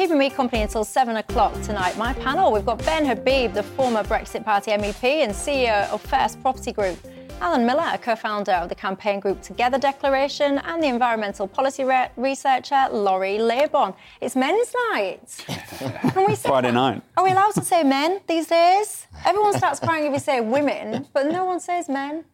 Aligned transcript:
Keeping 0.00 0.16
me 0.16 0.30
company 0.30 0.62
until 0.62 0.82
7 0.82 1.14
o'clock 1.18 1.52
tonight, 1.60 1.94
my 1.98 2.14
panel, 2.14 2.50
we've 2.50 2.64
got 2.64 2.78
Ben 2.86 3.04
Habib, 3.04 3.52
the 3.52 3.62
former 3.62 4.02
Brexit 4.02 4.42
Party 4.42 4.70
MEP 4.70 5.04
and 5.04 5.30
CEO 5.30 5.90
of 5.90 6.00
First 6.00 6.40
Property 6.40 6.72
Group. 6.72 6.98
Alan 7.42 7.66
Miller, 7.66 7.98
co 8.00 8.16
founder 8.16 8.52
of 8.52 8.70
the 8.70 8.74
campaign 8.74 9.20
group 9.20 9.42
Together 9.42 9.78
Declaration, 9.78 10.56
and 10.56 10.82
the 10.82 10.86
environmental 10.86 11.46
policy 11.46 11.84
re- 11.84 12.08
researcher 12.16 12.86
Laurie 12.90 13.36
Laybourn. 13.36 13.94
It's 14.22 14.34
men's 14.36 14.72
night. 14.90 15.44
Can 16.14 16.26
we 16.26 16.34
say, 16.34 16.48
Friday 16.48 16.72
night. 16.72 17.02
Are 17.18 17.24
we 17.24 17.32
allowed 17.32 17.52
to 17.56 17.62
say 17.62 17.84
men 17.84 18.22
these 18.26 18.46
days? 18.46 19.06
Everyone 19.26 19.52
starts 19.52 19.80
crying 19.80 20.06
if 20.06 20.14
you 20.14 20.18
say 20.18 20.40
women, 20.40 21.08
but 21.12 21.26
no 21.26 21.44
one 21.44 21.60
says 21.60 21.90
men. 21.90 22.24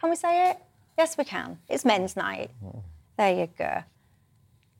Can 0.00 0.10
we 0.10 0.16
say 0.16 0.50
it? 0.50 0.58
Yes, 0.98 1.16
we 1.16 1.22
can. 1.22 1.56
It's 1.68 1.84
men's 1.84 2.16
night. 2.16 2.50
There 3.16 3.32
you 3.32 3.48
go. 3.56 3.84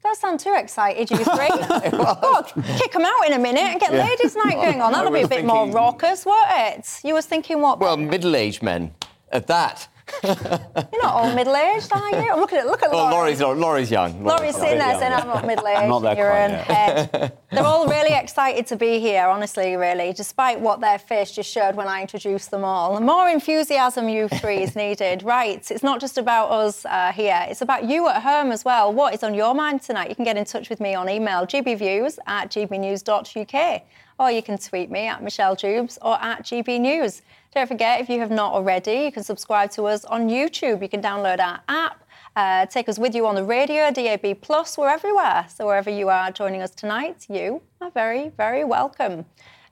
Don't 0.07 0.17
sound 0.17 0.39
too 0.39 0.55
excited, 0.57 1.11
you 1.11 1.17
three. 1.17 1.49
Look, 1.91 2.47
kick 2.79 2.93
them 2.93 3.05
out 3.05 3.27
in 3.27 3.33
a 3.33 3.41
minute 3.41 3.65
and 3.65 3.81
get 3.81 3.93
yeah. 3.93 4.05
ladies' 4.05 4.37
night 4.37 4.55
going 4.55 4.81
on. 4.81 4.93
That'll 4.93 5.11
be 5.11 5.23
a 5.23 5.23
bit 5.23 5.41
thinking... 5.41 5.49
more 5.49 5.69
raucous, 5.69 6.25
won't 6.25 6.47
it? 6.49 7.01
You 7.03 7.13
was 7.13 7.27
thinking 7.27 7.61
what? 7.61 7.81
Well, 7.81 7.97
middle-aged 7.97 8.63
men 8.63 8.95
at 9.33 9.49
that. 9.49 9.89
You're 10.23 11.03
not 11.03 11.15
all 11.15 11.35
middle-aged, 11.35 11.93
are 11.93 12.11
you? 12.11 12.33
I'm 12.33 12.41
looking 12.41 12.59
at 12.59 12.67
look 12.67 12.83
at 12.83 12.91
well, 12.91 13.11
Laurie. 13.11 13.35
Laurie's, 13.35 13.41
Laurie's 13.41 13.91
young. 13.91 14.23
Laurie's, 14.23 14.41
Laurie's 14.41 14.57
sitting 14.57 14.79
there 14.79 14.99
saying, 14.99 15.13
"I'm 15.13 15.27
not 15.27 15.47
middle-aged." 15.47 15.79
I'm 15.79 15.89
not 15.97 16.03
that 16.03 16.17
your 16.17 16.33
own 16.33 16.51
head. 16.51 17.33
They're 17.51 17.65
all 17.65 17.87
really 17.89 18.15
excited 18.15 18.67
to 18.69 18.77
be 18.77 19.01
here, 19.01 19.27
honestly, 19.27 19.77
really, 19.77 20.13
despite 20.13 20.61
what 20.61 20.81
their 20.81 20.99
face 20.99 21.33
just 21.33 21.51
showed 21.51 21.75
when 21.75 21.89
I 21.89 22.01
introduced 22.03 22.51
them 22.51 22.65
all. 22.65 22.95
The 22.95 23.01
more 23.01 23.29
enthusiasm 23.29 24.09
you 24.09 24.29
three 24.29 24.63
is 24.63 24.75
needed. 24.77 25.25
Right, 25.37 25.71
it's 25.71 25.83
not 25.83 26.01
just 26.01 26.19
about 26.19 26.51
us 26.51 26.85
uh, 26.85 27.13
here; 27.13 27.45
it's 27.49 27.61
about 27.61 27.85
you 27.85 28.09
at 28.09 28.23
home 28.23 28.53
as 28.53 28.65
well. 28.65 28.93
What 28.93 29.13
is 29.13 29.23
on 29.23 29.35
your 29.35 29.55
mind 29.55 29.83
tonight? 29.83 30.09
You 30.09 30.15
can 30.15 30.25
get 30.25 30.37
in 30.37 30.45
touch 30.45 30.71
with 30.71 30.81
me 30.81 30.95
on 30.95 31.09
email 31.09 31.47
gbviews 31.47 32.19
at 32.27 32.51
gbnews.uk, 32.51 33.83
or 34.19 34.31
you 34.31 34.43
can 34.43 34.59
tweet 34.59 34.91
me 34.91 35.07
at 35.07 35.23
Michelle 35.23 35.57
Dewbs 35.57 35.99
or 36.03 36.21
at 36.23 36.43
gbnews. 36.45 37.23
Don't 37.55 37.67
forget, 37.67 38.01
if 38.01 38.09
you 38.09 38.21
have 38.21 38.31
not 38.31 38.53
already, 38.53 39.05
you 39.05 39.13
can 39.13 39.23
subscribe 39.23 39.71
to 39.73 39.85
us 39.85 40.05
on 40.05 40.29
YouTube. 40.29 40.83
You 40.83 40.89
can 40.89 41.01
download 41.01 41.41
our 41.41 41.61
app, 41.69 42.05
uh, 42.35 42.67
take 42.67 42.89
us 42.89 42.99
with 42.99 43.15
you 43.15 43.27
on 43.27 43.35
the 43.35 43.45
radio, 43.45 43.91
DAB 43.91 44.41
Plus, 44.41 44.77
we're 44.77 44.89
everywhere. 44.89 45.47
So 45.49 45.67
wherever 45.67 45.91
you 45.91 46.09
are 46.09 46.31
joining 46.31 46.63
us 46.63 46.71
tonight, 46.71 47.27
you 47.29 47.63
are 47.81 47.91
very, 47.91 48.31
very 48.37 48.65
welcome. 48.65 49.25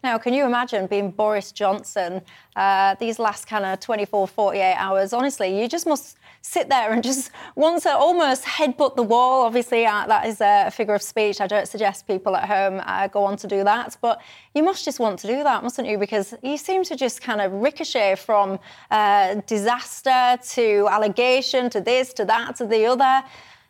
Now, 0.04 0.18
can 0.18 0.34
you 0.34 0.44
imagine 0.44 0.86
being 0.86 1.10
Boris 1.10 1.50
Johnson 1.50 2.20
uh, 2.56 2.94
these 3.00 3.18
last 3.18 3.46
kind 3.46 3.64
of 3.64 3.80
24, 3.80 4.28
48 4.28 4.74
hours? 4.74 5.14
Honestly, 5.14 5.58
you 5.58 5.66
just 5.66 5.86
must 5.86 6.18
sit 6.42 6.68
there 6.68 6.92
and 6.92 7.02
just 7.02 7.30
want 7.56 7.84
to 7.84 7.96
almost 7.96 8.44
headbutt 8.44 8.96
the 8.96 9.02
wall. 9.02 9.46
Obviously, 9.46 9.86
uh, 9.86 10.06
that 10.06 10.26
is 10.26 10.42
a 10.42 10.70
figure 10.70 10.92
of 10.92 11.00
speech. 11.00 11.40
I 11.40 11.46
don't 11.46 11.66
suggest 11.66 12.06
people 12.06 12.36
at 12.36 12.46
home 12.46 12.82
uh, 12.84 13.08
go 13.08 13.24
on 13.24 13.38
to 13.38 13.46
do 13.46 13.64
that, 13.64 13.96
but 14.02 14.20
you 14.54 14.62
must 14.62 14.84
just 14.84 15.00
want 15.00 15.20
to 15.20 15.26
do 15.26 15.42
that, 15.42 15.62
mustn't 15.62 15.88
you? 15.88 15.96
Because 15.96 16.34
you 16.42 16.58
seem 16.58 16.84
to 16.84 16.96
just 16.96 17.22
kind 17.22 17.40
of 17.40 17.50
ricochet 17.52 18.16
from 18.16 18.58
uh, 18.90 19.36
disaster 19.46 20.38
to 20.50 20.86
allegation 20.90 21.70
to 21.70 21.80
this 21.80 22.12
to 22.12 22.26
that 22.26 22.56
to 22.56 22.66
the 22.66 22.84
other. 22.84 23.24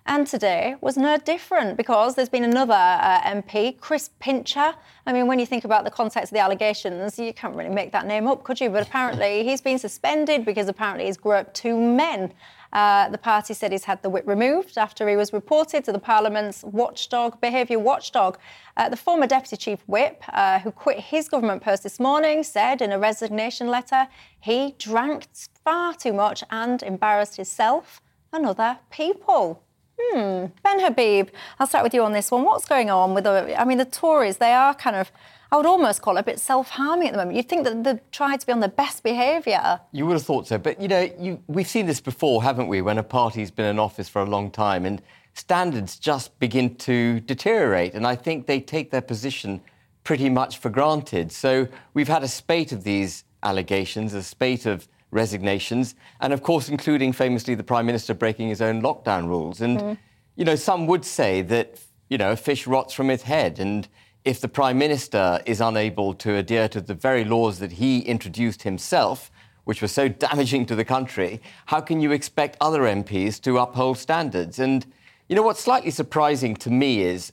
And 0.07 0.27
today 0.27 0.77
was 0.83 0.99
no 0.99 1.17
different 1.17 1.79
because 1.79 2.15
there's 2.15 2.29
been 2.29 2.45
another 2.45 2.75
uh, 2.75 3.23
MP, 3.23 3.81
Chris 3.81 4.11
Pincher. 4.21 4.75
I 5.07 5.13
mean, 5.15 5.27
when 5.27 5.39
you 5.39 5.47
think 5.47 5.65
about 5.65 5.85
the 5.85 5.91
context 5.91 6.31
of 6.31 6.37
the 6.37 6.43
allegations, 6.43 7.19
you 7.19 7.33
can't 7.33 7.57
really 7.57 7.75
make 7.75 7.91
that 7.93 8.07
name 8.07 8.27
up, 8.27 8.45
could 8.45 8.61
you? 8.61 8.69
But 8.69 8.87
apparently 8.87 9.45
he's 9.45 9.63
been 9.63 9.79
suspended 9.79 10.45
because 10.45 10.69
apparently 10.69 11.07
he's 11.07 11.17
groped 11.17 11.55
two 11.55 11.81
men. 11.81 12.35
Uh, 12.75 13.09
the 13.09 13.17
party 13.17 13.55
said 13.55 13.73
he's 13.73 13.85
had 13.85 14.03
the 14.03 14.11
whip 14.11 14.27
removed 14.27 14.77
after 14.77 15.09
he 15.09 15.17
was 15.17 15.33
reported 15.33 15.85
to 15.85 15.93
the 15.93 15.99
Parliament's 15.99 16.63
watchdog, 16.65 17.41
behaviour 17.41 17.79
watchdog. 17.79 18.37
Uh, 18.77 18.91
the 18.91 18.97
former 18.99 19.27
Deputy 19.27 19.57
Chief 19.57 19.79
Whip, 19.87 20.23
uh, 20.29 20.59
who 20.59 20.71
quit 20.71 21.01
his 21.01 21.31
government 21.31 21.63
post 21.63 21.83
this 21.83 21.99
morning, 21.99 22.43
said 22.43 22.83
in 22.83 22.93
a 22.93 22.99
resignation 22.99 23.69
letter 23.69 24.07
he 24.39 24.75
drank 24.79 25.29
far 25.65 25.95
too 25.95 26.13
much 26.13 26.45
and 26.51 26.83
embarrassed 26.83 27.37
himself 27.37 28.03
and 28.35 28.45
other 28.45 28.79
people. 28.91 29.64
Hmm. 30.00 30.47
Ben 30.62 30.81
Habib, 30.81 31.28
I'll 31.59 31.66
start 31.66 31.84
with 31.84 31.94
you 31.94 32.03
on 32.03 32.12
this 32.12 32.31
one. 32.31 32.44
What's 32.44 32.66
going 32.66 32.91
on 32.91 33.15
with 33.15 33.25
the, 33.25 33.59
I 33.59 33.65
mean, 33.65 33.78
the 33.78 33.84
Tories, 33.84 34.38
they 34.38 34.53
are 34.53 34.75
kind 34.75 34.97
of 34.97 35.10
I 35.55 35.56
would 35.56 35.66
almost 35.66 36.03
call 36.03 36.16
it 36.16 36.21
a 36.21 36.25
bit 36.25 36.41
self-harming 36.41 37.06
at 37.06 37.12
the 37.12 37.19
moment. 37.19 37.37
You'd 37.37 37.49
think 37.49 37.62
that 37.62 37.84
they're 37.84 38.00
trying 38.10 38.38
to 38.38 38.44
be 38.44 38.53
on 38.53 38.59
their 38.59 38.69
best 38.69 39.05
behaviour. 39.05 39.78
You 39.93 40.05
would 40.05 40.15
have 40.15 40.25
thought 40.25 40.49
so, 40.49 40.59
but 40.59 40.81
you 40.81 40.88
know, 40.88 41.09
you, 41.16 41.41
we've 41.47 41.69
seen 41.69 41.87
this 41.87 42.00
before, 42.00 42.43
haven't 42.43 42.66
we? 42.66 42.82
When 42.82 42.99
a 42.99 43.05
party's 43.05 43.53
been 43.53 43.66
in 43.66 43.78
office 43.78 44.09
for 44.09 44.21
a 44.21 44.25
long 44.25 44.50
time 44.50 44.84
and 44.84 45.00
standards 45.34 45.97
just 45.97 46.37
begin 46.41 46.75
to 46.76 47.21
deteriorate, 47.21 47.94
and 47.94 48.05
I 48.05 48.16
think 48.16 48.47
they 48.47 48.59
take 48.59 48.91
their 48.91 49.00
position 49.00 49.61
pretty 50.03 50.28
much 50.28 50.59
for 50.59 50.71
granted. 50.71 51.31
So 51.31 51.69
we've 51.94 52.09
had 52.09 52.25
a 52.25 52.28
spate 52.28 52.72
of 52.72 52.82
these 52.82 53.22
allegations, 53.44 54.12
a 54.12 54.25
spate 54.25 54.66
of 54.66 54.88
resignations, 55.15 55.95
and 56.21 56.33
of 56.33 56.43
course, 56.43 56.69
including 56.69 57.13
famously 57.13 57.55
the 57.55 57.63
Prime 57.63 57.87
Minister 57.87 58.13
breaking 58.13 58.49
his 58.49 58.61
own 58.61 58.83
lockdown 58.83 59.29
rules. 59.29 59.61
And, 59.61 59.79
mm. 59.79 59.99
you 60.37 60.45
know, 60.45 60.57
some 60.57 60.87
would 60.87 61.05
say 61.05 61.41
that, 61.43 61.79
you 62.11 62.19
know, 62.19 62.33
a 62.33 62.37
fish 62.37 62.67
rots 62.67 62.93
from 62.93 63.09
its 63.09 63.23
head. 63.23 63.59
And 63.61 63.89
if 64.25 64.41
the 64.41 64.49
Prime 64.49 64.77
Minister 64.77 65.41
is 65.47 65.61
unable 65.61 66.13
to 66.15 66.35
adhere 66.35 66.69
to 66.69 66.81
the 66.81 66.95
very 66.95 67.25
laws 67.25 67.61
that 67.61 67.73
he 67.73 68.01
introduced 68.01 68.63
himself, 68.63 69.31
which 69.65 69.81
were 69.81 69.89
so 69.89 70.09
damaging 70.09 70.67
to 70.67 70.75
the 70.75 70.85
country, 70.85 71.41
how 71.67 71.81
can 71.81 72.01
you 72.01 72.13
expect 72.13 72.59
other 72.61 72.83
MPs 72.83 73.41
to 73.43 73.59
uphold 73.59 73.97
standards? 73.99 74.59
And, 74.59 74.85
you 75.29 75.37
know, 75.37 75.43
what's 75.43 75.61
slightly 75.61 75.91
surprising 75.91 76.55
to 76.57 76.71
me 76.71 77.03
is 77.03 77.33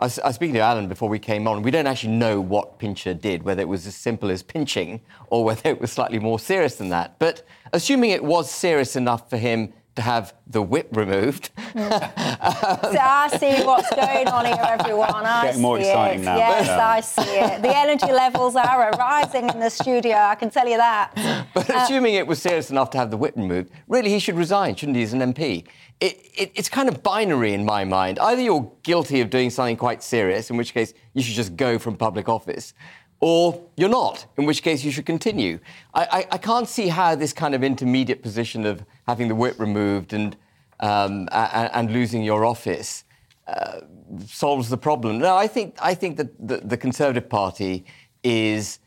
I 0.00 0.04
was, 0.04 0.20
speaking 0.30 0.54
to 0.54 0.60
Alan 0.60 0.86
before 0.86 1.08
we 1.08 1.18
came 1.18 1.48
on. 1.48 1.62
We 1.62 1.72
don't 1.72 1.88
actually 1.88 2.12
know 2.12 2.40
what 2.40 2.78
Pincher 2.78 3.14
did, 3.14 3.42
whether 3.42 3.62
it 3.62 3.68
was 3.68 3.84
as 3.84 3.96
simple 3.96 4.30
as 4.30 4.44
pinching 4.44 5.00
or 5.26 5.44
whether 5.46 5.70
it 5.70 5.80
was 5.80 5.90
slightly 5.90 6.20
more 6.20 6.38
serious 6.38 6.76
than 6.76 6.90
that. 6.90 7.18
But 7.18 7.44
assuming 7.72 8.10
it 8.10 8.22
was 8.22 8.48
serious 8.48 8.94
enough 8.94 9.28
for 9.28 9.38
him 9.38 9.72
to 9.98 10.02
have 10.02 10.32
the 10.46 10.62
whip 10.62 10.88
removed. 10.92 11.50
Mm. 11.56 11.92
um, 11.92 12.92
so 12.92 12.98
I 13.00 13.28
see 13.36 13.64
what's 13.64 13.92
going 13.94 14.28
on 14.28 14.46
here, 14.46 14.56
everyone. 14.60 15.26
I 15.26 15.46
Getting 15.46 15.60
more 15.60 15.78
exciting 15.78 16.20
it. 16.20 16.24
now. 16.24 16.36
Yes, 16.36 16.68
I 16.68 17.00
see 17.00 17.22
it. 17.22 17.62
The 17.62 17.76
energy 17.76 18.12
levels 18.12 18.54
are 18.54 18.90
rising 18.92 19.48
in 19.50 19.58
the 19.58 19.68
studio. 19.68 20.14
I 20.14 20.36
can 20.36 20.50
tell 20.50 20.68
you 20.68 20.76
that. 20.76 21.12
But 21.52 21.68
uh, 21.68 21.80
assuming 21.82 22.14
it 22.14 22.26
was 22.26 22.40
serious 22.40 22.70
enough 22.70 22.90
to 22.90 22.98
have 22.98 23.10
the 23.10 23.16
whip 23.16 23.34
removed, 23.36 23.70
really 23.88 24.10
he 24.10 24.20
should 24.20 24.36
resign, 24.36 24.76
shouldn't 24.76 24.96
he, 24.96 25.02
as 25.02 25.12
an 25.12 25.20
MP? 25.20 25.66
It, 26.00 26.30
it, 26.36 26.52
it's 26.54 26.68
kind 26.68 26.88
of 26.88 27.02
binary 27.02 27.54
in 27.54 27.64
my 27.64 27.84
mind. 27.84 28.20
Either 28.20 28.40
you're 28.40 28.70
guilty 28.84 29.20
of 29.20 29.30
doing 29.30 29.50
something 29.50 29.76
quite 29.76 30.00
serious, 30.04 30.48
in 30.48 30.56
which 30.56 30.72
case 30.72 30.94
you 31.14 31.22
should 31.22 31.34
just 31.34 31.56
go 31.56 31.76
from 31.76 31.96
public 31.96 32.28
office, 32.28 32.72
or 33.20 33.60
you're 33.76 33.88
not, 33.88 34.26
in 34.36 34.46
which 34.46 34.62
case 34.62 34.84
you 34.84 34.90
should 34.90 35.06
continue. 35.06 35.58
I, 35.94 36.04
I, 36.04 36.26
I, 36.32 36.38
can't 36.38 36.68
see 36.68 36.88
how 36.88 37.14
this 37.16 37.32
kind 37.32 37.54
of 37.54 37.64
intermediate 37.64 38.22
position 38.22 38.64
of 38.64 38.84
having 39.08 39.26
the 39.28 39.34
whip 39.34 39.58
removed 39.58 40.12
and, 40.12 40.36
um, 40.80 41.28
and, 41.32 41.70
and, 41.72 41.92
losing 41.92 42.22
your 42.22 42.44
office 42.44 43.04
uh, 43.48 43.80
solves 44.26 44.68
the 44.68 44.76
problem. 44.76 45.18
No, 45.18 45.36
I 45.36 45.48
think, 45.48 45.76
I 45.82 45.94
think 45.94 46.16
that 46.18 46.48
the, 46.48 46.58
the 46.58 46.76
Conservative 46.76 47.28
Party 47.28 47.84
is 48.22 48.78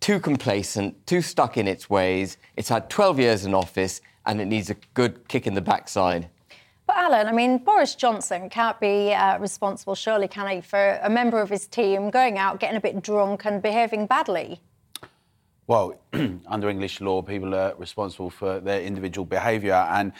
too 0.00 0.20
complacent, 0.20 1.06
too 1.06 1.22
stuck 1.22 1.56
in 1.56 1.66
its 1.66 1.88
ways. 1.88 2.36
It's 2.56 2.68
had 2.68 2.90
12 2.90 3.18
years 3.20 3.44
in 3.46 3.54
office 3.54 4.02
and 4.26 4.40
it 4.40 4.46
needs 4.46 4.68
a 4.68 4.74
good 4.92 5.26
kick 5.28 5.46
in 5.46 5.54
the 5.54 5.62
backside. 5.62 6.28
But 6.88 6.96
Alan, 6.96 7.26
I 7.26 7.32
mean, 7.32 7.58
Boris 7.58 7.94
Johnson 7.94 8.48
can't 8.48 8.80
be 8.80 9.12
uh, 9.12 9.38
responsible, 9.38 9.94
surely, 9.94 10.26
can 10.26 10.48
he, 10.48 10.62
for 10.62 10.98
a 11.02 11.10
member 11.10 11.38
of 11.38 11.50
his 11.50 11.66
team 11.66 12.08
going 12.08 12.38
out, 12.38 12.60
getting 12.60 12.78
a 12.78 12.80
bit 12.80 13.02
drunk 13.02 13.44
and 13.44 13.60
behaving 13.60 14.06
badly? 14.06 14.62
Well, 15.66 16.00
under 16.46 16.70
English 16.70 17.02
law, 17.02 17.20
people 17.20 17.54
are 17.54 17.74
responsible 17.76 18.30
for 18.30 18.58
their 18.60 18.80
individual 18.80 19.26
behaviour, 19.26 19.74
and 19.90 20.14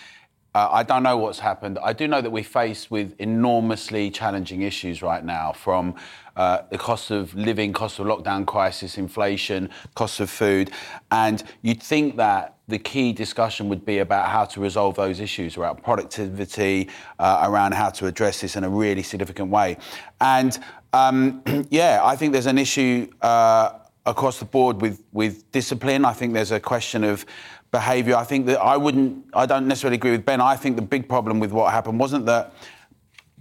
uh, 0.55 0.69
I 0.71 0.83
don't 0.83 1.03
know 1.03 1.17
what's 1.19 1.39
happened. 1.39 1.79
I 1.83 1.93
do 1.93 2.09
know 2.09 2.21
that 2.21 2.31
we're 2.31 2.43
faced 2.43 2.91
with 2.91 3.15
enormously 3.19 4.11
challenging 4.11 4.63
issues 4.63 5.03
right 5.03 5.25
now, 5.25 5.53
from 5.53 5.95
uh, 6.37 6.63
the 6.71 6.79
cost 6.79 7.11
of 7.11 7.35
living, 7.35 7.73
cost 7.73 7.99
of 7.99 8.07
lockdown 8.07 8.47
crisis, 8.47 8.97
inflation, 8.97 9.69
cost 9.95 10.21
of 10.21 10.31
food, 10.31 10.71
and 11.11 11.43
you'd 11.63 11.83
think 11.83 12.17
that 12.17 12.57
the 12.69 12.79
key 12.79 13.13
discussion 13.13 13.69
would 13.69 13.85
be 13.85 13.99
about 13.99 14.29
how 14.29 14.45
to 14.45 14.61
resolve 14.61 14.95
those 14.95 15.21
issues 15.21 15.57
around 15.57 15.83
productivity, 15.83 16.89
uh, 17.19 17.47
around 17.49 17.73
how 17.73 17.91
to 17.91 18.07
address 18.07 18.41
this 18.41 18.57
in 18.57 18.65
a 18.65 18.69
really 18.69 19.03
significant 19.03 19.51
way. 19.51 19.77
And 20.21 20.59
um, 20.93 21.43
yeah, 21.71 22.01
I 22.03 22.17
think 22.17 22.33
there's 22.33 22.47
an 22.47 22.59
issue 22.59 23.09
uh, 23.23 23.79
across 24.07 24.39
the 24.39 24.45
board 24.45 24.81
with 24.81 25.03
with 25.13 25.51
discipline. 25.53 26.05
I 26.05 26.13
think 26.13 26.35
there's 26.35 26.53
a 26.53 26.61
question 26.61 27.05
of 27.05 27.27
behaviour. 27.71 28.17
I 28.17 28.25
think 28.25 28.47
that 28.47 28.61
I 28.61 28.77
wouldn't. 28.77 29.25
I 29.35 29.47
don't 29.47 29.69
necessarily 29.69 29.97
agree 29.97 30.13
with 30.13 30.25
Ben. 30.25 30.41
I 30.41 30.57
think 30.57 30.77
the 30.77 30.83
big 30.83 31.09
problem 31.09 31.41
with 31.41 31.53
what 31.53 31.73
happened 31.73 31.99
wasn't 31.99 32.27
that. 32.27 32.53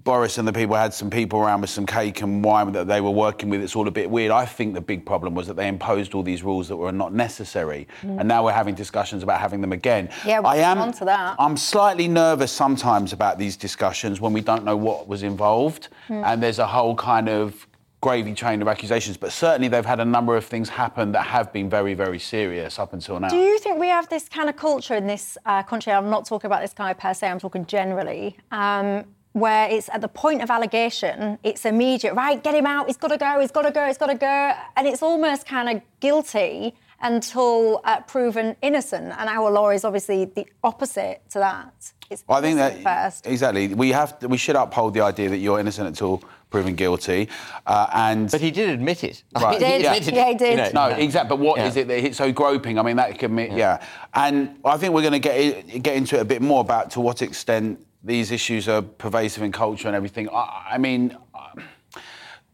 Boris 0.03 0.37
and 0.37 0.47
the 0.47 0.53
people 0.53 0.73
had 0.73 0.93
some 0.93 1.09
people 1.09 1.37
around 1.37 1.59
with 1.59 1.69
some 1.69 1.85
cake 1.85 2.21
and 2.21 2.41
wine 2.41 2.71
that 2.71 2.87
they 2.87 3.01
were 3.01 3.11
working 3.11 3.49
with. 3.49 3.61
It's 3.61 3.75
all 3.75 3.89
a 3.89 3.91
bit 3.91 4.09
weird. 4.09 4.31
I 4.31 4.45
think 4.45 4.73
the 4.73 4.79
big 4.79 5.05
problem 5.05 5.35
was 5.35 5.47
that 5.47 5.57
they 5.57 5.67
imposed 5.67 6.13
all 6.13 6.23
these 6.23 6.43
rules 6.43 6.69
that 6.69 6.77
were 6.77 6.93
not 6.93 7.13
necessary, 7.13 7.89
mm. 8.01 8.17
and 8.17 8.25
now 8.25 8.45
we're 8.45 8.53
having 8.53 8.73
discussions 8.73 9.21
about 9.21 9.41
having 9.41 9.59
them 9.59 9.73
again. 9.73 10.09
Yeah, 10.25 10.39
we'll 10.39 10.51
I 10.51 10.57
am. 10.57 10.77
On 10.77 10.93
to 10.93 11.03
that. 11.03 11.35
I'm 11.37 11.57
slightly 11.57 12.07
nervous 12.07 12.53
sometimes 12.53 13.11
about 13.11 13.37
these 13.37 13.57
discussions 13.57 14.21
when 14.21 14.31
we 14.31 14.39
don't 14.39 14.63
know 14.63 14.77
what 14.77 15.09
was 15.09 15.23
involved, 15.23 15.89
mm. 16.07 16.25
and 16.25 16.41
there's 16.41 16.59
a 16.59 16.67
whole 16.67 16.95
kind 16.95 17.27
of 17.27 17.67
gravy 18.01 18.33
train 18.33 18.61
of 18.61 18.67
accusations, 18.67 19.17
but 19.17 19.31
certainly 19.31 19.67
they've 19.67 19.85
had 19.85 19.99
a 19.99 20.05
number 20.05 20.35
of 20.35 20.45
things 20.45 20.69
happen 20.69 21.11
that 21.11 21.25
have 21.25 21.51
been 21.51 21.69
very, 21.69 21.93
very 21.93 22.19
serious 22.19 22.77
up 22.77 22.93
until 22.93 23.19
now. 23.19 23.29
Do 23.29 23.37
you 23.37 23.57
think 23.59 23.79
we 23.79 23.87
have 23.87 24.07
this 24.09 24.29
kind 24.29 24.49
of 24.49 24.55
culture 24.55 24.93
in 24.93 25.07
this 25.07 25.37
uh, 25.45 25.63
country? 25.63 25.91
I'm 25.91 26.09
not 26.09 26.25
talking 26.25 26.47
about 26.47 26.61
this 26.61 26.73
guy 26.73 26.93
per 26.93 27.13
se, 27.13 27.27
I'm 27.27 27.39
talking 27.39 27.65
generally. 27.65 28.37
Um, 28.51 29.05
where 29.33 29.69
it's 29.69 29.89
at 29.89 30.01
the 30.01 30.07
point 30.07 30.41
of 30.41 30.49
allegation, 30.49 31.37
it's 31.43 31.65
immediate, 31.65 32.13
right? 32.15 32.41
Get 32.41 32.55
him 32.55 32.65
out, 32.65 32.87
he's 32.87 32.97
got 32.97 33.09
to 33.09 33.17
go, 33.17 33.39
he's 33.39 33.51
got 33.51 33.63
to 33.63 33.71
go, 33.71 33.85
he's 33.85 33.97
got 33.97 34.07
to 34.07 34.15
go. 34.15 34.53
And 34.75 34.87
it's 34.87 35.03
almost 35.03 35.45
kind 35.45 35.69
of 35.69 35.81
guilty 35.99 36.73
until 37.01 37.81
uh, 37.83 38.01
proven 38.01 38.55
innocent. 38.61 39.13
And 39.17 39.29
our 39.29 39.51
law 39.51 39.69
is 39.69 39.85
obviously 39.85 40.25
the 40.25 40.47
opposite 40.63 41.21
to 41.31 41.39
that. 41.39 41.91
It's 42.09 42.23
well, 42.27 42.39
I 42.39 42.41
think 42.41 42.57
that 42.57 42.81
first. 42.81 43.27
exactly. 43.27 43.73
We 43.73 43.89
have 43.91 44.17
to, 44.19 44.27
we 44.27 44.37
should 44.37 44.55
uphold 44.55 44.93
the 44.93 45.01
idea 45.01 45.29
that 45.29 45.37
you're 45.37 45.59
innocent 45.59 45.87
until 45.87 46.23
proven 46.49 46.75
guilty. 46.75 47.29
Uh, 47.65 47.87
and 47.93 48.31
but 48.31 48.41
he 48.41 48.51
did 48.51 48.69
admit 48.69 49.03
it. 49.03 49.23
Right. 49.35 49.53
He 49.53 49.59
did. 49.59 49.81
Yeah, 49.81 49.93
yeah 49.93 50.29
he 50.29 50.35
did. 50.35 50.51
You 50.51 50.57
know, 50.57 50.71
no, 50.73 50.87
yeah. 50.89 50.97
exactly. 50.97 51.29
But 51.29 51.39
what 51.39 51.57
yeah. 51.57 51.67
is 51.67 51.77
it 51.77 51.87
that 51.87 52.15
so 52.15 52.31
groping? 52.31 52.79
I 52.79 52.83
mean, 52.83 52.97
that 52.97 53.17
could 53.19 53.31
mean 53.31 53.57
yeah. 53.57 53.83
And 54.13 54.57
I 54.63 54.77
think 54.77 54.93
we're 54.93 55.01
going 55.01 55.13
to 55.13 55.19
get 55.19 55.83
get 55.83 55.95
into 55.95 56.17
it 56.17 56.21
a 56.21 56.25
bit 56.25 56.41
more 56.41 56.61
about 56.61 56.91
to 56.91 57.01
what 57.01 57.21
extent 57.21 57.85
these 58.03 58.31
issues 58.31 58.69
are 58.69 58.81
pervasive 58.81 59.43
in 59.43 59.51
culture 59.51 59.87
and 59.87 59.95
everything. 59.95 60.29
I, 60.29 60.67
I 60.71 60.77
mean, 60.77 61.17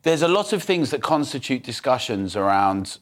there's 0.04 0.22
a 0.22 0.28
lot 0.28 0.54
of 0.54 0.64
things 0.64 0.92
that 0.92 1.02
constitute 1.02 1.64
discussions 1.64 2.36
around 2.36 2.98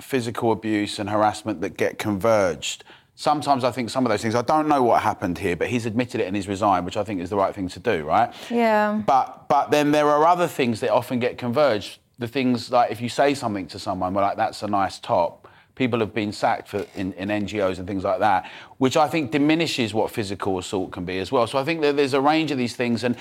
physical 0.00 0.52
abuse 0.52 0.98
and 0.98 1.08
harassment 1.08 1.60
that 1.62 1.76
get 1.76 1.98
converged. 1.98 2.84
Sometimes 3.18 3.64
I 3.64 3.70
think 3.70 3.88
some 3.88 4.04
of 4.04 4.10
those 4.10 4.20
things, 4.20 4.34
I 4.34 4.42
don't 4.42 4.68
know 4.68 4.82
what 4.82 5.02
happened 5.02 5.38
here, 5.38 5.56
but 5.56 5.68
he's 5.68 5.86
admitted 5.86 6.20
it 6.20 6.26
and 6.26 6.36
he's 6.36 6.48
resigned, 6.48 6.84
which 6.84 6.98
I 6.98 7.02
think 7.02 7.22
is 7.22 7.30
the 7.30 7.36
right 7.36 7.54
thing 7.54 7.68
to 7.70 7.80
do, 7.80 8.04
right? 8.04 8.32
Yeah. 8.50 9.02
But 9.06 9.48
but 9.48 9.70
then 9.70 9.90
there 9.90 10.06
are 10.08 10.26
other 10.26 10.46
things 10.46 10.80
that 10.80 10.90
often 10.90 11.18
get 11.18 11.38
converged. 11.38 11.98
The 12.18 12.28
things 12.28 12.70
like 12.70 12.90
if 12.90 13.00
you 13.00 13.08
say 13.08 13.34
something 13.34 13.66
to 13.68 13.78
someone, 13.78 14.12
we're 14.12 14.22
like 14.22 14.36
that's 14.36 14.62
a 14.62 14.66
nice 14.66 14.98
top, 14.98 15.48
people 15.76 16.00
have 16.00 16.12
been 16.12 16.32
sacked 16.32 16.68
for, 16.68 16.84
in, 16.96 17.12
in, 17.12 17.28
NGOs 17.28 17.78
and 17.78 17.86
things 17.86 18.02
like 18.02 18.18
that, 18.18 18.50
which 18.78 18.96
I 18.96 19.06
think 19.06 19.30
diminishes 19.30 19.94
what 19.94 20.10
physical 20.10 20.58
assault 20.58 20.90
can 20.90 21.04
be 21.04 21.18
as 21.18 21.30
well. 21.30 21.46
So 21.46 21.58
I 21.58 21.64
think 21.64 21.82
that 21.82 21.96
there's 21.96 22.14
a 22.14 22.20
range 22.20 22.50
of 22.50 22.58
these 22.58 22.74
things, 22.74 23.04
and 23.04 23.14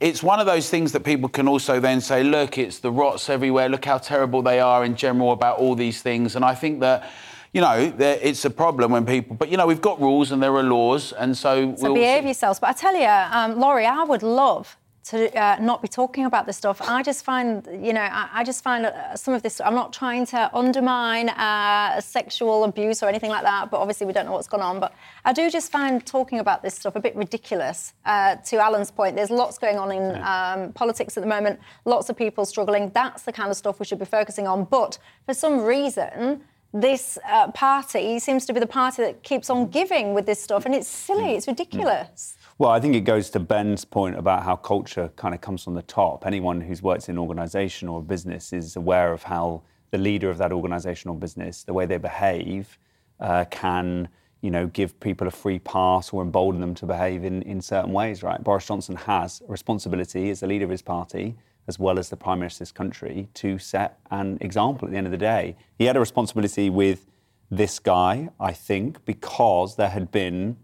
it's 0.00 0.22
one 0.22 0.40
of 0.40 0.46
those 0.46 0.68
things 0.68 0.92
that 0.92 1.04
people 1.04 1.28
can 1.28 1.48
also 1.48 1.80
then 1.80 2.00
say, 2.00 2.22
look, 2.24 2.58
it's 2.58 2.80
the 2.80 2.90
rots 2.90 3.30
everywhere, 3.30 3.68
look 3.68 3.84
how 3.84 3.98
terrible 3.98 4.42
they 4.42 4.60
are 4.60 4.84
in 4.84 4.96
general 4.96 5.32
about 5.32 5.58
all 5.58 5.76
these 5.76 6.02
things. 6.02 6.36
And 6.36 6.44
I 6.44 6.54
think 6.54 6.80
that 6.80 7.10
you 7.52 7.60
know, 7.60 7.92
it's 7.98 8.44
a 8.44 8.50
problem 8.50 8.92
when 8.92 9.04
people. 9.04 9.36
But 9.36 9.48
you 9.48 9.56
know, 9.56 9.66
we've 9.66 9.80
got 9.80 10.00
rules 10.00 10.30
and 10.32 10.42
there 10.42 10.54
are 10.54 10.62
laws, 10.62 11.12
and 11.12 11.36
so. 11.36 11.74
So 11.76 11.84
we'll 11.84 11.94
behave 11.94 12.24
yourselves. 12.24 12.60
But 12.60 12.70
I 12.70 12.72
tell 12.72 12.94
you, 12.94 13.06
um, 13.06 13.58
Laurie, 13.58 13.86
I 13.86 14.04
would 14.04 14.22
love 14.22 14.76
to 15.02 15.36
uh, 15.36 15.56
not 15.60 15.82
be 15.82 15.88
talking 15.88 16.24
about 16.26 16.46
this 16.46 16.56
stuff. 16.56 16.80
I 16.82 17.02
just 17.02 17.24
find, 17.24 17.66
you 17.84 17.92
know, 17.92 18.02
I, 18.02 18.28
I 18.32 18.44
just 18.44 18.62
find 18.62 18.86
uh, 18.86 19.16
some 19.16 19.34
of 19.34 19.42
this. 19.42 19.60
I'm 19.60 19.74
not 19.74 19.92
trying 19.92 20.26
to 20.26 20.54
undermine 20.54 21.30
uh, 21.30 22.00
sexual 22.00 22.62
abuse 22.64 23.02
or 23.02 23.08
anything 23.08 23.30
like 23.30 23.42
that, 23.42 23.70
but 23.70 23.78
obviously 23.78 24.06
we 24.06 24.12
don't 24.12 24.26
know 24.26 24.32
what's 24.32 24.46
gone 24.46 24.60
on. 24.60 24.78
But 24.78 24.94
I 25.24 25.32
do 25.32 25.50
just 25.50 25.72
find 25.72 26.04
talking 26.06 26.38
about 26.38 26.62
this 26.62 26.74
stuff 26.74 26.94
a 26.96 27.00
bit 27.00 27.16
ridiculous. 27.16 27.94
Uh, 28.04 28.36
to 28.36 28.58
Alan's 28.58 28.90
point, 28.90 29.16
there's 29.16 29.30
lots 29.30 29.58
going 29.58 29.78
on 29.78 29.90
in 29.90 30.22
um, 30.22 30.72
politics 30.74 31.16
at 31.16 31.22
the 31.22 31.28
moment. 31.28 31.58
Lots 31.84 32.08
of 32.08 32.16
people 32.16 32.44
struggling. 32.44 32.90
That's 32.90 33.22
the 33.22 33.32
kind 33.32 33.50
of 33.50 33.56
stuff 33.56 33.80
we 33.80 33.86
should 33.86 33.98
be 33.98 34.04
focusing 34.04 34.46
on. 34.46 34.64
But 34.64 34.98
for 35.26 35.34
some 35.34 35.62
reason. 35.62 36.44
This 36.72 37.18
uh, 37.28 37.50
party 37.50 38.18
seems 38.20 38.46
to 38.46 38.52
be 38.52 38.60
the 38.60 38.66
party 38.66 39.02
that 39.02 39.22
keeps 39.24 39.50
on 39.50 39.68
giving 39.68 40.14
with 40.14 40.26
this 40.26 40.40
stuff, 40.42 40.66
and 40.66 40.74
it's 40.74 40.86
silly, 40.86 41.34
it's 41.34 41.48
ridiculous. 41.48 42.36
Well, 42.58 42.70
I 42.70 42.78
think 42.78 42.94
it 42.94 43.00
goes 43.00 43.30
to 43.30 43.40
Ben's 43.40 43.84
point 43.84 44.16
about 44.16 44.44
how 44.44 44.54
culture 44.54 45.10
kind 45.16 45.34
of 45.34 45.40
comes 45.40 45.64
from 45.64 45.74
the 45.74 45.82
top. 45.82 46.26
Anyone 46.26 46.60
who's 46.60 46.82
worked 46.82 47.08
in 47.08 47.16
an 47.16 47.18
organization 47.18 47.88
or 47.88 47.98
a 47.98 48.02
business 48.02 48.52
is 48.52 48.76
aware 48.76 49.12
of 49.12 49.24
how 49.24 49.62
the 49.90 49.98
leader 49.98 50.30
of 50.30 50.38
that 50.38 50.52
organization 50.52 51.10
or 51.10 51.16
business, 51.16 51.64
the 51.64 51.72
way 51.72 51.86
they 51.86 51.96
behave, 51.96 52.78
uh, 53.18 53.44
can 53.50 54.08
you 54.42 54.50
know, 54.50 54.66
give 54.68 54.98
people 55.00 55.26
a 55.26 55.30
free 55.30 55.58
pass 55.58 56.12
or 56.12 56.22
embolden 56.22 56.60
them 56.60 56.74
to 56.74 56.86
behave 56.86 57.24
in, 57.24 57.42
in 57.42 57.60
certain 57.60 57.92
ways, 57.92 58.22
right? 58.22 58.42
Boris 58.42 58.66
Johnson 58.66 58.96
has 58.96 59.42
responsibility 59.48 60.30
as 60.30 60.40
the 60.40 60.46
leader 60.46 60.64
of 60.64 60.70
his 60.70 60.82
party, 60.82 61.36
as 61.68 61.78
well 61.78 61.98
as 61.98 62.08
the 62.08 62.16
Prime 62.16 62.40
Minister 62.40 62.62
of 62.62 62.68
this 62.68 62.72
country, 62.72 63.28
to 63.34 63.58
set 63.58 63.98
an 64.10 64.38
example 64.40 64.86
at 64.86 64.92
the 64.92 64.96
end 64.98 65.06
of 65.06 65.10
the 65.10 65.18
day. 65.18 65.56
He 65.78 65.84
had 65.84 65.96
a 65.96 66.00
responsibility 66.00 66.70
with 66.70 67.06
this 67.50 67.78
guy, 67.78 68.28
I 68.38 68.52
think, 68.52 69.04
because 69.04 69.76
there 69.76 69.88
had 69.88 70.10
been 70.10 70.56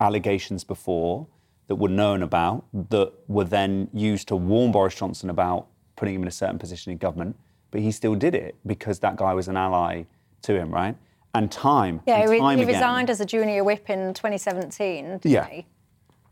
allegations 0.00 0.64
before 0.64 1.26
that 1.68 1.76
were 1.76 1.88
known 1.88 2.22
about 2.22 2.64
that 2.90 3.12
were 3.28 3.44
then 3.44 3.88
used 3.92 4.28
to 4.28 4.36
warn 4.36 4.72
Boris 4.72 4.94
Johnson 4.94 5.30
about 5.30 5.66
putting 5.96 6.14
him 6.14 6.22
in 6.22 6.28
a 6.28 6.32
certain 6.32 6.58
position 6.58 6.92
in 6.92 6.98
government. 6.98 7.36
But 7.70 7.80
he 7.80 7.90
still 7.90 8.14
did 8.14 8.34
it 8.34 8.54
because 8.66 9.00
that 9.00 9.16
guy 9.16 9.34
was 9.34 9.48
an 9.48 9.56
ally 9.56 10.04
to 10.42 10.54
him, 10.54 10.70
right? 10.70 10.96
And 11.34 11.50
time. 11.50 12.00
Yeah, 12.06 12.20
and 12.20 12.40
time 12.40 12.56
he, 12.58 12.62
again, 12.62 12.74
resigned 12.74 13.10
as 13.10 13.20
a 13.20 13.26
junior 13.26 13.64
whip 13.64 13.90
in 13.90 14.14
2017. 14.14 15.20
yeah. 15.24 15.46
He? 15.48 15.66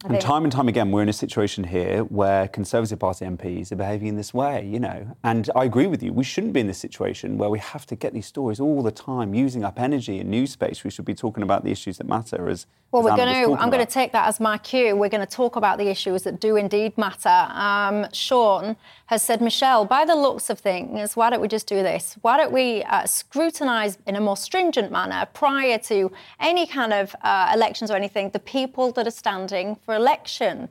And 0.05 0.21
time 0.21 0.45
and 0.45 0.53
time 0.53 0.69
again, 0.69 0.91
we're 0.91 1.01
in 1.01 1.09
a 1.09 1.15
situation 1.15 1.65
here 1.65 2.05
where 2.05 2.47
Conservative 2.49 2.99
Party 2.99 3.25
MPs 3.25 3.73
are 3.73 3.77
behaving 3.77 4.09
in 4.09 4.17
this 4.17 4.35
way, 4.35 4.67
you 4.67 4.79
know. 4.79 5.17
And 5.25 5.49
I 5.57 5.65
agree 5.65 5.87
with 5.87 6.03
you. 6.03 6.13
We 6.13 6.25
shouldn't 6.25 6.53
be 6.53 6.61
in 6.61 6.67
this 6.67 6.77
situation 6.77 7.39
where 7.39 7.49
we 7.49 7.59
have 7.59 7.87
to 7.87 7.97
get 7.97 8.13
these 8.13 8.27
stories 8.27 8.61
all 8.61 8.83
the 8.83 8.91
time, 8.91 9.33
using 9.33 9.65
up 9.65 9.81
energy 9.81 10.19
and 10.19 10.31
news 10.31 10.53
space. 10.53 10.85
We 10.85 10.91
should 10.91 11.07
be 11.07 11.15
talking 11.15 11.43
about 11.43 11.65
the 11.65 11.71
issues 11.71 11.97
that 11.99 12.07
matter. 12.07 12.51
As 12.51 12.67
well, 12.93 13.01
as 13.01 13.13
we're 13.13 13.17
going 13.17 13.47
to. 13.47 13.63
I'm 13.63 13.71
going 13.71 13.85
to 13.85 13.91
take 13.91 14.13
that 14.13 14.29
as 14.29 14.41
my 14.41 14.59
cue. 14.59 14.95
We're 14.95 15.09
going 15.09 15.27
to 15.27 15.33
talk 15.33 15.57
about 15.57 15.79
the 15.79 15.89
issues 15.89 16.25
that 16.25 16.39
do 16.39 16.57
indeed 16.57 16.99
matter. 16.99 17.49
Um, 17.51 18.07
Sean 18.13 18.77
has 19.07 19.23
said, 19.23 19.41
Michelle, 19.41 19.87
by 19.87 20.05
the 20.05 20.15
looks 20.15 20.51
of 20.51 20.59
things, 20.59 21.17
why 21.17 21.31
don't 21.31 21.41
we 21.41 21.49
just 21.49 21.67
do 21.67 21.77
this? 21.77 22.17
Why 22.21 22.37
don't 22.37 22.53
we 22.53 22.83
uh, 22.85 23.07
scrutinise 23.07 23.97
in 24.07 24.17
a 24.17 24.21
more 24.21 24.37
stringent 24.37 24.93
manner 24.93 25.27
prior 25.33 25.79
to 25.79 26.13
any 26.41 26.67
kind 26.67 26.93
of 26.93 27.17
uh, 27.23 27.51
elections 27.55 27.91
or 27.91 27.97
anything 27.97 28.31
the 28.31 28.39
people 28.39 28.93
that 28.93 29.07
are 29.07 29.11
standing 29.11 29.77
for 29.77 29.94
election? 29.95 30.69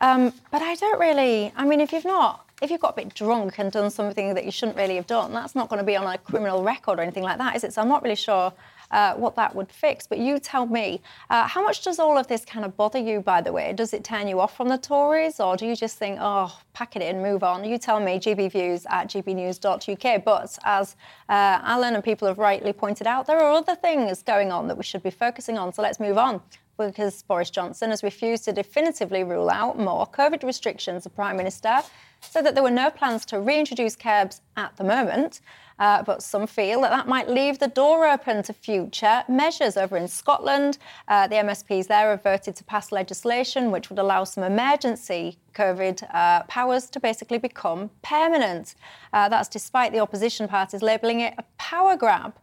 Um, 0.00 0.32
but 0.50 0.62
I 0.62 0.74
don't 0.74 0.98
really. 0.98 1.52
I 1.56 1.64
mean, 1.64 1.80
if 1.80 1.92
you've 1.92 2.04
not 2.04 2.46
if 2.62 2.70
you've 2.70 2.80
got 2.80 2.92
a 2.92 3.04
bit 3.04 3.12
drunk 3.14 3.58
and 3.58 3.72
done 3.72 3.90
something 3.90 4.34
that 4.34 4.44
you 4.44 4.52
shouldn't 4.52 4.78
really 4.78 4.94
have 4.94 5.06
done, 5.08 5.32
that's 5.32 5.56
not 5.56 5.68
going 5.68 5.80
to 5.80 5.84
be 5.84 5.96
on 5.96 6.06
a 6.06 6.16
criminal 6.16 6.62
record 6.62 7.00
or 7.00 7.02
anything 7.02 7.24
like 7.24 7.38
that, 7.38 7.56
is 7.56 7.64
it? 7.64 7.72
So 7.72 7.82
I'm 7.82 7.88
not 7.88 8.02
really 8.04 8.14
sure 8.14 8.52
uh, 8.92 9.14
what 9.14 9.34
that 9.36 9.54
would 9.54 9.70
fix. 9.70 10.06
But 10.06 10.18
you 10.18 10.38
tell 10.38 10.66
me, 10.66 11.00
uh, 11.30 11.46
how 11.48 11.62
much 11.62 11.82
does 11.82 11.98
all 11.98 12.16
of 12.16 12.26
this 12.28 12.44
kind 12.44 12.64
of 12.64 12.76
bother 12.76 12.98
you, 12.98 13.20
by 13.20 13.40
the 13.40 13.52
way? 13.52 13.72
Does 13.72 13.92
it 13.92 14.04
turn 14.04 14.28
you 14.28 14.40
off 14.40 14.56
from 14.56 14.68
the 14.68 14.78
Tories, 14.78 15.40
or 15.40 15.56
do 15.56 15.66
you 15.66 15.74
just 15.74 15.98
think, 15.98 16.18
oh, 16.20 16.56
pack 16.72 16.96
it 16.96 17.02
in, 17.02 17.22
move 17.22 17.42
on? 17.42 17.64
You 17.64 17.78
tell 17.78 18.00
me, 18.00 18.18
gbviews 18.18 18.84
at 18.90 19.08
gbnews.uk. 19.08 20.24
But 20.24 20.58
as 20.64 20.96
uh, 21.28 21.58
Alan 21.62 21.94
and 21.94 22.04
people 22.04 22.28
have 22.28 22.38
rightly 22.38 22.72
pointed 22.72 23.06
out, 23.06 23.26
there 23.26 23.38
are 23.38 23.52
other 23.52 23.74
things 23.74 24.22
going 24.22 24.52
on 24.52 24.68
that 24.68 24.76
we 24.76 24.84
should 24.84 25.02
be 25.02 25.10
focusing 25.10 25.58
on. 25.58 25.72
So 25.72 25.82
let's 25.82 25.98
move 25.98 26.18
on 26.18 26.40
because 26.78 27.22
Boris 27.22 27.50
Johnson 27.50 27.90
has 27.90 28.02
refused 28.02 28.44
to 28.44 28.52
definitively 28.52 29.24
rule 29.24 29.50
out 29.50 29.78
more 29.78 30.06
COVID 30.06 30.42
restrictions. 30.42 31.04
The 31.04 31.10
Prime 31.10 31.36
Minister 31.36 31.82
said 32.24 32.46
that 32.46 32.54
there 32.54 32.62
were 32.62 32.70
no 32.70 32.90
plans 32.90 33.24
to 33.26 33.40
reintroduce 33.40 33.96
curbs 33.96 34.40
at 34.56 34.76
the 34.76 34.84
moment. 34.84 35.40
Uh, 35.78 36.02
but 36.02 36.22
some 36.22 36.46
feel 36.46 36.80
that 36.82 36.90
that 36.90 37.08
might 37.08 37.28
leave 37.28 37.58
the 37.58 37.66
door 37.66 38.06
open 38.06 38.42
to 38.42 38.52
future 38.52 39.24
measures. 39.28 39.76
Over 39.76 39.96
in 39.96 40.06
Scotland, 40.06 40.78
uh, 41.08 41.26
the 41.26 41.36
MSPs 41.36 41.88
there 41.88 42.10
have 42.10 42.22
voted 42.22 42.54
to 42.56 42.64
pass 42.64 42.92
legislation 42.92 43.70
which 43.70 43.90
would 43.90 43.98
allow 43.98 44.22
some 44.22 44.44
emergency 44.44 45.38
COVID 45.54 46.04
uh, 46.14 46.44
powers 46.44 46.88
to 46.90 47.00
basically 47.00 47.38
become 47.38 47.90
permanent. 48.02 48.76
Uh, 49.12 49.28
that's 49.28 49.48
despite 49.48 49.92
the 49.92 49.98
opposition 49.98 50.46
parties 50.46 50.82
labelling 50.82 51.20
it 51.20 51.34
a 51.38 51.44
power 51.58 51.96
grab. 51.96 52.34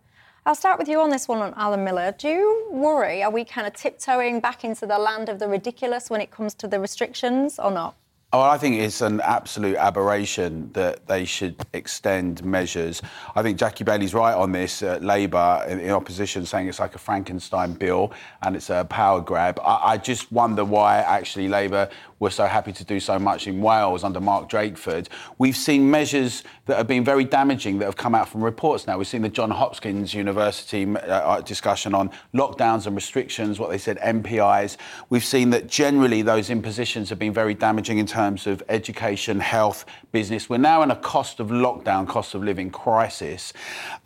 I'll 0.45 0.55
start 0.55 0.79
with 0.79 0.88
you 0.88 1.00
on 1.00 1.09
this 1.09 1.27
one, 1.27 1.53
Alan 1.55 1.83
Miller. 1.83 2.13
Do 2.17 2.27
you 2.27 2.67
worry? 2.71 3.21
Are 3.21 3.31
we 3.31 3.45
kind 3.45 3.67
of 3.67 3.74
tiptoeing 3.74 4.39
back 4.39 4.63
into 4.63 4.86
the 4.86 4.98
land 4.98 5.29
of 5.29 5.38
the 5.39 5.48
ridiculous 5.48 6.09
when 6.09 6.21
it 6.21 6.31
comes 6.31 6.53
to 6.55 6.67
the 6.67 6.79
restrictions 6.79 7.59
or 7.59 7.71
not? 7.71 7.95
Oh, 8.31 8.41
I 8.41 8.59
think 8.59 8.75
it's 8.75 9.01
an 9.01 9.21
absolute 9.21 9.75
aberration 9.77 10.69
that 10.74 11.07
they 11.07 11.25
should 11.25 11.55
extend 11.74 12.45
measures. 12.45 13.01
I 13.36 13.41
think 13.41 13.57
Jackie 13.57 13.83
Baillie's 13.83 14.13
right 14.13 14.36
on 14.36 14.51
this. 14.51 14.83
Uh, 14.83 15.00
Labour 15.01 15.65
in, 15.67 15.79
in, 15.79 15.89
opposition 15.89 16.45
saying 16.45 16.67
it's 16.67 16.79
like 16.79 16.93
a 16.93 17.00
Frankenstein 17.00 17.74
bill 17.74 18.13
and 18.43 18.55
it's 18.55 18.69
a 18.69 18.86
power 18.88 19.19
grab. 19.19 19.59
I, 19.63 19.93
I 19.93 19.98
just 19.98 20.31
wonder 20.31 20.63
why 20.63 20.98
actually 20.98 21.48
Labour 21.48 21.89
were 22.19 22.29
so 22.29 22.45
happy 22.45 22.71
to 22.74 22.83
do 22.83 23.00
so 23.00 23.17
much 23.17 23.48
in 23.48 23.62
Wales 23.62 24.03
under 24.03 24.19
Mark 24.19 24.48
Drakeford. 24.48 25.07
We've 25.39 25.57
seen 25.57 25.89
measures 25.89 26.43
that 26.67 26.77
have 26.77 26.86
been 26.86 27.03
very 27.03 27.24
damaging 27.24 27.79
that 27.79 27.86
have 27.86 27.95
come 27.95 28.13
out 28.13 28.29
from 28.29 28.43
reports 28.43 28.86
now. 28.86 29.00
We've 29.00 29.07
seen 29.07 29.24
the 29.24 29.29
John 29.29 29.50
Hopkins 29.50 30.13
University 30.13 30.86
uh, 30.86 31.00
uh 31.00 31.41
discussion 31.41 31.95
on 31.95 32.12
lockdowns 32.36 32.86
and 32.86 32.95
restrictions, 32.95 33.57
what 33.57 33.71
they 33.71 33.79
said, 33.79 33.98
NPIs. 34.00 34.77
We've 35.09 35.25
seen 35.25 35.50
that 35.50 35.65
generally 35.65 36.21
those 36.21 36.51
impositions 36.51 37.09
have 37.09 37.17
been 37.17 37.33
very 37.33 37.55
damaging 37.55 37.98
in 37.98 38.05
terms 38.05 38.18
of 38.19 38.61
education, 38.67 39.39
health, 39.39 39.85
business. 40.11 40.49
We're 40.49 40.57
now 40.57 40.81
in 40.81 40.91
a 40.91 40.95
cost 40.95 41.39
of 41.39 41.47
lockdown, 41.47 42.05
cost 42.05 42.35
of 42.35 42.43
living 42.43 42.69
crisis. 42.69 43.53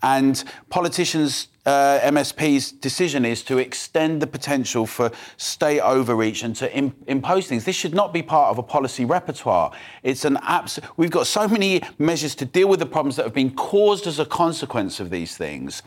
And 0.04 0.44
politicians 0.70 1.48
uh, 1.66 2.00
MSP's 2.02 2.74
decision 2.74 3.26
is 3.26 3.42
to 3.46 3.58
extend 3.58 4.22
the 4.22 4.28
potential 4.28 4.86
for 4.86 5.12
state 5.38 5.80
overreach 5.80 6.44
and 6.44 6.56
to 6.58 6.72
Im- 6.76 6.96
impose 7.08 7.48
things. 7.48 7.66
This 7.66 7.76
should 7.76 7.96
not 7.96 8.14
be 8.14 8.22
part 8.22 8.52
of 8.52 8.60
a 8.60 8.64
policy 8.64 9.04
repertoire. 9.04 9.72
It's 10.04 10.26
an 10.26 10.38
abs- 10.44 10.80
We've 10.96 11.10
got 11.10 11.26
so 11.26 11.48
many 11.48 11.82
measures 11.98 12.36
to 12.36 12.46
deal 12.46 12.68
with 12.68 12.80
the 12.80 12.86
problems 12.86 13.16
that 13.16 13.24
have 13.24 13.34
been 13.34 13.56
caused 13.56 14.06
as 14.06 14.20
a 14.20 14.26
consequence 14.26 15.00
of 15.00 15.10
these 15.10 15.38
things. 15.38 15.82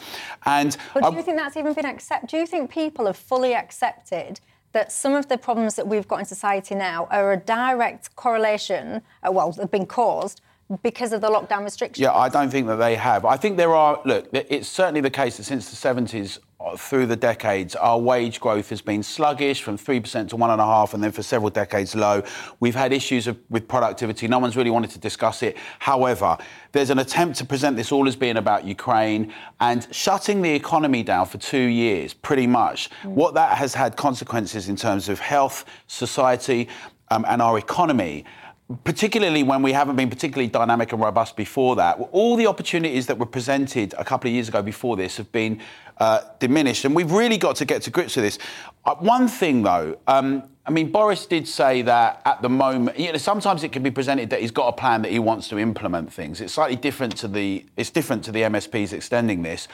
And 0.47 0.77
but 0.95 1.11
do 1.11 1.17
you 1.17 1.23
think 1.23 1.37
that's 1.37 1.57
even 1.57 1.75
been 1.75 1.87
accepted? 1.87 2.31
Do 2.31 2.39
you 2.39 2.47
think 2.47 2.71
people 2.71 3.07
have 3.07 3.17
fully 3.17 3.55
accepted? 3.55 4.41
That 4.73 4.93
some 4.93 5.15
of 5.15 5.29
the 5.29 5.39
problems 5.39 5.75
that 5.77 5.87
we've 5.87 6.09
got 6.09 6.21
in 6.21 6.25
society 6.25 6.75
now 6.75 7.07
are 7.11 7.33
a 7.33 7.37
direct 7.37 8.15
correlation, 8.17 9.03
uh, 9.27 9.33
well, 9.33 9.53
have 9.53 9.71
been 9.71 9.87
caused 9.87 10.41
because 10.83 11.13
of 11.13 11.21
the 11.21 11.29
lockdown 11.29 11.65
restrictions? 11.65 12.03
Yeah, 12.03 12.13
I 12.13 12.29
don't 12.29 12.51
think 12.51 12.67
that 12.67 12.77
they 12.77 12.97
have. 12.97 13.25
I 13.25 13.37
think 13.37 13.57
there 13.57 13.75
are, 13.75 14.01
look, 14.05 14.29
it's 14.33 14.69
certainly 14.69 15.01
the 15.01 15.11
case 15.11 15.37
that 15.37 15.45
since 15.45 15.71
the 15.71 15.77
70s, 15.77 16.39
uh, 16.59 16.77
through 16.77 17.07
the 17.07 17.17
decades, 17.17 17.77
our 17.77 17.99
wage 17.99 18.41
growth 18.41 18.71
has 18.71 18.81
been 18.81 19.03
sluggish 19.03 19.63
from 19.63 19.79
3% 19.79 20.29
to 20.29 20.37
1.5, 20.37 20.95
and 20.95 21.05
then 21.05 21.13
for 21.13 21.23
several 21.23 21.51
decades 21.51 21.95
low. 21.95 22.23
We've 22.59 22.75
had 22.75 22.93
issues 22.93 23.27
of, 23.27 23.39
with 23.51 23.69
productivity. 23.69 24.27
No 24.27 24.39
one's 24.39 24.57
really 24.57 24.71
wanted 24.71 24.91
to 24.91 24.99
discuss 24.99 25.43
it. 25.43 25.57
However, 25.79 26.37
there's 26.73 26.91
an 26.91 26.99
attempt 26.99 27.39
to 27.39 27.45
present 27.45 27.77
this 27.77 27.93
all 27.93 28.09
as 28.09 28.17
being 28.17 28.39
about 28.39 28.65
Ukraine 28.65 29.33
and 29.61 29.87
shutting 29.93 30.43
the 30.43 30.53
economy 30.53 31.03
down 31.03 31.27
for 31.27 31.39
two 31.39 31.59
years, 31.59 32.15
pretty 32.15 32.47
much. 32.47 32.91
Mm. 33.03 33.11
What 33.11 33.35
that 33.35 33.57
has 33.59 33.75
had 33.75 33.97
consequences 33.97 34.69
in 34.69 34.77
terms 34.77 35.09
of 35.09 35.21
health, 35.21 35.67
society, 35.87 36.69
um, 37.11 37.25
and 37.29 37.41
our 37.41 37.59
economy 37.59 38.25
particularly 38.83 39.45
when 39.45 39.63
we 39.63 39.73
haven't 39.73 39.95
been 39.95 40.11
particularly 40.11 40.49
dynamic 40.49 40.93
and 40.93 41.01
robust 41.01 41.37
before 41.37 41.77
that, 41.77 41.99
all 42.11 42.37
the 42.37 42.47
opportunities 42.47 43.07
that 43.07 43.17
were 43.17 43.27
presented 43.27 43.95
a 43.97 44.05
couple 44.05 44.29
of 44.29 44.35
years 44.35 44.49
ago 44.49 44.61
before 44.61 44.97
this 44.97 45.17
have 45.17 45.31
been 45.31 45.61
uh, 45.99 46.21
diminished. 46.41 46.85
And 46.85 46.95
we've 46.95 47.13
really 47.13 47.39
got 47.39 47.57
to 47.57 47.65
get 47.65 47.83
to 47.83 47.91
grips 47.91 48.17
with 48.17 48.25
this. 48.25 48.39
Uh, 48.85 48.97
one 48.97 49.29
thing, 49.29 49.63
though, 49.63 49.97
um, 50.09 50.43
I 50.67 50.71
mean, 50.71 50.91
Boris 50.91 51.27
did 51.27 51.47
say 51.47 51.83
that 51.83 52.23
at 52.25 52.43
the 52.43 52.49
moment, 52.49 52.99
you 52.99 53.13
know, 53.13 53.19
sometimes 53.19 53.63
it 53.63 53.71
can 53.71 53.85
be 53.85 53.91
presented 53.93 54.31
that 54.31 54.41
he's 54.41 54.51
got 54.51 54.67
a 54.67 54.73
plan 54.73 55.03
that 55.03 55.13
he 55.13 55.21
wants 55.21 55.49
to 55.51 55.61
implement 55.61 56.13
things. 56.13 56.41
It's 56.41 56.55
slightly 56.55 56.75
different 56.77 57.17
to 57.19 57.29
the, 57.29 57.65
it's 57.77 57.91
different 57.91 58.25
to 58.25 58.33
the 58.33 58.43
MSPs 58.43 58.93
extending 58.93 59.43
this. 59.43 59.69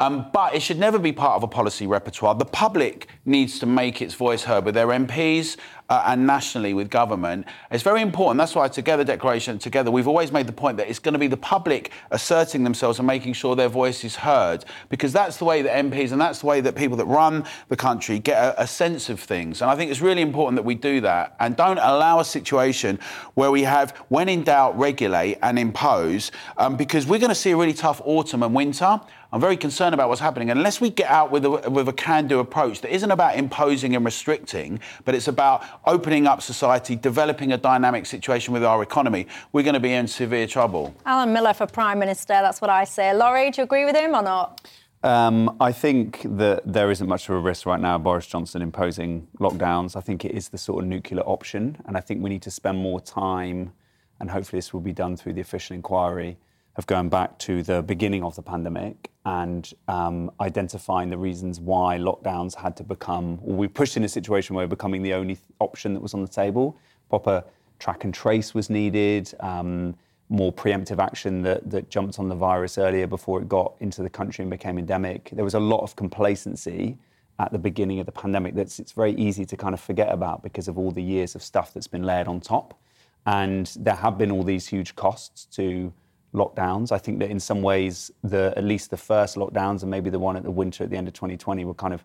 Um, 0.00 0.26
but 0.32 0.56
it 0.56 0.60
should 0.60 0.78
never 0.78 0.98
be 0.98 1.12
part 1.12 1.36
of 1.36 1.44
a 1.44 1.48
policy 1.48 1.86
repertoire. 1.86 2.34
The 2.34 2.44
public 2.44 3.06
needs 3.24 3.60
to 3.60 3.66
make 3.66 4.02
its 4.02 4.14
voice 4.14 4.42
heard 4.42 4.64
with 4.64 4.74
their 4.74 4.88
MPs 4.88 5.56
uh, 5.88 6.02
and 6.06 6.26
nationally 6.26 6.74
with 6.74 6.90
government. 6.90 7.46
It's 7.70 7.82
very 7.82 8.00
important. 8.00 8.38
That's 8.38 8.54
why 8.54 8.68
Together 8.68 9.04
Declaration, 9.04 9.58
Together, 9.58 9.90
we've 9.90 10.08
always 10.08 10.32
made 10.32 10.46
the 10.46 10.52
point 10.52 10.76
that 10.78 10.88
it's 10.88 10.98
going 10.98 11.12
to 11.12 11.18
be 11.18 11.26
the 11.26 11.36
public 11.36 11.90
asserting 12.10 12.64
themselves 12.64 12.98
and 12.98 13.06
making 13.06 13.34
sure 13.34 13.54
their 13.54 13.68
voice 13.68 14.04
is 14.04 14.16
heard, 14.16 14.64
because 14.88 15.12
that's 15.12 15.36
the 15.36 15.44
way 15.44 15.62
that 15.62 15.84
MPs 15.84 16.12
and 16.12 16.20
that's 16.20 16.40
the 16.40 16.46
way 16.46 16.60
that 16.60 16.74
people 16.74 16.96
that 16.96 17.06
run 17.06 17.44
the 17.68 17.76
country 17.76 18.18
get 18.18 18.42
a, 18.42 18.62
a 18.62 18.66
sense 18.66 19.08
of 19.08 19.20
things. 19.20 19.60
And 19.60 19.70
I 19.70 19.76
think 19.76 19.90
it's 19.90 20.00
really 20.00 20.22
important 20.22 20.56
that 20.56 20.64
we 20.64 20.74
do 20.74 21.00
that 21.02 21.36
and 21.40 21.56
don't 21.56 21.78
allow 21.78 22.20
a 22.20 22.24
situation 22.24 22.98
where 23.34 23.50
we 23.50 23.62
have, 23.62 23.90
when 24.08 24.28
in 24.28 24.42
doubt, 24.42 24.78
regulate 24.78 25.38
and 25.42 25.58
impose, 25.58 26.32
um, 26.56 26.76
because 26.76 27.06
we're 27.06 27.18
going 27.18 27.28
to 27.28 27.34
see 27.34 27.50
a 27.50 27.56
really 27.56 27.74
tough 27.74 28.00
autumn 28.04 28.42
and 28.42 28.54
winter. 28.54 29.00
I'm 29.34 29.40
very 29.40 29.56
concerned 29.56 29.94
about 29.94 30.08
what's 30.08 30.20
happening. 30.20 30.50
Unless 30.50 30.80
we 30.80 30.90
get 30.90 31.10
out 31.10 31.32
with 31.32 31.44
a, 31.44 31.50
with 31.50 31.88
a 31.88 31.92
can 31.92 32.28
do 32.28 32.38
approach 32.38 32.82
that 32.82 32.94
isn't 32.94 33.10
about 33.10 33.36
imposing 33.36 33.96
and 33.96 34.04
restricting, 34.04 34.78
but 35.04 35.16
it's 35.16 35.26
about 35.26 35.64
opening 35.86 36.26
up 36.26 36.42
society, 36.42 36.96
developing 36.96 37.52
a 37.52 37.56
dynamic 37.56 38.06
situation 38.06 38.52
with 38.52 38.64
our 38.64 38.82
economy, 38.82 39.26
we're 39.52 39.62
going 39.62 39.74
to 39.74 39.80
be 39.80 39.92
in 39.92 40.06
severe 40.06 40.46
trouble. 40.46 40.94
Alan 41.04 41.32
Miller 41.32 41.54
for 41.54 41.66
Prime 41.66 41.98
Minister, 41.98 42.34
that's 42.34 42.60
what 42.60 42.70
I 42.70 42.84
say. 42.84 43.14
Laurie, 43.14 43.50
do 43.50 43.60
you 43.60 43.64
agree 43.64 43.84
with 43.84 43.96
him 43.96 44.14
or 44.14 44.22
not? 44.22 44.66
Um, 45.02 45.58
I 45.60 45.70
think 45.70 46.22
that 46.38 46.62
there 46.64 46.90
isn't 46.90 47.06
much 47.06 47.28
of 47.28 47.34
a 47.34 47.38
risk 47.38 47.66
right 47.66 47.80
now, 47.80 47.98
Boris 47.98 48.26
Johnson 48.26 48.62
imposing 48.62 49.28
lockdowns. 49.38 49.96
I 49.96 50.00
think 50.00 50.24
it 50.24 50.32
is 50.32 50.48
the 50.48 50.56
sort 50.56 50.82
of 50.82 50.88
nuclear 50.88 51.20
option, 51.20 51.76
and 51.84 51.94
I 51.94 52.00
think 52.00 52.22
we 52.22 52.30
need 52.30 52.40
to 52.42 52.50
spend 52.50 52.78
more 52.78 53.00
time, 53.00 53.74
and 54.18 54.30
hopefully 54.30 54.58
this 54.58 54.72
will 54.72 54.80
be 54.80 54.94
done 54.94 55.14
through 55.16 55.34
the 55.34 55.42
official 55.42 55.76
inquiry, 55.76 56.38
of 56.76 56.86
going 56.86 57.08
back 57.08 57.38
to 57.38 57.62
the 57.62 57.82
beginning 57.82 58.24
of 58.24 58.34
the 58.34 58.42
pandemic 58.42 59.10
and 59.24 59.72
um, 59.88 60.30
identifying 60.40 61.08
the 61.08 61.16
reasons 61.16 61.60
why 61.60 61.96
lockdowns 61.96 62.54
had 62.54 62.76
to 62.76 62.82
become, 62.82 63.38
or 63.42 63.54
we 63.54 63.68
pushed 63.68 63.96
in 63.96 64.04
a 64.04 64.08
situation 64.08 64.56
where 64.56 64.66
becoming 64.66 65.02
the 65.02 65.14
only 65.14 65.34
th- 65.34 65.46
option 65.60 65.94
that 65.94 66.00
was 66.00 66.14
on 66.14 66.22
the 66.22 66.28
table. 66.28 66.76
Proper 67.08 67.44
track 67.78 68.04
and 68.04 68.12
trace 68.12 68.54
was 68.54 68.68
needed, 68.70 69.32
um, 69.40 69.94
more 70.28 70.52
preemptive 70.52 70.98
action 70.98 71.42
that, 71.42 71.70
that 71.70 71.90
jumped 71.90 72.18
on 72.18 72.28
the 72.28 72.34
virus 72.34 72.76
earlier 72.76 73.06
before 73.06 73.40
it 73.40 73.48
got 73.48 73.74
into 73.80 74.02
the 74.02 74.10
country 74.10 74.42
and 74.42 74.50
became 74.50 74.78
endemic. 74.78 75.30
There 75.32 75.44
was 75.44 75.54
a 75.54 75.60
lot 75.60 75.80
of 75.82 75.94
complacency 75.96 76.98
at 77.38 77.52
the 77.52 77.58
beginning 77.58 78.00
of 78.00 78.06
the 78.06 78.12
pandemic 78.12 78.54
that 78.54 78.78
it's 78.78 78.92
very 78.92 79.12
easy 79.14 79.44
to 79.44 79.56
kind 79.56 79.74
of 79.74 79.80
forget 79.80 80.12
about 80.12 80.42
because 80.42 80.68
of 80.68 80.78
all 80.78 80.90
the 80.90 81.02
years 81.02 81.34
of 81.34 81.42
stuff 81.42 81.72
that's 81.72 81.86
been 81.86 82.02
layered 82.02 82.28
on 82.28 82.40
top. 82.40 82.78
And 83.26 83.72
there 83.78 83.94
have 83.94 84.18
been 84.18 84.30
all 84.30 84.42
these 84.42 84.66
huge 84.68 84.94
costs 84.96 85.46
to 85.56 85.92
lockdowns. 86.34 86.92
I 86.92 86.98
think 86.98 87.18
that 87.20 87.30
in 87.30 87.40
some 87.40 87.62
ways, 87.62 88.10
the 88.22 88.52
at 88.56 88.64
least 88.64 88.90
the 88.90 88.96
first 88.96 89.36
lockdowns 89.36 89.82
and 89.82 89.90
maybe 89.90 90.10
the 90.10 90.18
one 90.18 90.36
at 90.36 90.42
the 90.42 90.50
winter 90.50 90.84
at 90.84 90.90
the 90.90 90.96
end 90.96 91.08
of 91.08 91.14
2020 91.14 91.64
were 91.64 91.74
kind 91.74 91.94
of 91.94 92.04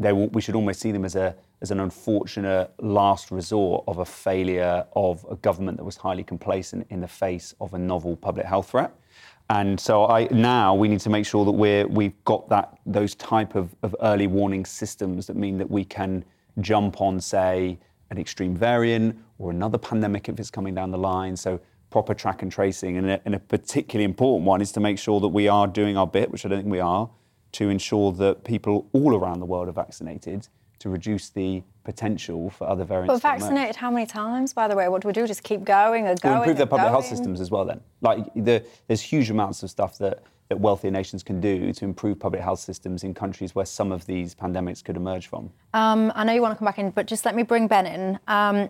they 0.00 0.12
we 0.12 0.40
should 0.40 0.54
almost 0.54 0.80
see 0.80 0.92
them 0.92 1.04
as 1.04 1.16
a 1.16 1.34
as 1.60 1.70
an 1.70 1.80
unfortunate 1.80 2.72
last 2.78 3.30
resort 3.30 3.84
of 3.88 3.98
a 3.98 4.04
failure 4.04 4.86
of 4.94 5.26
a 5.30 5.36
government 5.36 5.76
that 5.76 5.84
was 5.84 5.96
highly 5.96 6.22
complacent 6.22 6.86
in 6.90 7.00
the 7.00 7.08
face 7.08 7.54
of 7.60 7.74
a 7.74 7.78
novel 7.78 8.16
public 8.16 8.46
health 8.46 8.70
threat. 8.70 8.92
And 9.50 9.80
so 9.80 10.06
I 10.06 10.28
now 10.30 10.74
we 10.74 10.88
need 10.88 11.00
to 11.00 11.10
make 11.10 11.26
sure 11.26 11.44
that 11.44 11.52
we're 11.52 11.86
we've 11.86 12.22
got 12.24 12.48
that 12.48 12.78
those 12.86 13.14
type 13.14 13.54
of, 13.54 13.74
of 13.82 13.94
early 14.02 14.26
warning 14.26 14.64
systems 14.64 15.26
that 15.26 15.36
mean 15.36 15.58
that 15.58 15.70
we 15.70 15.84
can 15.84 16.24
jump 16.60 17.00
on, 17.00 17.20
say, 17.20 17.78
an 18.10 18.18
extreme 18.18 18.54
variant 18.54 19.16
or 19.38 19.50
another 19.50 19.78
pandemic 19.78 20.28
if 20.28 20.38
it's 20.38 20.50
coming 20.50 20.74
down 20.74 20.90
the 20.90 20.98
line. 20.98 21.36
So 21.36 21.60
proper 21.90 22.14
track 22.14 22.42
and 22.42 22.52
tracing. 22.52 22.96
And 22.96 23.10
a, 23.10 23.20
and 23.24 23.34
a, 23.34 23.38
particularly 23.38 24.04
important 24.04 24.46
one 24.46 24.60
is 24.60 24.72
to 24.72 24.80
make 24.80 24.98
sure 24.98 25.20
that 25.20 25.28
we 25.28 25.48
are 25.48 25.66
doing 25.66 25.96
our 25.96 26.06
bit, 26.06 26.30
which 26.30 26.44
I 26.44 26.48
don't 26.48 26.60
think 26.60 26.72
we 26.72 26.80
are, 26.80 27.08
to 27.52 27.68
ensure 27.68 28.12
that 28.12 28.44
people 28.44 28.88
all 28.92 29.14
around 29.14 29.40
the 29.40 29.46
world 29.46 29.68
are 29.68 29.72
vaccinated 29.72 30.48
to 30.80 30.88
reduce 30.88 31.30
the 31.30 31.62
potential 31.84 32.50
for 32.50 32.68
other 32.68 32.84
variants. 32.84 33.14
But 33.14 33.22
vaccinated 33.22 33.76
how 33.76 33.90
many 33.90 34.06
times, 34.06 34.52
by 34.52 34.68
the 34.68 34.76
way? 34.76 34.88
What 34.88 35.02
do 35.02 35.08
we 35.08 35.12
do? 35.12 35.26
Just 35.26 35.42
keep 35.42 35.64
going 35.64 36.06
or 36.06 36.14
going? 36.16 36.34
We'll 36.34 36.42
improve 36.42 36.58
their 36.58 36.66
public 36.66 36.84
going? 36.84 36.92
health 36.92 37.06
systems 37.06 37.40
as 37.40 37.50
well 37.50 37.64
then. 37.64 37.80
Like 38.00 38.32
the, 38.34 38.64
there's 38.86 39.00
huge 39.00 39.30
amounts 39.30 39.62
of 39.62 39.70
stuff 39.70 39.98
that, 39.98 40.22
that 40.48 40.60
wealthier 40.60 40.90
nations 40.90 41.22
can 41.22 41.40
do 41.40 41.72
to 41.72 41.84
improve 41.84 42.20
public 42.20 42.42
health 42.42 42.60
systems 42.60 43.04
in 43.04 43.14
countries 43.14 43.54
where 43.54 43.66
some 43.66 43.90
of 43.90 44.06
these 44.06 44.34
pandemics 44.34 44.84
could 44.84 44.96
emerge 44.96 45.26
from. 45.26 45.50
Um, 45.74 46.12
I 46.14 46.24
know 46.24 46.32
you 46.32 46.42
want 46.42 46.52
to 46.52 46.58
come 46.58 46.66
back 46.66 46.78
in, 46.78 46.90
but 46.90 47.06
just 47.06 47.24
let 47.24 47.34
me 47.34 47.42
bring 47.42 47.66
Ben 47.66 47.86
in. 47.86 48.18
Um, 48.28 48.68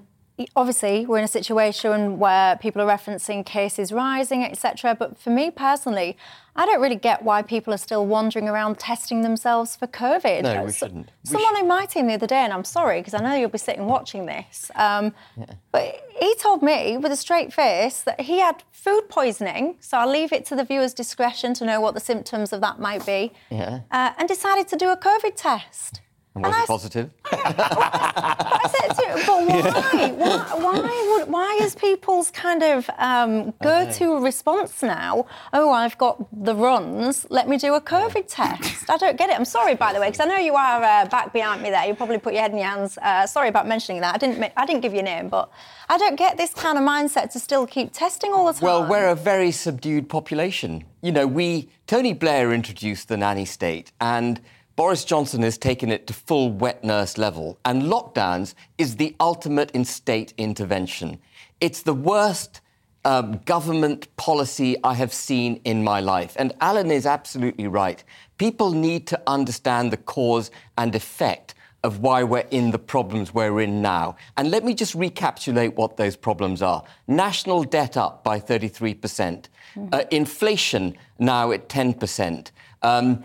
obviously 0.55 1.07
we're 1.07 1.19
in 1.19 1.25
a 1.25 1.29
situation 1.29 2.19
where 2.19 2.57
people 2.57 2.81
are 2.83 2.87
referencing 2.87 3.45
cases 3.45 3.93
rising 3.93 4.45
etc 4.45 4.95
but 4.95 5.19
for 5.19 5.31
me 5.31 5.51
personally 5.51 6.17
i 6.55 6.65
don't 6.65 6.81
really 6.81 6.97
get 6.97 7.23
why 7.23 7.43
people 7.43 7.73
are 7.75 7.79
still 7.79 8.07
wandering 8.07 8.49
around 8.49 8.79
testing 8.79 9.23
themselves 9.23 9.75
for 9.75 9.87
covid 9.87 10.43
no 10.43 10.65
we 10.65 10.73
shouldn't 10.73 11.11
someone 11.25 11.59
in 11.59 11.67
my 11.67 11.85
team 11.87 12.07
the 12.07 12.15
other 12.15 12.27
day 12.27 12.37
and 12.45 12.53
i'm 12.53 12.65
sorry 12.65 13.01
because 13.01 13.15
i 13.15 13.19
know 13.19 13.35
you'll 13.35 13.49
be 13.49 13.59
sitting 13.59 13.87
watching 13.87 14.27
this 14.27 14.71
um, 14.77 15.13
yeah. 15.37 15.47
but 15.73 16.09
he 16.21 16.35
told 16.37 16.63
me 16.63 16.97
with 16.97 17.13
a 17.13 17.17
straight 17.17 17.53
face 17.53 18.03
that 18.03 18.21
he 18.21 18.39
had 18.39 18.63
food 18.71 19.03
poisoning 19.09 19.77
so 19.81 19.99
i'll 19.99 20.11
leave 20.11 20.33
it 20.33 20.45
to 20.45 20.55
the 20.55 20.65
viewer's 20.65 20.95
discretion 20.95 21.53
to 21.55 21.65
know 21.65 21.81
what 21.81 21.95
the 21.95 22.01
symptoms 22.01 22.53
of 22.53 22.61
that 22.61 22.79
might 22.79 23.05
be 23.05 23.33
yeah. 23.51 23.81
uh, 23.91 24.13
and 24.19 24.29
decided 24.29 24.69
to 24.69 24.77
do 24.77 24.91
a 24.91 24.97
covid 24.97 25.35
test 25.35 26.01
And 26.45 26.47
was 26.47 26.55
And 26.55 26.55
I 26.55 26.59
it 26.59 26.63
s- 26.63 26.67
positive? 26.67 27.11
I 27.33 28.71
said 28.71 28.95
to 28.95 29.09
but 29.27 29.47
why? 29.47 30.11
why? 30.13 30.79
Why, 30.81 31.17
would, 31.19 31.29
why 31.31 31.59
is 31.63 31.75
people's 31.75 32.31
kind 32.31 32.63
of 32.63 32.89
um, 32.99 33.53
go-to 33.63 34.23
response 34.23 34.83
now? 34.83 35.27
Oh, 35.53 35.71
I've 35.71 35.97
got 35.99 36.25
the 36.33 36.55
runs. 36.55 37.27
Let 37.31 37.49
me 37.49 37.57
do 37.59 37.75
a 37.75 37.81
COVID 37.81 38.25
test. 38.29 38.89
I 38.91 38.97
don't 38.97 39.17
get 39.17 39.31
it. 39.31 39.37
I'm 39.37 39.45
sorry, 39.45 39.75
by 39.75 39.93
the 39.93 40.01
way, 40.01 40.09
because 40.11 40.21
I 40.21 40.29
know 40.29 40.37
you 40.37 40.55
are 40.55 40.83
uh, 40.83 41.07
back 41.07 41.33
behind 41.33 41.63
me 41.63 41.71
there. 41.71 41.85
You 41.87 41.95
probably 41.95 42.19
put 42.19 42.33
your 42.35 42.43
head 42.43 42.53
in 42.53 42.59
your 42.59 42.69
hands. 42.69 42.99
Uh, 42.99 43.27
sorry 43.27 43.49
about 43.49 43.67
mentioning 43.67 44.01
that. 44.03 44.15
I 44.15 44.19
didn't. 44.19 44.53
I 44.57 44.67
didn't 44.67 44.83
give 44.83 44.95
your 44.95 45.03
name, 45.03 45.29
but 45.29 45.51
I 45.89 45.99
don't 45.99 46.17
get 46.17 46.37
this 46.37 46.53
kind 46.55 46.79
of 46.79 46.85
mindset 46.85 47.33
to 47.33 47.39
still 47.41 47.67
keep 47.67 47.93
testing 47.93 48.33
all 48.33 48.47
the 48.47 48.53
time. 48.53 48.63
Well, 48.63 48.87
we're 48.89 49.09
a 49.09 49.15
very 49.15 49.51
subdued 49.51 50.09
population. 50.09 50.85
You 51.03 51.13
know, 51.13 51.27
we 51.27 51.69
Tony 51.87 52.13
Blair 52.13 52.53
introduced 52.53 53.09
the 53.09 53.17
nanny 53.17 53.45
state, 53.45 53.93
and 54.01 54.41
Boris 54.79 55.05
Johnson 55.05 55.43
has 55.43 55.59
taken 55.59 55.91
it 55.91 56.07
to 56.07 56.13
full 56.13 56.53
wet 56.53 56.85
nurse 56.85 57.19
level. 57.19 57.59
And 57.65 57.83
lockdowns 57.83 58.55
is 58.79 58.95
the 58.95 59.17
ultimate 59.19 59.73
in 59.73 59.85
state 59.85 60.33
intervention. 60.39 61.19
It's 61.61 61.83
the 61.83 61.93
worst 61.93 62.61
um, 63.05 63.39
government 63.39 64.07
policy 64.17 64.77
I 64.85 64.95
have 64.95 65.13
seen 65.13 65.61
in 65.65 65.83
my 65.83 65.99
life. 65.99 66.37
And 66.39 66.53
Alan 66.61 66.93
is 66.93 67.07
absolutely 67.07 67.67
right. 67.67 68.05
People 68.37 68.71
need 68.71 69.09
to 69.09 69.21
understand 69.27 69.93
the 69.93 69.97
cause 69.97 70.53
and 70.77 70.95
effect 70.95 71.57
of 71.83 71.99
why 71.99 72.23
we're 72.23 72.47
in 72.53 72.71
the 72.71 72.79
problems 72.79 73.35
we're 73.35 73.61
in 73.61 73.83
now. 73.83 74.15
And 74.37 74.49
let 74.53 74.65
me 74.65 74.75
just 74.75 74.95
recapitulate 74.95 75.75
what 75.75 75.97
those 75.97 76.15
problems 76.15 76.63
are. 76.63 76.85
National 77.09 77.65
debt 77.65 77.97
up 77.97 78.23
by 78.23 78.39
33%, 78.39 79.47
uh, 79.91 80.05
inflation 80.13 80.97
now 81.19 81.51
at 81.51 81.69
10%. 81.69 82.53
Um, 82.83 83.25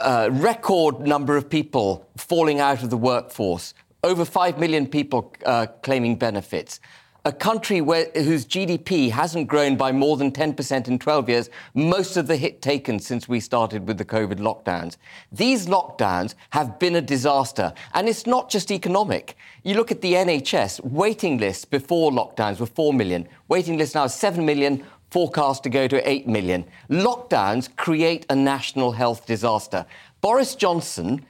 uh, 0.00 0.28
record 0.32 1.00
number 1.00 1.36
of 1.36 1.48
people 1.48 2.08
falling 2.16 2.60
out 2.60 2.82
of 2.82 2.90
the 2.90 2.96
workforce, 2.96 3.74
over 4.04 4.24
5 4.24 4.58
million 4.58 4.86
people 4.86 5.32
uh, 5.46 5.66
claiming 5.82 6.16
benefits. 6.16 6.80
A 7.24 7.32
country 7.32 7.80
where, 7.80 8.10
whose 8.16 8.44
GDP 8.44 9.08
hasn't 9.08 9.46
grown 9.46 9.76
by 9.76 9.92
more 9.92 10.16
than 10.16 10.32
10% 10.32 10.88
in 10.88 10.98
12 10.98 11.28
years, 11.28 11.50
most 11.72 12.16
of 12.16 12.26
the 12.26 12.36
hit 12.36 12.60
taken 12.60 12.98
since 12.98 13.28
we 13.28 13.38
started 13.38 13.86
with 13.86 13.96
the 13.96 14.04
COVID 14.04 14.40
lockdowns. 14.40 14.96
These 15.30 15.66
lockdowns 15.66 16.34
have 16.50 16.80
been 16.80 16.96
a 16.96 17.00
disaster, 17.00 17.72
and 17.94 18.08
it's 18.08 18.26
not 18.26 18.50
just 18.50 18.72
economic. 18.72 19.36
You 19.62 19.76
look 19.76 19.92
at 19.92 20.00
the 20.00 20.14
NHS, 20.14 20.84
waiting 20.84 21.38
lists 21.38 21.64
before 21.64 22.10
lockdowns 22.10 22.58
were 22.58 22.66
4 22.66 22.92
million, 22.92 23.28
waiting 23.46 23.78
lists 23.78 23.94
now 23.94 24.08
7 24.08 24.44
million, 24.44 24.84
forecast 25.12 25.62
to 25.62 25.68
go 25.68 25.86
to 25.86 26.08
8 26.08 26.26
million. 26.26 26.64
Lockdowns 26.88 27.68
create 27.76 28.24
a 28.30 28.34
national 28.34 28.92
health 28.92 29.26
disaster. 29.26 29.84
Boris 30.22 30.54
Johnson, 30.54 31.24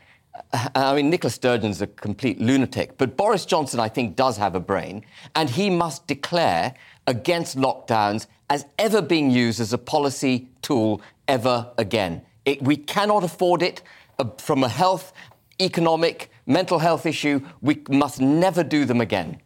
uh, 0.54 0.68
I 0.74 0.94
mean, 0.94 1.10
Nicola 1.10 1.30
Sturgeon's 1.30 1.82
a 1.82 1.88
complete 1.88 2.40
lunatic, 2.40 2.96
but 2.96 3.16
Boris 3.16 3.44
Johnson, 3.44 3.80
I 3.80 3.88
think, 3.88 4.14
does 4.14 4.36
have 4.36 4.54
a 4.54 4.60
brain, 4.60 5.04
and 5.34 5.50
he 5.50 5.68
must 5.68 6.06
declare 6.06 6.74
against 7.08 7.56
lockdowns 7.56 8.28
as 8.48 8.64
ever 8.78 9.02
being 9.02 9.30
used 9.32 9.60
as 9.60 9.72
a 9.72 9.78
policy 9.78 10.48
tool 10.62 11.02
ever 11.26 11.72
again. 11.76 12.22
It, 12.44 12.62
we 12.62 12.76
cannot 12.76 13.24
afford 13.24 13.62
it 13.62 13.82
uh, 14.20 14.26
from 14.38 14.62
a 14.62 14.68
health, 14.68 15.12
economic, 15.60 16.30
mental 16.46 16.78
health 16.78 17.04
issue. 17.04 17.40
We 17.60 17.82
must 17.88 18.20
never 18.20 18.62
do 18.62 18.84
them 18.84 19.00
again. 19.00 19.41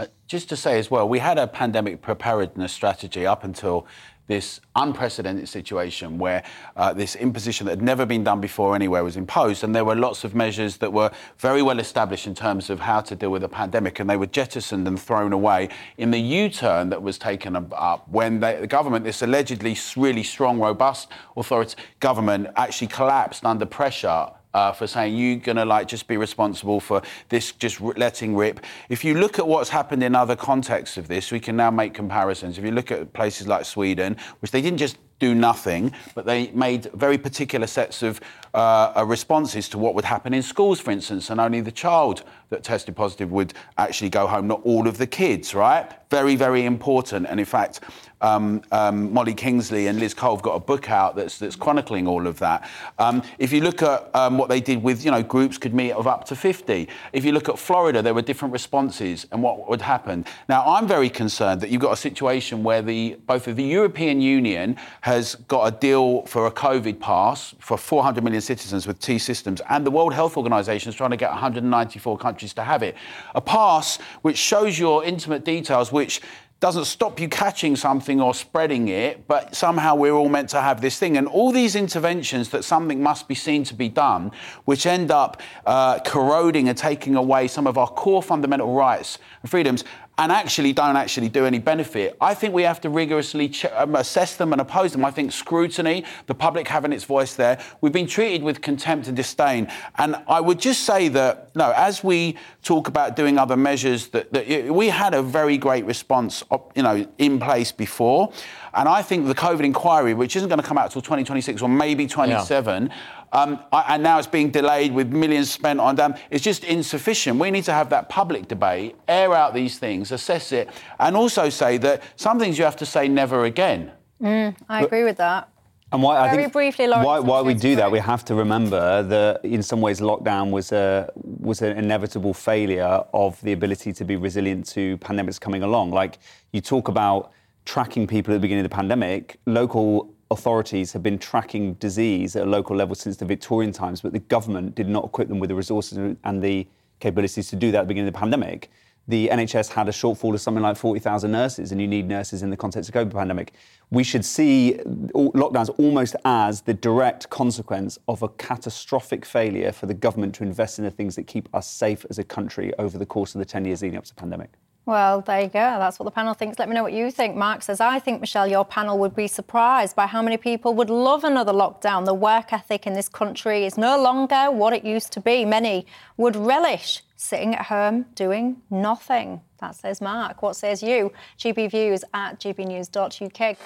Uh, 0.00 0.06
just 0.26 0.48
to 0.48 0.56
say 0.56 0.78
as 0.78 0.90
well, 0.90 1.06
we 1.06 1.18
had 1.18 1.36
a 1.36 1.46
pandemic 1.46 2.00
preparedness 2.00 2.72
strategy 2.72 3.26
up 3.26 3.44
until 3.44 3.86
this 4.28 4.58
unprecedented 4.74 5.46
situation 5.46 6.16
where 6.16 6.42
uh, 6.76 6.90
this 6.90 7.16
imposition 7.16 7.66
that 7.66 7.72
had 7.72 7.82
never 7.82 8.06
been 8.06 8.24
done 8.24 8.40
before 8.40 8.74
anywhere 8.74 9.04
was 9.04 9.18
imposed, 9.18 9.62
and 9.62 9.74
there 9.76 9.84
were 9.84 9.94
lots 9.94 10.24
of 10.24 10.34
measures 10.34 10.78
that 10.78 10.90
were 10.90 11.10
very 11.36 11.60
well 11.60 11.78
established 11.78 12.26
in 12.26 12.34
terms 12.34 12.70
of 12.70 12.80
how 12.80 13.02
to 13.02 13.14
deal 13.14 13.28
with 13.28 13.44
a 13.44 13.48
pandemic, 13.48 14.00
and 14.00 14.08
they 14.08 14.16
were 14.16 14.24
jettisoned 14.24 14.88
and 14.88 14.98
thrown 14.98 15.34
away 15.34 15.68
in 15.98 16.10
the 16.10 16.20
U-turn 16.20 16.88
that 16.88 17.02
was 17.02 17.18
taken 17.18 17.54
up- 17.54 17.74
up 17.78 18.08
when 18.08 18.40
they, 18.40 18.58
the 18.58 18.66
government, 18.66 19.04
this 19.04 19.20
allegedly 19.20 19.76
really 19.98 20.22
strong, 20.22 20.58
robust 20.58 21.08
authority 21.36 21.76
government, 21.98 22.46
actually 22.56 22.86
collapsed 22.86 23.44
under 23.44 23.66
pressure 23.66 24.30
uh, 24.54 24.72
for 24.72 24.86
saying 24.86 25.16
you're 25.16 25.36
going 25.36 25.56
to 25.56 25.64
like 25.64 25.88
just 25.88 26.08
be 26.08 26.16
responsible 26.16 26.80
for 26.80 27.02
this 27.28 27.52
just 27.52 27.80
r- 27.80 27.94
letting 27.96 28.36
rip. 28.36 28.60
If 28.88 29.04
you 29.04 29.14
look 29.14 29.38
at 29.38 29.46
what's 29.46 29.70
happened 29.70 30.02
in 30.02 30.14
other 30.14 30.36
contexts 30.36 30.96
of 30.96 31.08
this, 31.08 31.30
we 31.30 31.40
can 31.40 31.56
now 31.56 31.70
make 31.70 31.94
comparisons. 31.94 32.58
If 32.58 32.64
you 32.64 32.72
look 32.72 32.90
at 32.90 33.12
places 33.12 33.46
like 33.46 33.64
Sweden, 33.64 34.16
which 34.40 34.50
they 34.50 34.60
didn't 34.60 34.78
just 34.78 34.98
do 35.20 35.34
nothing, 35.34 35.92
but 36.14 36.24
they 36.24 36.50
made 36.52 36.90
very 36.94 37.18
particular 37.18 37.66
sets 37.66 38.02
of 38.02 38.20
uh, 38.54 39.04
responses 39.06 39.68
to 39.68 39.78
what 39.78 39.94
would 39.94 40.04
happen 40.04 40.34
in 40.34 40.42
schools, 40.42 40.80
for 40.80 40.90
instance, 40.90 41.30
and 41.30 41.40
only 41.40 41.60
the 41.60 41.72
child 41.72 42.22
that 42.50 42.64
tested 42.64 42.96
positive 42.96 43.30
would 43.30 43.54
actually 43.78 44.10
go 44.10 44.26
home, 44.26 44.46
not 44.46 44.60
all 44.64 44.86
of 44.86 44.98
the 44.98 45.06
kids, 45.06 45.54
right? 45.54 45.90
Very, 46.10 46.34
very 46.34 46.64
important. 46.64 47.26
And 47.28 47.38
in 47.38 47.46
fact, 47.46 47.80
um, 48.20 48.62
um, 48.72 49.12
Molly 49.12 49.32
Kingsley 49.32 49.86
and 49.86 49.98
Liz 49.98 50.12
Cole 50.12 50.36
have 50.36 50.42
got 50.42 50.54
a 50.54 50.60
book 50.60 50.90
out 50.90 51.16
that's, 51.16 51.38
that's 51.38 51.56
chronicling 51.56 52.06
all 52.06 52.26
of 52.26 52.38
that. 52.40 52.68
Um, 52.98 53.22
if 53.38 53.52
you 53.52 53.60
look 53.60 53.82
at 53.82 54.14
um, 54.14 54.36
what 54.36 54.48
they 54.48 54.60
did 54.60 54.82
with, 54.82 55.04
you 55.04 55.10
know, 55.10 55.22
groups 55.22 55.56
could 55.56 55.72
meet 55.72 55.92
of 55.92 56.06
up 56.06 56.24
to 56.26 56.36
50. 56.36 56.88
If 57.12 57.24
you 57.24 57.32
look 57.32 57.48
at 57.48 57.58
Florida, 57.58 58.02
there 58.02 58.12
were 58.12 58.22
different 58.22 58.52
responses 58.52 59.26
and 59.32 59.42
what 59.42 59.68
would 59.70 59.80
happen. 59.80 60.26
Now, 60.48 60.64
I'm 60.66 60.86
very 60.86 61.08
concerned 61.08 61.60
that 61.62 61.70
you've 61.70 61.80
got 61.80 61.92
a 61.92 61.96
situation 61.96 62.62
where 62.62 62.82
the 62.82 63.16
both 63.26 63.48
of 63.48 63.56
the 63.56 63.64
European 63.64 64.20
Union 64.20 64.76
has 65.02 65.36
got 65.36 65.72
a 65.72 65.78
deal 65.78 66.26
for 66.26 66.46
a 66.46 66.50
COVID 66.50 67.00
pass 67.00 67.54
for 67.58 67.78
400 67.78 68.22
million 68.22 68.39
citizens 68.40 68.86
with 68.86 68.98
T 68.98 69.18
systems, 69.18 69.60
and 69.68 69.86
the 69.86 69.90
World 69.90 70.14
Health 70.14 70.36
Organization 70.36 70.88
is 70.88 70.94
trying 70.94 71.10
to 71.10 71.16
get 71.16 71.30
194 71.30 72.18
countries 72.18 72.52
to 72.54 72.62
have 72.62 72.82
it. 72.82 72.96
A 73.34 73.40
pass 73.40 73.98
which 74.22 74.38
shows 74.38 74.78
your 74.78 75.04
intimate 75.04 75.44
details, 75.44 75.92
which 75.92 76.20
doesn't 76.60 76.84
stop 76.84 77.18
you 77.18 77.26
catching 77.26 77.74
something 77.74 78.20
or 78.20 78.34
spreading 78.34 78.88
it, 78.88 79.26
but 79.26 79.56
somehow 79.56 79.94
we're 79.94 80.12
all 80.12 80.28
meant 80.28 80.50
to 80.50 80.60
have 80.60 80.82
this 80.82 80.98
thing. 80.98 81.16
And 81.16 81.26
all 81.26 81.52
these 81.52 81.74
interventions 81.74 82.50
that 82.50 82.64
something 82.64 83.02
must 83.02 83.28
be 83.28 83.34
seen 83.34 83.64
to 83.64 83.74
be 83.74 83.88
done, 83.88 84.30
which 84.66 84.84
end 84.84 85.10
up 85.10 85.40
uh, 85.64 86.00
corroding 86.00 86.68
and 86.68 86.76
taking 86.76 87.16
away 87.16 87.48
some 87.48 87.66
of 87.66 87.78
our 87.78 87.88
core 87.88 88.22
fundamental 88.22 88.74
rights 88.74 89.18
and 89.40 89.50
freedoms, 89.50 89.84
and 90.20 90.30
actually 90.30 90.74
don't 90.74 90.96
actually 90.96 91.30
do 91.30 91.46
any 91.46 91.58
benefit. 91.58 92.14
I 92.20 92.34
think 92.34 92.52
we 92.52 92.62
have 92.64 92.78
to 92.82 92.90
rigorously 92.90 93.48
ch- 93.48 93.64
um, 93.64 93.96
assess 93.96 94.36
them 94.36 94.52
and 94.52 94.60
oppose 94.60 94.92
them. 94.92 95.02
I 95.02 95.10
think 95.10 95.32
scrutiny, 95.32 96.04
the 96.26 96.34
public 96.34 96.68
having 96.68 96.92
its 96.92 97.04
voice 97.04 97.34
there, 97.36 97.58
we've 97.80 97.90
been 97.90 98.06
treated 98.06 98.42
with 98.42 98.60
contempt 98.60 99.08
and 99.08 99.16
disdain. 99.16 99.72
And 99.96 100.16
I 100.28 100.42
would 100.42 100.60
just 100.60 100.82
say 100.82 101.08
that, 101.08 101.56
no, 101.56 101.72
as 101.74 102.04
we 102.04 102.36
talk 102.62 102.86
about 102.86 103.16
doing 103.16 103.38
other 103.38 103.56
measures, 103.56 104.08
that, 104.08 104.30
that 104.34 104.66
we 104.66 104.88
had 104.88 105.14
a 105.14 105.22
very 105.22 105.56
great 105.56 105.86
response, 105.86 106.44
you 106.74 106.82
know, 106.82 107.06
in 107.16 107.40
place 107.40 107.72
before. 107.72 108.30
And 108.74 108.88
I 108.88 109.02
think 109.02 109.26
the 109.26 109.34
COVID 109.34 109.64
inquiry, 109.64 110.14
which 110.14 110.36
isn't 110.36 110.48
going 110.48 110.60
to 110.60 110.66
come 110.66 110.78
out 110.78 110.90
till 110.90 111.02
2026 111.02 111.62
or 111.62 111.68
maybe 111.68 112.06
27, 112.06 112.90
um, 113.32 113.58
I- 113.72 113.94
and 113.94 114.02
now 114.02 114.18
it's 114.18 114.26
being 114.26 114.50
delayed 114.50 114.92
with 114.92 115.08
millions 115.12 115.50
spent 115.50 115.80
on 115.80 115.96
them. 115.96 116.14
It's 116.30 116.44
just 116.44 116.64
insufficient. 116.64 117.38
We 117.38 117.50
need 117.50 117.64
to 117.64 117.72
have 117.72 117.90
that 117.90 118.08
public 118.08 118.48
debate, 118.48 118.96
air 119.08 119.34
out 119.34 119.54
these 119.54 119.78
things, 119.78 120.12
assess 120.12 120.52
it, 120.52 120.68
and 120.98 121.16
also 121.16 121.48
say 121.50 121.78
that 121.78 122.02
some 122.16 122.38
things 122.38 122.58
you 122.58 122.64
have 122.64 122.76
to 122.76 122.86
say 122.86 123.08
never 123.08 123.44
again. 123.44 123.92
I 124.22 124.82
agree 124.82 125.04
with 125.04 125.16
that. 125.16 125.48
And 125.92 126.04
why, 126.04 126.18
I 126.20 126.28
Very 126.30 126.42
think 126.44 126.52
briefly, 126.52 126.86
Lawrence, 126.86 127.04
why, 127.04 127.18
why 127.18 127.40
we 127.42 127.52
do 127.52 127.70
to 127.70 127.76
that, 127.76 127.90
we 127.90 127.98
have 127.98 128.24
to 128.26 128.36
remember 128.36 129.02
that 129.02 129.44
in 129.44 129.60
some 129.60 129.80
ways 129.80 129.98
lockdown 130.00 130.52
was 130.52 130.70
a 130.70 131.10
was 131.40 131.62
an 131.62 131.76
inevitable 131.76 132.32
failure 132.32 133.02
of 133.12 133.40
the 133.40 133.50
ability 133.52 133.92
to 133.94 134.04
be 134.04 134.14
resilient 134.14 134.66
to 134.68 134.98
pandemics 134.98 135.40
coming 135.40 135.64
along. 135.64 135.90
Like 135.90 136.18
you 136.52 136.60
talk 136.60 136.86
about 136.86 137.32
tracking 137.64 138.06
people 138.06 138.32
at 138.32 138.36
the 138.36 138.40
beginning 138.40 138.64
of 138.64 138.70
the 138.70 138.74
pandemic, 138.74 139.38
local 139.46 140.12
authorities 140.30 140.92
have 140.92 141.02
been 141.02 141.18
tracking 141.18 141.74
disease 141.74 142.36
at 142.36 142.46
a 142.46 142.50
local 142.50 142.76
level 142.76 142.94
since 142.94 143.16
the 143.16 143.24
Victorian 143.24 143.72
times, 143.72 144.00
but 144.00 144.12
the 144.12 144.20
government 144.20 144.74
did 144.74 144.88
not 144.88 145.04
equip 145.04 145.28
them 145.28 145.38
with 145.38 145.48
the 145.48 145.56
resources 145.56 146.16
and 146.24 146.42
the 146.42 146.66
capabilities 147.00 147.48
to 147.48 147.56
do 147.56 147.70
that 147.72 147.78
at 147.78 147.82
the 147.82 147.88
beginning 147.88 148.08
of 148.08 148.14
the 148.14 148.18
pandemic. 148.18 148.70
The 149.08 149.28
NHS 149.28 149.72
had 149.72 149.88
a 149.88 149.92
shortfall 149.92 150.34
of 150.34 150.40
something 150.40 150.62
like 150.62 150.76
40,000 150.76 151.32
nurses, 151.32 151.72
and 151.72 151.80
you 151.80 151.88
need 151.88 152.06
nurses 152.06 152.44
in 152.44 152.50
the 152.50 152.56
context 152.56 152.90
of 152.90 152.94
COVID 152.94 153.12
pandemic. 153.12 153.54
We 153.90 154.04
should 154.04 154.24
see 154.24 154.78
lockdowns 154.84 155.74
almost 155.78 156.14
as 156.24 156.60
the 156.60 156.74
direct 156.74 157.28
consequence 157.28 157.98
of 158.06 158.22
a 158.22 158.28
catastrophic 158.28 159.24
failure 159.24 159.72
for 159.72 159.86
the 159.86 159.94
government 159.94 160.34
to 160.36 160.44
invest 160.44 160.78
in 160.78 160.84
the 160.84 160.92
things 160.92 161.16
that 161.16 161.26
keep 161.26 161.52
us 161.52 161.68
safe 161.68 162.06
as 162.08 162.20
a 162.20 162.24
country 162.24 162.72
over 162.78 162.98
the 162.98 163.06
course 163.06 163.34
of 163.34 163.40
the 163.40 163.44
10 163.44 163.64
years 163.64 163.82
leading 163.82 163.98
up 163.98 164.04
to 164.04 164.14
the 164.14 164.20
pandemic. 164.20 164.50
Well, 164.90 165.20
there 165.20 165.42
you 165.42 165.46
go. 165.46 165.60
That's 165.78 166.00
what 166.00 166.06
the 166.06 166.10
panel 166.10 166.34
thinks. 166.34 166.58
Let 166.58 166.68
me 166.68 166.74
know 166.74 166.82
what 166.82 166.92
you 166.92 167.12
think. 167.12 167.36
Mark 167.36 167.62
says, 167.62 167.80
I 167.80 168.00
think, 168.00 168.20
Michelle, 168.20 168.48
your 168.48 168.64
panel 168.64 168.98
would 168.98 169.14
be 169.14 169.28
surprised 169.28 169.94
by 169.94 170.08
how 170.08 170.20
many 170.20 170.36
people 170.36 170.74
would 170.74 170.90
love 170.90 171.22
another 171.22 171.52
lockdown. 171.52 172.06
The 172.06 172.12
work 172.12 172.52
ethic 172.52 172.88
in 172.88 172.94
this 172.94 173.08
country 173.08 173.64
is 173.64 173.78
no 173.78 174.02
longer 174.02 174.50
what 174.50 174.72
it 174.72 174.84
used 174.84 175.12
to 175.12 175.20
be. 175.20 175.44
Many 175.44 175.86
would 176.16 176.34
relish 176.34 177.04
sitting 177.14 177.54
at 177.54 177.66
home 177.66 178.06
doing 178.16 178.62
nothing. 178.68 179.42
That 179.60 179.76
says 179.76 180.00
Mark. 180.00 180.42
What 180.42 180.56
says 180.56 180.82
you? 180.82 181.12
GB 181.38 181.70
Views 181.70 182.02
at 182.12 182.40
gbnews.uk. 182.40 183.56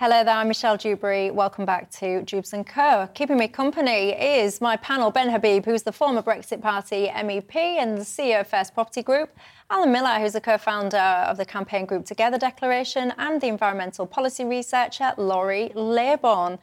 Hello 0.00 0.22
there, 0.22 0.36
I'm 0.36 0.46
Michelle 0.46 0.76
Dewberry. 0.76 1.32
Welcome 1.32 1.64
back 1.64 1.90
to 1.90 2.22
Dewbs 2.22 2.54
& 2.64 2.66
Co. 2.68 3.08
Keeping 3.14 3.36
me 3.36 3.48
company 3.48 4.10
is 4.10 4.60
my 4.60 4.76
panel, 4.76 5.10
Ben 5.10 5.28
Habib, 5.28 5.64
who's 5.64 5.82
the 5.82 5.90
former 5.90 6.22
Brexit 6.22 6.62
Party 6.62 7.08
MEP 7.08 7.56
and 7.56 7.98
the 7.98 8.02
CEO 8.02 8.42
of 8.42 8.46
First 8.46 8.74
Property 8.74 9.02
Group, 9.02 9.36
Alan 9.70 9.90
Miller, 9.90 10.20
who's 10.20 10.36
a 10.36 10.40
co-founder 10.40 10.96
of 10.96 11.36
the 11.36 11.44
campaign 11.44 11.84
group 11.84 12.04
Together 12.04 12.38
Declaration, 12.38 13.12
and 13.18 13.40
the 13.40 13.48
environmental 13.48 14.06
policy 14.06 14.44
researcher, 14.44 15.14
Laurie 15.16 15.72
Laybourn. 15.74 16.60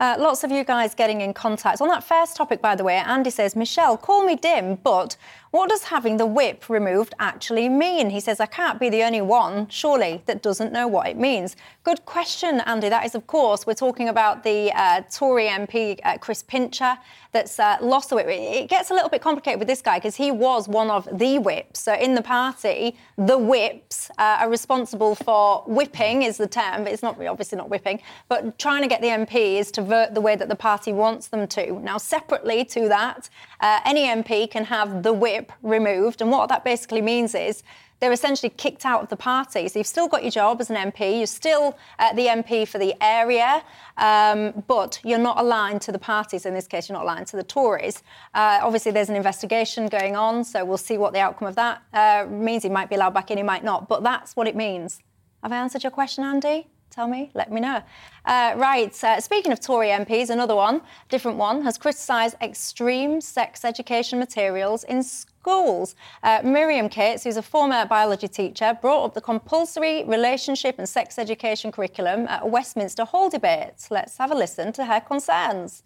Uh, 0.00 0.16
lots 0.18 0.42
of 0.42 0.50
you 0.50 0.64
guys 0.64 0.94
getting 0.94 1.20
in 1.20 1.34
contact. 1.34 1.82
On 1.82 1.88
that 1.88 2.04
first 2.04 2.36
topic, 2.36 2.62
by 2.62 2.74
the 2.74 2.84
way, 2.84 2.96
Andy 2.96 3.28
says, 3.30 3.54
Michelle, 3.54 3.98
call 3.98 4.24
me 4.24 4.34
dim, 4.34 4.76
but 4.76 5.14
what 5.50 5.70
does 5.70 5.84
having 5.84 6.16
the 6.18 6.26
whip 6.26 6.68
removed 6.68 7.14
actually 7.18 7.68
mean? 7.68 8.10
He 8.10 8.20
says, 8.20 8.40
I 8.40 8.46
can't 8.46 8.78
be 8.78 8.90
the 8.90 9.02
only 9.02 9.22
one, 9.22 9.68
surely, 9.68 10.22
that 10.26 10.42
doesn't 10.42 10.72
know 10.72 10.86
what 10.86 11.08
it 11.08 11.16
means. 11.16 11.56
Good 11.84 12.04
question, 12.04 12.60
Andy. 12.66 12.88
That 12.88 13.06
is, 13.06 13.14
of 13.14 13.26
course, 13.26 13.66
we're 13.66 13.74
talking 13.74 14.08
about 14.08 14.44
the 14.44 14.70
uh, 14.74 15.02
Tory 15.10 15.46
MP, 15.46 15.98
uh, 16.04 16.18
Chris 16.18 16.42
Pincher, 16.42 16.98
that's 17.32 17.58
uh, 17.58 17.76
lost 17.80 18.10
the 18.10 18.16
whip. 18.16 18.26
It 18.28 18.68
gets 18.68 18.90
a 18.90 18.94
little 18.94 19.08
bit 19.08 19.20
complicated 19.22 19.58
with 19.58 19.68
this 19.68 19.82
guy 19.82 19.98
because 19.98 20.16
he 20.16 20.30
was 20.30 20.68
one 20.68 20.90
of 20.90 21.08
the 21.12 21.38
whips. 21.38 21.80
So 21.80 21.94
in 21.94 22.14
the 22.14 22.22
party, 22.22 22.96
the 23.16 23.38
whips 23.38 24.10
uh, 24.18 24.38
are 24.40 24.50
responsible 24.50 25.14
for 25.14 25.62
whipping, 25.66 26.22
is 26.22 26.36
the 26.36 26.46
term, 26.46 26.84
but 26.84 26.92
it's 26.92 27.02
not 27.02 27.20
obviously 27.26 27.56
not 27.56 27.68
whipping, 27.70 28.00
but 28.28 28.58
trying 28.58 28.82
to 28.82 28.88
get 28.88 29.00
the 29.00 29.08
MPs 29.08 29.70
to 29.72 29.82
vote 29.82 30.14
the 30.14 30.20
way 30.20 30.36
that 30.36 30.48
the 30.48 30.56
party 30.56 30.92
wants 30.92 31.28
them 31.28 31.46
to. 31.48 31.78
Now, 31.80 31.98
separately 31.98 32.64
to 32.66 32.88
that, 32.88 33.28
uh, 33.60 33.80
any 33.84 34.06
MP 34.06 34.50
can 34.50 34.64
have 34.64 35.02
the 35.02 35.12
whip 35.12 35.52
removed. 35.62 36.20
And 36.20 36.30
what 36.30 36.48
that 36.48 36.64
basically 36.64 37.02
means 37.02 37.34
is 37.34 37.62
they're 38.00 38.12
essentially 38.12 38.50
kicked 38.50 38.86
out 38.86 39.02
of 39.02 39.08
the 39.08 39.16
party. 39.16 39.68
So 39.68 39.78
you've 39.78 39.86
still 39.86 40.08
got 40.08 40.22
your 40.22 40.30
job 40.30 40.60
as 40.60 40.70
an 40.70 40.76
MP, 40.76 41.18
you're 41.18 41.26
still 41.26 41.76
uh, 41.98 42.12
the 42.12 42.26
MP 42.26 42.66
for 42.66 42.78
the 42.78 42.94
area, 43.00 43.62
um, 43.96 44.64
but 44.68 45.00
you're 45.02 45.18
not 45.18 45.38
aligned 45.38 45.82
to 45.82 45.92
the 45.92 45.98
parties. 45.98 46.46
In 46.46 46.54
this 46.54 46.66
case, 46.66 46.88
you're 46.88 46.96
not 46.96 47.04
aligned 47.04 47.26
to 47.28 47.36
the 47.36 47.42
Tories. 47.42 48.02
Uh, 48.34 48.60
obviously, 48.62 48.92
there's 48.92 49.08
an 49.08 49.16
investigation 49.16 49.88
going 49.88 50.14
on, 50.14 50.44
so 50.44 50.64
we'll 50.64 50.78
see 50.78 50.98
what 50.98 51.12
the 51.12 51.20
outcome 51.20 51.48
of 51.48 51.56
that 51.56 51.82
uh, 51.92 52.26
means. 52.30 52.62
He 52.62 52.68
might 52.68 52.88
be 52.88 52.94
allowed 52.94 53.14
back 53.14 53.30
in, 53.30 53.36
he 53.36 53.42
might 53.42 53.64
not, 53.64 53.88
but 53.88 54.02
that's 54.02 54.36
what 54.36 54.46
it 54.46 54.54
means. 54.54 55.00
Have 55.42 55.52
I 55.52 55.56
answered 55.56 55.82
your 55.82 55.92
question, 55.92 56.24
Andy? 56.24 56.68
Tell 56.90 57.06
me, 57.06 57.30
let 57.34 57.52
me 57.52 57.60
know. 57.60 57.82
Uh, 58.24 58.54
right, 58.56 59.04
uh, 59.04 59.20
speaking 59.20 59.52
of 59.52 59.60
Tory 59.60 59.88
MPs, 59.88 60.30
another 60.30 60.54
one, 60.56 60.80
different 61.08 61.36
one, 61.36 61.62
has 61.62 61.78
criticised 61.78 62.34
extreme 62.40 63.20
sex 63.20 63.64
education 63.64 64.18
materials 64.18 64.84
in 64.84 65.02
schools. 65.02 65.94
Uh, 66.22 66.40
Miriam 66.42 66.88
Cates, 66.88 67.24
who's 67.24 67.36
a 67.36 67.42
former 67.42 67.86
biology 67.86 68.26
teacher, 68.26 68.76
brought 68.80 69.04
up 69.04 69.14
the 69.14 69.20
compulsory 69.20 70.04
relationship 70.04 70.78
and 70.78 70.88
sex 70.88 71.18
education 71.18 71.70
curriculum 71.70 72.26
at 72.26 72.48
Westminster 72.48 73.04
Hall 73.04 73.28
debate. 73.30 73.86
Let's 73.90 74.16
have 74.16 74.30
a 74.30 74.34
listen 74.34 74.72
to 74.72 74.86
her 74.86 75.00
concerns. 75.00 75.82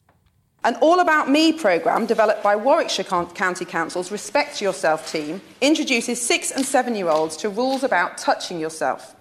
An 0.65 0.77
All 0.77 1.01
About 1.01 1.29
Me 1.29 1.53
programme 1.53 2.07
developed 2.07 2.43
by 2.43 2.55
Warwickshire 2.55 3.05
County 3.05 3.65
Council's 3.65 4.13
Respect 4.13 4.63
Yourself 4.63 5.11
team 5.11 5.41
introduces 5.61 6.25
six 6.25 6.53
and 6.53 6.65
seven 6.65 6.95
year 6.95 7.09
olds 7.09 7.37
to 7.39 7.49
rules 7.49 7.83
about 7.83 8.17
touching 8.17 8.61
yourself. 8.61 9.17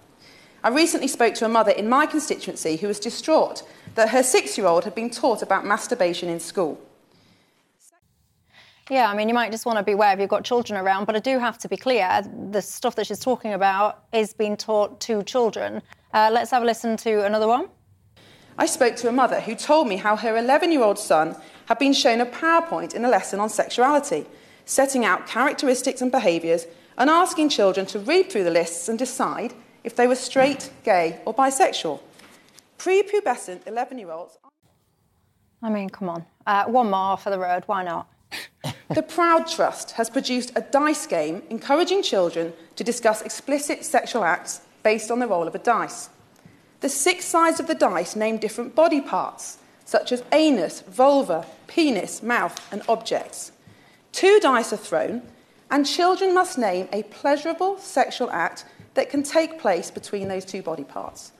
I 0.64 0.68
recently 0.68 1.08
spoke 1.08 1.34
to 1.34 1.44
a 1.44 1.48
mother 1.48 1.72
in 1.72 1.88
my 1.88 2.06
constituency 2.06 2.76
who 2.76 2.86
was 2.86 3.00
distraught 3.00 3.64
that 3.96 4.10
her 4.10 4.22
six 4.22 4.56
year 4.56 4.66
old 4.66 4.84
had 4.84 4.94
been 4.94 5.10
taught 5.10 5.42
about 5.42 5.66
masturbation 5.66 6.28
in 6.28 6.38
school. 6.38 6.80
Yeah, 8.88 9.10
I 9.10 9.16
mean, 9.16 9.28
you 9.28 9.34
might 9.34 9.50
just 9.50 9.66
want 9.66 9.78
to 9.78 9.82
be 9.82 9.92
aware 9.92 10.12
if 10.12 10.20
you've 10.20 10.28
got 10.28 10.44
children 10.44 10.78
around, 10.78 11.06
but 11.06 11.16
I 11.16 11.18
do 11.18 11.38
have 11.38 11.58
to 11.58 11.68
be 11.68 11.76
clear 11.76 12.22
the 12.50 12.62
stuff 12.62 12.94
that 12.96 13.06
she's 13.06 13.18
talking 13.18 13.54
about 13.54 14.04
is 14.12 14.34
being 14.34 14.56
taught 14.56 15.00
to 15.00 15.22
children. 15.24 15.82
Uh, 16.12 16.30
let's 16.32 16.50
have 16.50 16.62
a 16.62 16.66
listen 16.66 16.96
to 16.98 17.24
another 17.24 17.48
one. 17.48 17.68
I 18.56 18.66
spoke 18.66 18.96
to 18.96 19.08
a 19.08 19.12
mother 19.12 19.40
who 19.40 19.54
told 19.54 19.88
me 19.88 19.96
how 19.96 20.14
her 20.16 20.36
11 20.36 20.70
year 20.70 20.82
old 20.82 20.98
son 20.98 21.36
had 21.66 21.78
been 21.78 21.92
shown 21.92 22.20
a 22.20 22.26
PowerPoint 22.26 22.94
in 22.94 23.04
a 23.04 23.08
lesson 23.08 23.40
on 23.40 23.48
sexuality, 23.48 24.26
setting 24.64 25.04
out 25.04 25.26
characteristics 25.26 26.02
and 26.02 26.12
behaviours 26.12 26.66
and 26.98 27.08
asking 27.08 27.48
children 27.48 27.86
to 27.86 27.98
read 27.98 28.30
through 28.30 28.44
the 28.44 28.50
lists 28.50 28.88
and 28.88 28.98
decide 28.98 29.54
if 29.84 29.96
they 29.96 30.06
were 30.06 30.14
straight, 30.14 30.70
gay, 30.84 31.20
or 31.24 31.34
bisexual. 31.34 32.00
Prepubescent 32.78 33.66
11 33.66 33.98
year 33.98 34.10
olds. 34.10 34.38
I 35.62 35.70
mean, 35.70 35.90
come 35.90 36.08
on. 36.08 36.26
Uh, 36.46 36.64
one 36.64 36.90
more 36.90 37.16
for 37.16 37.30
the 37.30 37.38
road, 37.38 37.62
why 37.66 37.84
not? 37.84 38.08
the 38.90 39.02
Proud 39.02 39.46
Trust 39.46 39.92
has 39.92 40.10
produced 40.10 40.52
a 40.56 40.60
dice 40.60 41.06
game 41.06 41.42
encouraging 41.50 42.02
children 42.02 42.52
to 42.76 42.84
discuss 42.84 43.22
explicit 43.22 43.84
sexual 43.84 44.24
acts 44.24 44.62
based 44.82 45.10
on 45.10 45.20
the 45.20 45.28
roll 45.28 45.46
of 45.46 45.54
a 45.54 45.58
dice. 45.58 46.08
The 46.80 46.88
six 46.88 47.24
sides 47.24 47.60
of 47.60 47.68
the 47.68 47.74
dice 47.76 48.16
name 48.16 48.38
different 48.38 48.74
body 48.74 49.00
parts, 49.00 49.58
such 49.84 50.10
as 50.10 50.24
anus, 50.32 50.80
vulva, 50.80 51.46
penis, 51.68 52.22
mouth, 52.22 52.58
and 52.72 52.82
objects. 52.88 53.52
Two 54.10 54.40
dice 54.40 54.72
are 54.72 54.76
thrown, 54.76 55.22
and 55.70 55.86
children 55.86 56.34
must 56.34 56.58
name 56.58 56.88
a 56.92 57.04
pleasurable 57.04 57.78
sexual 57.78 58.30
act 58.30 58.64
that 58.94 59.10
can 59.10 59.22
take 59.22 59.58
place 59.58 59.90
between 59.90 60.28
those 60.28 60.44
two 60.44 60.62
body 60.62 60.84
parts. 60.84 61.32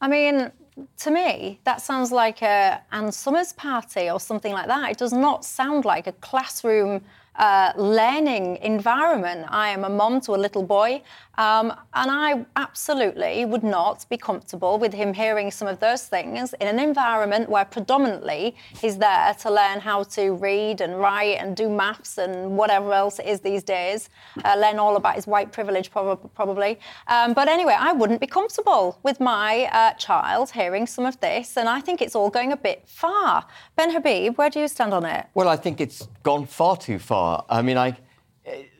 I 0.00 0.08
mean, 0.08 0.52
to 0.98 1.10
me, 1.10 1.58
that 1.64 1.80
sounds 1.80 2.12
like 2.12 2.42
a 2.42 2.82
Ann 2.92 3.10
Summers 3.10 3.52
party 3.54 4.10
or 4.10 4.20
something 4.20 4.52
like 4.52 4.66
that. 4.66 4.90
It 4.90 4.98
does 4.98 5.12
not 5.12 5.44
sound 5.44 5.84
like 5.84 6.06
a 6.06 6.12
classroom 6.12 7.02
uh, 7.38 7.72
learning 7.76 8.56
environment. 8.62 9.46
I 9.48 9.70
am 9.70 9.84
a 9.84 9.88
mom 9.88 10.20
to 10.22 10.34
a 10.34 10.40
little 10.46 10.62
boy, 10.62 11.02
um, 11.38 11.72
and 11.94 12.10
I 12.10 12.46
absolutely 12.56 13.44
would 13.44 13.62
not 13.62 14.06
be 14.08 14.16
comfortable 14.16 14.78
with 14.78 14.94
him 14.94 15.12
hearing 15.12 15.50
some 15.50 15.68
of 15.68 15.78
those 15.80 16.06
things 16.06 16.54
in 16.60 16.66
an 16.66 16.78
environment 16.78 17.48
where 17.50 17.64
predominantly 17.64 18.56
he's 18.80 18.96
there 18.96 19.34
to 19.40 19.50
learn 19.50 19.80
how 19.80 20.04
to 20.04 20.30
read 20.30 20.80
and 20.80 20.98
write 20.98 21.36
and 21.40 21.56
do 21.56 21.68
maths 21.68 22.18
and 22.18 22.56
whatever 22.56 22.92
else 22.92 23.18
it 23.18 23.26
is 23.26 23.40
these 23.40 23.62
days, 23.62 24.08
uh, 24.44 24.56
learn 24.56 24.78
all 24.78 24.96
about 24.96 25.14
his 25.14 25.26
white 25.26 25.52
privilege 25.52 25.90
prob- 25.90 26.30
probably. 26.34 26.78
Um, 27.08 27.34
but 27.34 27.48
anyway, 27.48 27.76
I 27.78 27.92
wouldn't 27.92 28.20
be 28.20 28.26
comfortable 28.26 28.98
with 29.02 29.20
my 29.20 29.68
uh, 29.72 29.92
child 29.94 30.50
hearing 30.50 30.86
some 30.86 31.04
of 31.04 31.20
this, 31.20 31.56
and 31.56 31.68
I 31.68 31.80
think 31.80 32.00
it's 32.00 32.14
all 32.14 32.30
going 32.30 32.52
a 32.52 32.56
bit 32.56 32.82
far. 32.86 33.46
Ben 33.76 33.90
Habib, 33.90 34.38
where 34.38 34.50
do 34.50 34.60
you 34.60 34.68
stand 34.68 34.94
on 34.94 35.04
it? 35.04 35.26
Well, 35.34 35.48
I 35.48 35.56
think 35.56 35.80
it's 35.80 36.08
gone 36.22 36.46
far 36.46 36.76
too 36.76 36.98
far. 36.98 37.25
I 37.48 37.62
mean, 37.62 37.76
I 37.76 37.96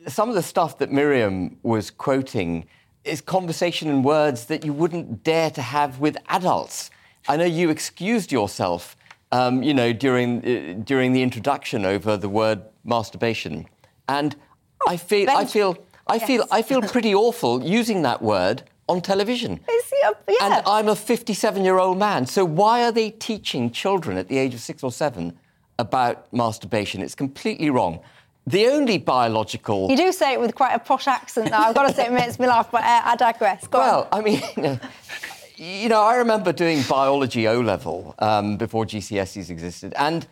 some 0.07 0.29
of 0.29 0.35
the 0.35 0.43
stuff 0.43 0.77
that 0.79 0.91
Miriam 0.91 1.57
was 1.63 1.91
quoting 1.91 2.67
is 3.03 3.21
conversation 3.21 3.89
and 3.89 4.03
words 4.03 4.45
that 4.45 4.65
you 4.65 4.73
wouldn't 4.73 5.23
dare 5.23 5.49
to 5.51 5.61
have 5.61 5.99
with 5.99 6.17
adults. 6.29 6.89
I 7.27 7.37
know 7.37 7.45
you 7.45 7.69
excused 7.69 8.31
yourself, 8.31 8.95
um, 9.31 9.63
you 9.63 9.73
know, 9.73 9.93
during 9.93 10.39
uh, 10.39 10.81
during 10.83 11.13
the 11.13 11.21
introduction 11.21 11.85
over 11.85 12.17
the 12.17 12.29
word 12.29 12.61
masturbation, 12.83 13.65
and 14.07 14.35
oh, 14.81 14.91
I 14.91 14.97
feel 14.97 15.29
I 15.29 15.45
feel 15.45 15.77
I 16.07 16.15
yes. 16.15 16.27
feel 16.27 16.45
I 16.51 16.61
feel 16.61 16.81
pretty 16.95 17.13
awful 17.13 17.63
using 17.63 18.01
that 18.03 18.21
word 18.21 18.63
on 18.87 19.01
television. 19.01 19.59
Yeah. 20.29 20.37
And 20.41 20.63
I'm 20.65 20.87
a 20.87 20.95
57 20.95 21.65
year 21.65 21.79
old 21.79 21.97
man, 21.97 22.25
so 22.25 22.45
why 22.45 22.83
are 22.83 22.91
they 22.91 23.09
teaching 23.09 23.71
children 23.71 24.17
at 24.17 24.27
the 24.27 24.37
age 24.37 24.53
of 24.53 24.61
six 24.61 24.83
or 24.83 24.91
seven 24.91 25.37
about 25.79 26.31
masturbation? 26.31 27.01
It's 27.01 27.15
completely 27.15 27.69
wrong 27.69 27.99
the 28.47 28.67
only 28.67 28.97
biological. 28.97 29.91
You 29.91 29.97
do 29.97 30.11
say 30.13 30.33
it 30.33 30.39
with 30.39 30.55
quite 30.55 30.73
a 30.73 30.79
posh 30.79 31.05
accent, 31.05 31.49
though. 31.49 31.57
I've 31.57 31.75
got 31.75 31.89
to 31.89 31.93
say 31.93 32.05
it 32.05 32.13
makes 32.13 32.39
me 32.39 32.47
laugh, 32.47 32.71
but 32.71 32.81
uh, 32.81 33.01
I 33.03 33.15
digress. 33.17 33.67
Go 33.67 33.79
well, 33.79 34.07
on. 34.09 34.21
I 34.21 34.23
mean, 34.23 34.41
you 35.57 35.89
know, 35.89 36.01
I 36.01 36.15
remember 36.15 36.53
doing 36.53 36.81
biology 36.89 37.45
O 37.49 37.59
level 37.59 38.15
um, 38.19 38.55
before 38.55 38.85
GCSEs 38.85 39.49
existed, 39.49 39.93
and 39.97 40.25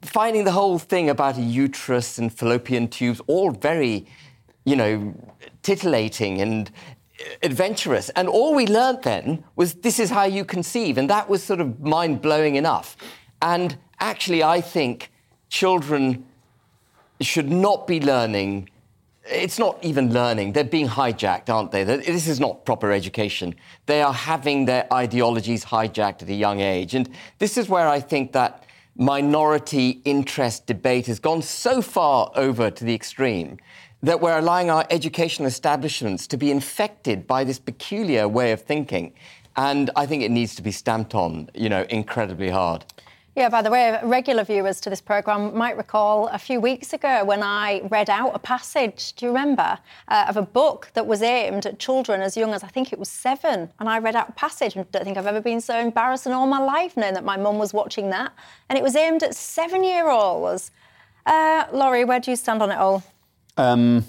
finding 0.00 0.44
the 0.44 0.52
whole 0.52 0.78
thing 0.78 1.10
about 1.10 1.36
a 1.36 1.42
uterus 1.42 2.18
and 2.18 2.32
fallopian 2.32 2.88
tubes 2.88 3.20
all 3.26 3.50
very, 3.50 4.06
you 4.64 4.74
know, 4.74 5.14
titillating 5.62 6.40
and 6.40 6.70
adventurous. 7.42 8.08
And 8.10 8.26
all 8.26 8.54
we 8.54 8.66
learned 8.66 9.02
then 9.02 9.44
was 9.54 9.74
this 9.74 9.98
is 9.98 10.08
how 10.08 10.24
you 10.24 10.46
conceive, 10.46 10.96
and 10.96 11.10
that 11.10 11.28
was 11.28 11.42
sort 11.42 11.60
of 11.60 11.78
mind 11.80 12.22
blowing 12.22 12.54
enough. 12.54 12.96
And 13.42 13.76
actually, 14.00 14.42
I 14.42 14.62
think 14.62 15.10
children 15.50 16.24
should 17.20 17.50
not 17.50 17.86
be 17.86 18.00
learning. 18.00 18.68
It's 19.24 19.58
not 19.58 19.78
even 19.84 20.12
learning. 20.12 20.52
They're 20.52 20.64
being 20.64 20.88
hijacked, 20.88 21.48
aren't 21.50 21.70
they? 21.70 21.84
This 21.84 22.28
is 22.28 22.40
not 22.40 22.64
proper 22.64 22.92
education. 22.92 23.54
They 23.86 24.00
are 24.00 24.12
having 24.12 24.64
their 24.64 24.92
ideologies 24.92 25.64
hijacked 25.64 26.22
at 26.22 26.28
a 26.28 26.34
young 26.34 26.60
age. 26.60 26.94
And 26.94 27.08
this 27.38 27.58
is 27.58 27.68
where 27.68 27.88
I 27.88 28.00
think 28.00 28.32
that 28.32 28.64
minority 28.96 30.00
interest 30.04 30.66
debate 30.66 31.06
has 31.06 31.20
gone 31.20 31.42
so 31.42 31.82
far 31.82 32.30
over 32.34 32.70
to 32.70 32.84
the 32.84 32.94
extreme 32.94 33.58
that 34.02 34.20
we're 34.20 34.38
allowing 34.38 34.70
our 34.70 34.86
educational 34.90 35.46
establishments 35.46 36.26
to 36.28 36.36
be 36.36 36.50
infected 36.50 37.26
by 37.26 37.44
this 37.44 37.58
peculiar 37.58 38.28
way 38.28 38.52
of 38.52 38.62
thinking. 38.62 39.12
And 39.56 39.90
I 39.96 40.06
think 40.06 40.22
it 40.22 40.30
needs 40.30 40.54
to 40.54 40.62
be 40.62 40.70
stamped 40.70 41.14
on, 41.14 41.50
you 41.54 41.68
know, 41.68 41.84
incredibly 41.90 42.48
hard. 42.48 42.84
Yeah, 43.36 43.48
by 43.48 43.62
the 43.62 43.70
way, 43.70 43.96
regular 44.02 44.42
viewers 44.42 44.80
to 44.80 44.90
this 44.90 45.00
programme 45.00 45.56
might 45.56 45.76
recall 45.76 46.26
a 46.28 46.38
few 46.38 46.60
weeks 46.60 46.92
ago 46.92 47.24
when 47.24 47.42
I 47.42 47.82
read 47.88 48.10
out 48.10 48.32
a 48.34 48.38
passage, 48.38 49.12
do 49.14 49.26
you 49.26 49.30
remember, 49.30 49.78
uh, 50.08 50.26
of 50.28 50.36
a 50.36 50.42
book 50.42 50.90
that 50.94 51.06
was 51.06 51.22
aimed 51.22 51.64
at 51.64 51.78
children 51.78 52.20
as 52.20 52.36
young 52.36 52.52
as 52.52 52.64
I 52.64 52.68
think 52.68 52.92
it 52.92 52.98
was 52.98 53.08
seven. 53.08 53.70
And 53.78 53.88
I 53.88 54.00
read 54.00 54.16
out 54.16 54.30
a 54.30 54.32
passage, 54.32 54.74
and 54.74 54.90
don't 54.90 55.04
think 55.04 55.16
I've 55.16 55.26
ever 55.26 55.40
been 55.40 55.60
so 55.60 55.78
embarrassed 55.78 56.26
in 56.26 56.32
all 56.32 56.48
my 56.48 56.58
life 56.58 56.96
knowing 56.96 57.14
that 57.14 57.24
my 57.24 57.36
mum 57.36 57.58
was 57.58 57.72
watching 57.72 58.10
that. 58.10 58.32
And 58.68 58.76
it 58.76 58.82
was 58.82 58.96
aimed 58.96 59.22
at 59.22 59.36
seven 59.36 59.84
year 59.84 60.08
olds. 60.08 60.72
Uh, 61.24 61.66
Laurie, 61.72 62.04
where 62.04 62.18
do 62.18 62.32
you 62.32 62.36
stand 62.36 62.60
on 62.60 62.72
it 62.72 62.78
all? 62.78 63.04
Um, 63.56 64.04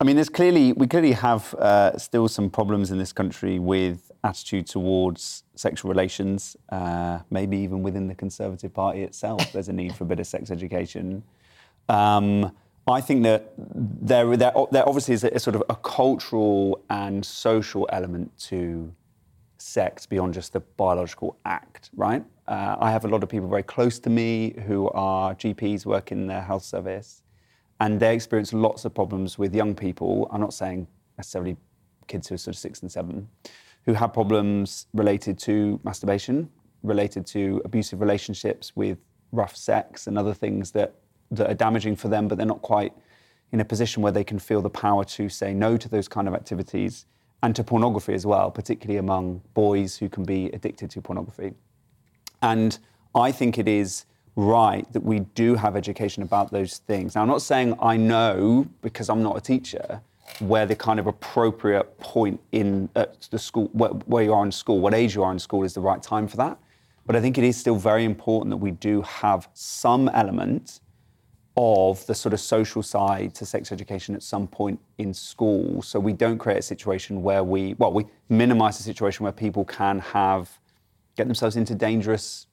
I 0.00 0.04
mean, 0.04 0.14
there's 0.14 0.28
clearly 0.28 0.72
we 0.72 0.86
clearly 0.86 1.12
have 1.12 1.52
uh, 1.54 1.98
still 1.98 2.28
some 2.28 2.48
problems 2.48 2.92
in 2.92 2.98
this 2.98 3.12
country 3.12 3.58
with 3.58 4.07
attitude 4.28 4.66
towards 4.66 5.44
sexual 5.54 5.88
relations. 5.88 6.56
Uh, 6.68 7.20
maybe 7.30 7.56
even 7.58 7.82
within 7.82 8.06
the 8.08 8.14
Conservative 8.14 8.72
Party 8.72 9.02
itself, 9.02 9.52
there's 9.52 9.68
a 9.68 9.72
need 9.72 9.94
for 9.94 10.04
a 10.04 10.06
bit 10.06 10.20
of 10.20 10.26
sex 10.26 10.50
education. 10.50 11.22
Um, 11.88 12.52
I 12.86 13.00
think 13.00 13.22
that 13.24 13.52
there, 13.56 14.36
there, 14.36 14.52
there 14.70 14.88
obviously 14.88 15.14
is 15.14 15.24
a, 15.24 15.28
a, 15.28 15.38
sort 15.38 15.56
of 15.56 15.62
a 15.68 15.76
cultural 15.76 16.82
and 16.88 17.24
social 17.24 17.88
element 17.92 18.36
to 18.48 18.92
sex 19.58 20.06
beyond 20.06 20.34
just 20.34 20.52
the 20.52 20.60
biological 20.60 21.36
act, 21.44 21.90
right? 21.96 22.24
Uh, 22.46 22.76
I 22.78 22.90
have 22.90 23.04
a 23.04 23.08
lot 23.08 23.22
of 23.22 23.28
people 23.28 23.48
very 23.48 23.62
close 23.62 23.98
to 24.00 24.10
me 24.10 24.54
who 24.66 24.88
are 24.90 25.34
GPs, 25.34 25.84
work 25.84 26.12
in 26.12 26.26
the 26.26 26.40
health 26.40 26.64
service, 26.64 27.22
and 27.80 28.00
they 28.00 28.14
experience 28.14 28.52
lots 28.52 28.84
of 28.84 28.94
problems 28.94 29.38
with 29.38 29.54
young 29.54 29.74
people. 29.74 30.28
I'm 30.30 30.40
not 30.40 30.54
saying 30.54 30.86
necessarily 31.18 31.56
kids 32.06 32.28
who 32.28 32.34
are 32.34 32.38
sort 32.38 32.56
of 32.56 32.58
six 32.58 32.80
and 32.80 32.90
seven, 32.90 33.28
who 33.88 33.94
have 33.94 34.12
problems 34.12 34.86
related 34.92 35.38
to 35.38 35.80
masturbation, 35.82 36.46
related 36.82 37.24
to 37.24 37.62
abusive 37.64 38.02
relationships 38.02 38.76
with 38.76 38.98
rough 39.32 39.56
sex 39.56 40.06
and 40.06 40.18
other 40.18 40.34
things 40.34 40.72
that, 40.72 40.96
that 41.30 41.48
are 41.50 41.54
damaging 41.54 41.96
for 41.96 42.08
them, 42.08 42.28
but 42.28 42.36
they're 42.36 42.46
not 42.46 42.60
quite 42.60 42.92
in 43.50 43.60
a 43.60 43.64
position 43.64 44.02
where 44.02 44.12
they 44.12 44.22
can 44.22 44.38
feel 44.38 44.60
the 44.60 44.68
power 44.68 45.04
to 45.04 45.30
say 45.30 45.54
no 45.54 45.78
to 45.78 45.88
those 45.88 46.06
kind 46.06 46.28
of 46.28 46.34
activities 46.34 47.06
and 47.42 47.56
to 47.56 47.64
pornography 47.64 48.12
as 48.12 48.26
well, 48.26 48.50
particularly 48.50 48.98
among 48.98 49.40
boys 49.54 49.96
who 49.96 50.10
can 50.10 50.22
be 50.22 50.50
addicted 50.50 50.90
to 50.90 51.00
pornography. 51.00 51.54
And 52.42 52.78
I 53.14 53.32
think 53.32 53.56
it 53.56 53.68
is 53.68 54.04
right 54.36 54.84
that 54.92 55.02
we 55.02 55.20
do 55.20 55.54
have 55.54 55.76
education 55.76 56.22
about 56.22 56.50
those 56.50 56.76
things. 56.76 57.14
Now, 57.14 57.22
I'm 57.22 57.28
not 57.28 57.40
saying 57.40 57.74
I 57.80 57.96
know, 57.96 58.66
because 58.82 59.08
I'm 59.08 59.22
not 59.22 59.38
a 59.38 59.40
teacher, 59.40 60.02
where 60.40 60.66
the 60.66 60.76
kind 60.76 61.00
of 61.00 61.06
appropriate 61.06 61.98
point 61.98 62.40
in 62.52 62.88
at 62.94 63.28
the 63.30 63.38
school, 63.38 63.68
where, 63.72 63.90
where 63.90 64.24
you 64.24 64.32
are 64.32 64.44
in 64.44 64.52
school, 64.52 64.80
what 64.80 64.94
age 64.94 65.14
you 65.14 65.22
are 65.22 65.32
in 65.32 65.38
school 65.38 65.64
is 65.64 65.74
the 65.74 65.80
right 65.80 66.02
time 66.02 66.28
for 66.28 66.36
that. 66.36 66.58
But 67.06 67.16
I 67.16 67.20
think 67.20 67.38
it 67.38 67.44
is 67.44 67.56
still 67.56 67.76
very 67.76 68.04
important 68.04 68.50
that 68.50 68.58
we 68.58 68.70
do 68.70 69.02
have 69.02 69.48
some 69.54 70.08
element 70.10 70.80
of 71.60 72.06
the 72.06 72.14
sort 72.14 72.32
of 72.32 72.38
social 72.38 72.84
side 72.84 73.34
to 73.34 73.44
sex 73.44 73.72
education 73.72 74.14
at 74.14 74.22
some 74.22 74.46
point 74.46 74.78
in 74.98 75.12
school 75.12 75.82
so 75.82 75.98
we 75.98 76.12
don't 76.12 76.38
create 76.38 76.58
a 76.58 76.62
situation 76.62 77.20
where 77.20 77.42
we 77.42 77.74
well 77.78 77.92
we 77.92 78.06
minimize 78.28 78.76
the 78.78 78.84
situation 78.84 79.24
where 79.24 79.32
people 79.32 79.64
can 79.64 79.98
have 79.98 80.60
get 81.16 81.26
themselves 81.26 81.56
into 81.56 81.74
dangerous 81.74 82.46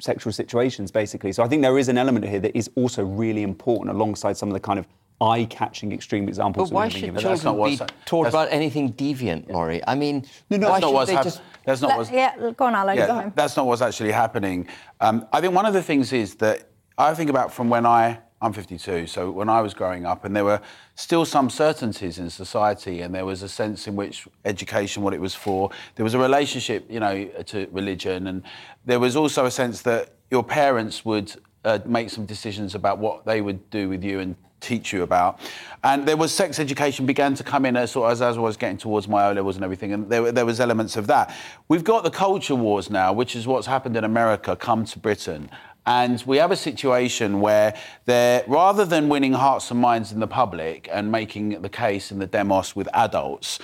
sexual 0.00 0.32
situations 0.32 0.90
basically 0.90 1.30
so 1.30 1.44
i 1.44 1.46
think 1.46 1.62
there 1.62 1.78
is 1.78 1.88
an 1.88 1.96
element 1.96 2.26
here 2.26 2.40
that 2.40 2.56
is 2.56 2.68
also 2.74 3.04
really 3.04 3.44
important 3.44 3.94
alongside 3.94 4.36
some 4.36 4.48
of 4.48 4.54
the 4.54 4.60
kind 4.60 4.80
of 4.80 4.88
eye-catching 5.20 5.92
extreme 5.92 6.28
examples 6.28 6.70
but 6.70 6.74
why 6.74 6.88
should 6.88 7.16
children 7.18 7.62
be 7.64 7.78
taught 8.04 8.26
about 8.26 8.48
anything 8.50 8.92
deviant 8.94 9.48
laurie 9.50 9.80
i 9.86 9.94
mean 9.94 10.24
no, 10.48 10.56
no, 10.56 10.68
that's 10.68 10.80
not 10.80 10.92
what's 10.92 11.10
happening 11.10 11.34
that's 11.64 11.80
not 11.82 11.96
what's 11.96 12.10
yeah 12.10 12.50
go 12.56 12.64
on 12.64 12.74
alan 12.74 12.96
yeah, 12.96 13.30
that's 13.34 13.56
not 13.56 13.66
what's 13.66 13.82
actually 13.82 14.12
happening. 14.12 14.66
Um, 15.00 15.26
i 15.32 15.40
think 15.40 15.54
one 15.54 15.66
of 15.66 15.74
the 15.74 15.82
things 15.82 16.12
is 16.12 16.36
that 16.36 16.70
I 17.00 17.14
think 17.14 17.30
about 17.30 17.50
from 17.52 17.70
when 17.70 17.86
I 17.86 18.18
I'm 18.42 18.54
52, 18.54 19.06
so 19.06 19.30
when 19.30 19.50
I 19.50 19.60
was 19.60 19.74
growing 19.74 20.06
up, 20.06 20.24
and 20.24 20.34
there 20.34 20.46
were 20.46 20.62
still 20.94 21.26
some 21.26 21.50
certainties 21.50 22.18
in 22.18 22.30
society, 22.30 23.02
and 23.02 23.14
there 23.14 23.26
was 23.26 23.42
a 23.42 23.48
sense 23.48 23.86
in 23.86 23.96
which 23.96 24.26
education, 24.46 25.02
what 25.02 25.12
it 25.12 25.20
was 25.20 25.34
for, 25.34 25.70
there 25.96 26.04
was 26.04 26.14
a 26.14 26.18
relationship, 26.18 26.86
you 26.90 27.00
know, 27.00 27.26
to 27.26 27.68
religion, 27.70 28.28
and 28.28 28.42
there 28.86 28.98
was 28.98 29.14
also 29.14 29.44
a 29.44 29.50
sense 29.50 29.82
that 29.82 30.14
your 30.30 30.42
parents 30.42 31.04
would 31.04 31.34
uh, 31.66 31.80
make 31.84 32.08
some 32.08 32.24
decisions 32.24 32.74
about 32.74 32.98
what 32.98 33.26
they 33.26 33.42
would 33.42 33.68
do 33.68 33.90
with 33.90 34.02
you 34.02 34.20
and 34.20 34.36
teach 34.60 34.92
you 34.92 35.02
about. 35.02 35.40
And 35.82 36.06
there 36.06 36.16
was 36.16 36.32
sex 36.32 36.58
education 36.58 37.06
began 37.06 37.34
to 37.34 37.44
come 37.44 37.64
in 37.64 37.76
as, 37.76 37.96
as, 37.96 38.22
as 38.22 38.36
I 38.36 38.40
was 38.40 38.56
getting 38.56 38.76
towards 38.76 39.08
my 39.08 39.26
O 39.26 39.32
levels 39.32 39.56
and 39.56 39.64
everything, 39.64 39.92
and 39.92 40.08
there, 40.10 40.30
there 40.30 40.46
was 40.46 40.60
elements 40.60 40.96
of 40.96 41.06
that. 41.06 41.34
We've 41.68 41.84
got 41.84 42.04
the 42.04 42.10
culture 42.10 42.54
wars 42.54 42.90
now, 42.90 43.12
which 43.12 43.34
is 43.34 43.46
what's 43.46 43.66
happened 43.66 43.96
in 43.96 44.04
America, 44.04 44.54
come 44.56 44.84
to 44.84 44.98
Britain. 44.98 45.50
And 45.86 46.22
we 46.26 46.36
have 46.36 46.50
a 46.50 46.56
situation 46.56 47.40
where 47.40 47.74
they're, 48.04 48.44
rather 48.46 48.84
than 48.84 49.08
winning 49.08 49.32
hearts 49.32 49.70
and 49.70 49.80
minds 49.80 50.12
in 50.12 50.20
the 50.20 50.26
public 50.26 50.88
and 50.92 51.10
making 51.10 51.62
the 51.62 51.70
case 51.70 52.12
in 52.12 52.18
the 52.18 52.26
demos 52.26 52.76
with 52.76 52.88
adults, 52.92 53.58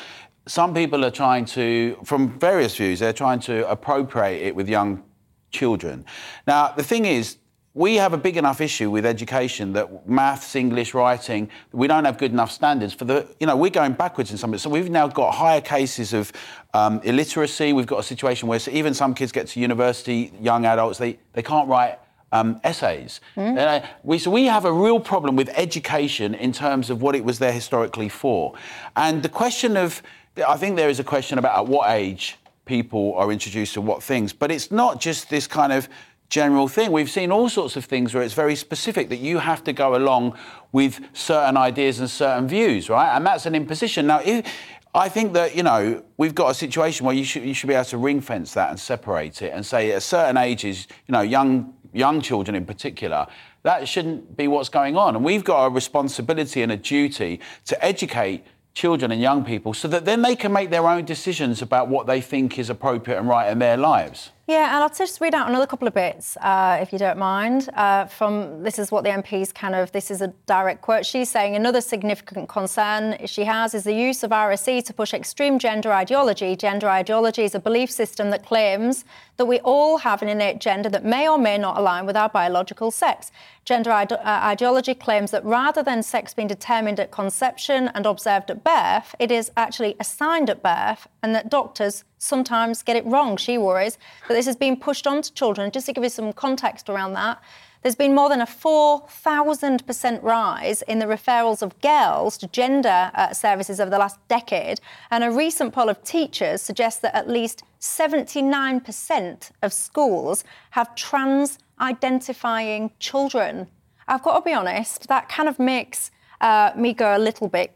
some 0.47 0.73
people 0.73 1.05
are 1.05 1.11
trying 1.11 1.45
to, 1.45 1.99
from 2.05 2.39
various 2.39 2.77
views, 2.77 3.01
they're 3.01 3.13
trying 3.13 3.41
to 3.41 3.69
appropriate 3.71 4.47
it 4.47 4.57
with 4.57 4.69
young 4.69 5.03
children. 5.51 6.05
Now, 6.47 6.73
the 6.73 6.83
thing 6.83 7.05
is, 7.05 7.37
we 7.77 7.97
have 7.97 8.15
a 8.15 8.17
big 8.17 8.39
enough 8.39 8.63
issue 8.63 8.91
with 8.91 9.05
education 9.05 9.75
that 9.75 10.09
maths, 10.09 10.57
English, 10.57 10.95
writing, 10.95 11.51
we 11.73 11.87
don't 11.87 12.07
have 12.07 12.17
good 12.17 12.33
enough 12.33 12.51
standards 12.51 12.95
for 12.95 13.05
the, 13.05 13.29
you 13.39 13.47
know, 13.47 13.55
we're 13.55 13.69
going 13.69 13.93
backwards 13.93 14.31
in 14.31 14.39
some 14.39 14.49
of 14.49 14.55
it. 14.55 14.61
So 14.61 14.71
we've 14.71 14.89
now 14.89 15.09
got 15.09 15.35
higher 15.35 15.61
cases 15.61 16.15
of 16.15 16.33
um, 16.73 17.03
illiteracy. 17.05 17.75
We've 17.75 17.87
got 17.87 17.99
a 17.99 18.03
situation 18.03 18.49
where 18.49 18.59
even 18.73 18.95
some 18.95 19.13
kids 19.13 19.31
get 19.31 19.49
to 19.49 19.61
university, 19.61 20.33
young 20.41 20.65
adults, 20.65 20.97
they, 20.97 21.19
they 21.35 21.43
can't 21.43 21.69
write 21.69 21.99
um, 22.33 22.63
essays. 22.65 23.21
Mm. 23.37 23.59
Uh, 23.59 23.87
we, 24.03 24.19
so 24.21 24.31
we 24.31 24.47
have 24.47 24.65
a 24.65 24.73
real 24.73 24.99
problem 24.99 25.37
with 25.37 25.51
education 25.51 26.35
in 26.35 26.53
terms 26.53 26.89
of 26.89 27.03
what 27.03 27.15
it 27.15 27.25
was 27.25 27.39
there 27.39 27.53
historically 27.53 28.09
for. 28.09 28.55
And 28.97 29.23
the 29.23 29.29
question 29.29 29.77
of, 29.77 30.03
I 30.49 30.57
think 30.57 30.77
there 30.77 30.89
is 30.89 30.99
a 30.99 31.05
question 31.05 31.37
about 31.37 31.59
at 31.59 31.67
what 31.67 31.91
age 31.91 32.39
people 32.65 33.15
are 33.17 33.31
introduced 33.31 33.75
to 33.75 33.83
what 33.83 34.03
things, 34.03 34.33
but 34.33 34.51
it's 34.51 34.71
not 34.71 34.99
just 34.99 35.29
this 35.29 35.47
kind 35.47 35.75
of 35.75 35.91
general 36.29 36.69
thing. 36.69 36.93
We've 36.93 37.11
seen 37.11 37.31
all 37.31 37.49
sorts 37.49 37.77
of 37.77 37.85
things 37.85 38.15
where 38.15 38.23
it's 38.23 38.35
very 38.35 38.57
specific 38.57 39.09
that 39.11 39.19
you 39.19 39.39
have 39.39 39.63
to 39.65 39.73
go 39.73 39.97
along 39.97 40.37
with 40.73 41.01
certain 41.13 41.57
ideas 41.57 42.01
and 42.01 42.11
certain 42.11 42.49
views, 42.49 42.91
right? 42.91 43.15
And 43.17 43.25
that's 43.25 43.47
an 43.47 43.55
imposition. 43.55 44.07
Now, 44.07 44.21
if, 44.25 44.47
I 44.95 45.09
think 45.09 45.35
that 45.35 45.55
you 45.55 45.63
know 45.63 46.03
we've 46.17 46.35
got 46.35 46.51
a 46.51 46.55
situation 46.55 47.05
where 47.05 47.15
you 47.15 47.25
should 47.25 47.45
you 47.45 47.53
should 47.55 47.69
be 47.69 47.75
able 47.75 47.85
to 47.87 47.99
ring 47.99 48.21
fence 48.21 48.55
that 48.55 48.71
and 48.71 48.81
separate 48.81 49.43
it 49.43 49.53
and 49.53 49.65
say 49.65 49.93
at 49.93 50.03
certain 50.03 50.37
ages, 50.37 50.89
you 51.07 51.13
know, 51.13 51.21
young 51.21 51.75
young 51.93 52.21
children 52.21 52.55
in 52.55 52.65
particular, 52.65 53.27
that 53.63 53.87
shouldn't 53.89 54.37
be 54.37 54.49
what's 54.49 54.69
going 54.69 54.97
on. 54.97 55.17
And 55.17 55.25
we've 55.25 55.45
got 55.45 55.67
a 55.67 55.71
responsibility 55.71 56.63
and 56.63 56.73
a 56.73 56.77
duty 56.77 57.41
to 57.67 57.85
educate 57.85 58.45
children 58.75 59.11
and 59.11 59.21
young 59.21 59.45
people 59.45 59.73
so 59.73 59.89
that 59.89 60.05
then 60.05 60.23
they 60.23 60.37
can 60.37 60.53
make 60.53 60.71
their 60.71 60.87
own 60.87 61.05
decisions 61.05 61.63
about 61.63 61.89
what 61.89 62.07
they 62.07 62.21
think 62.21 62.59
is 62.59 62.69
appropriate 62.69 63.19
and 63.19 63.29
right 63.29 63.51
in 63.51 63.59
their 63.59 63.77
lives. 63.77 64.31
Yeah, 64.49 64.77
and 64.77 64.85
I'll 64.85 64.89
just 64.89 65.21
read 65.21 65.35
out 65.35 65.49
another 65.49 65.67
couple 65.67 65.89
of 65.89 65.95
bits, 65.95 66.37
uh, 66.37 66.79
if 66.81 66.93
you 66.93 67.01
don't 67.01 67.19
mind. 67.19 67.69
Uh, 67.75 68.05
from 68.05 68.63
this 68.63 68.79
is 68.79 68.93
what 68.93 69.03
the 69.03 69.11
MP's 69.11 69.53
kind 69.53 69.75
of 69.75 69.91
this 69.91 70.09
is 70.09 70.23
a 70.23 70.29
direct 70.47 70.83
quote. 70.83 71.05
She's 71.05 71.29
saying 71.29 71.57
another 71.57 71.81
significant 71.81 72.49
concern 72.49 73.17
she 73.27 73.43
has 73.43 73.75
is 73.75 73.83
the 73.83 73.93
use 73.93 74.23
of 74.23 74.31
RSE 74.31 74.85
to 74.85 74.95
push 74.95 75.13
extreme 75.13 75.59
gender 75.59 75.93
ideology. 75.93 76.55
Gender 76.55 76.89
ideology 76.89 77.43
is 77.43 77.57
a 77.57 77.59
belief 77.59 77.91
system 77.91 78.31
that 78.31 78.47
claims 78.47 79.05
that 79.37 79.47
we 79.47 79.59
all 79.61 79.99
have 79.99 80.23
an 80.23 80.29
innate 80.29 80.61
gender 80.61 80.89
that 80.91 81.05
may 81.05 81.29
or 81.29 81.39
may 81.39 81.59
not 81.59 81.77
align 81.77 82.07
with 82.07 82.17
our 82.17 82.29
biological 82.29 82.93
sex. 82.93 83.33
Gender 83.65 83.91
ide- 83.91 84.13
uh, 84.13 84.19
ideology 84.25 84.95
claims 84.95 85.33
that 85.33 85.45
rather 85.45 85.83
than 85.83 86.05
sex 86.05 86.35
being 86.35 86.47
determined 86.47 87.01
at 87.01 87.11
conception 87.11 87.91
and 87.97 88.07
observed 88.07 88.49
at 88.53 88.63
birth, 88.63 89.17
it 89.19 89.33
is 89.33 89.51
actually 89.57 89.97
assigned 89.99 90.49
at 90.49 90.63
birth, 90.63 91.09
and 91.21 91.35
that 91.35 91.51
doctors 91.51 92.05
sometimes 92.19 92.83
get 92.83 92.97
it 92.97 93.07
wrong. 93.07 93.37
She 93.37 93.59
worries 93.59 93.99
that 94.29 94.35
this 94.35 94.47
has 94.47 94.57
been 94.57 94.77
pushed 94.77 95.07
onto 95.07 95.33
children. 95.33 95.71
Just 95.71 95.87
to 95.87 95.93
give 95.93 96.05
you 96.05 96.11
some 96.11 96.33
context 96.33 96.89
around 96.89 97.13
that, 97.15 97.41
there's 97.83 97.95
been 97.95 98.15
more 98.15 98.29
than 98.29 98.41
a 98.41 98.47
4,000% 98.47 100.23
rise 100.23 100.83
in 100.83 100.99
the 100.99 101.07
referrals 101.07 101.63
of 101.63 101.81
girls 101.81 102.37
to 102.39 102.49
gender 102.49 103.13
uh, 103.15 103.33
services 103.33 103.81
over 103.81 103.91
the 103.91 103.99
last 103.99 104.19
decade. 104.29 104.81
And 105.11 105.23
a 105.23 105.31
recent 105.31 105.73
poll 105.73 105.89
of 105.89 106.03
teachers 106.03 106.63
suggests 106.63 107.01
that 107.03 107.15
at 107.15 107.29
least 107.29 107.63
79% 107.81 109.51
of 109.63 109.73
schools 109.73 110.43
have 110.71 110.95
trans 110.97 111.59
identifying 111.81 112.91
children. 112.99 113.69
I've 114.09 114.23
got 114.23 114.39
to 114.39 114.45
be 114.45 114.53
honest, 114.53 115.09
that 115.09 115.29
kind 115.29 115.49
of 115.49 115.59
makes 115.59 116.11
uh, 116.41 116.73
me 116.77 116.93
go 116.93 117.17
a 117.17 117.19
little 117.19 117.49
bit 117.49 117.73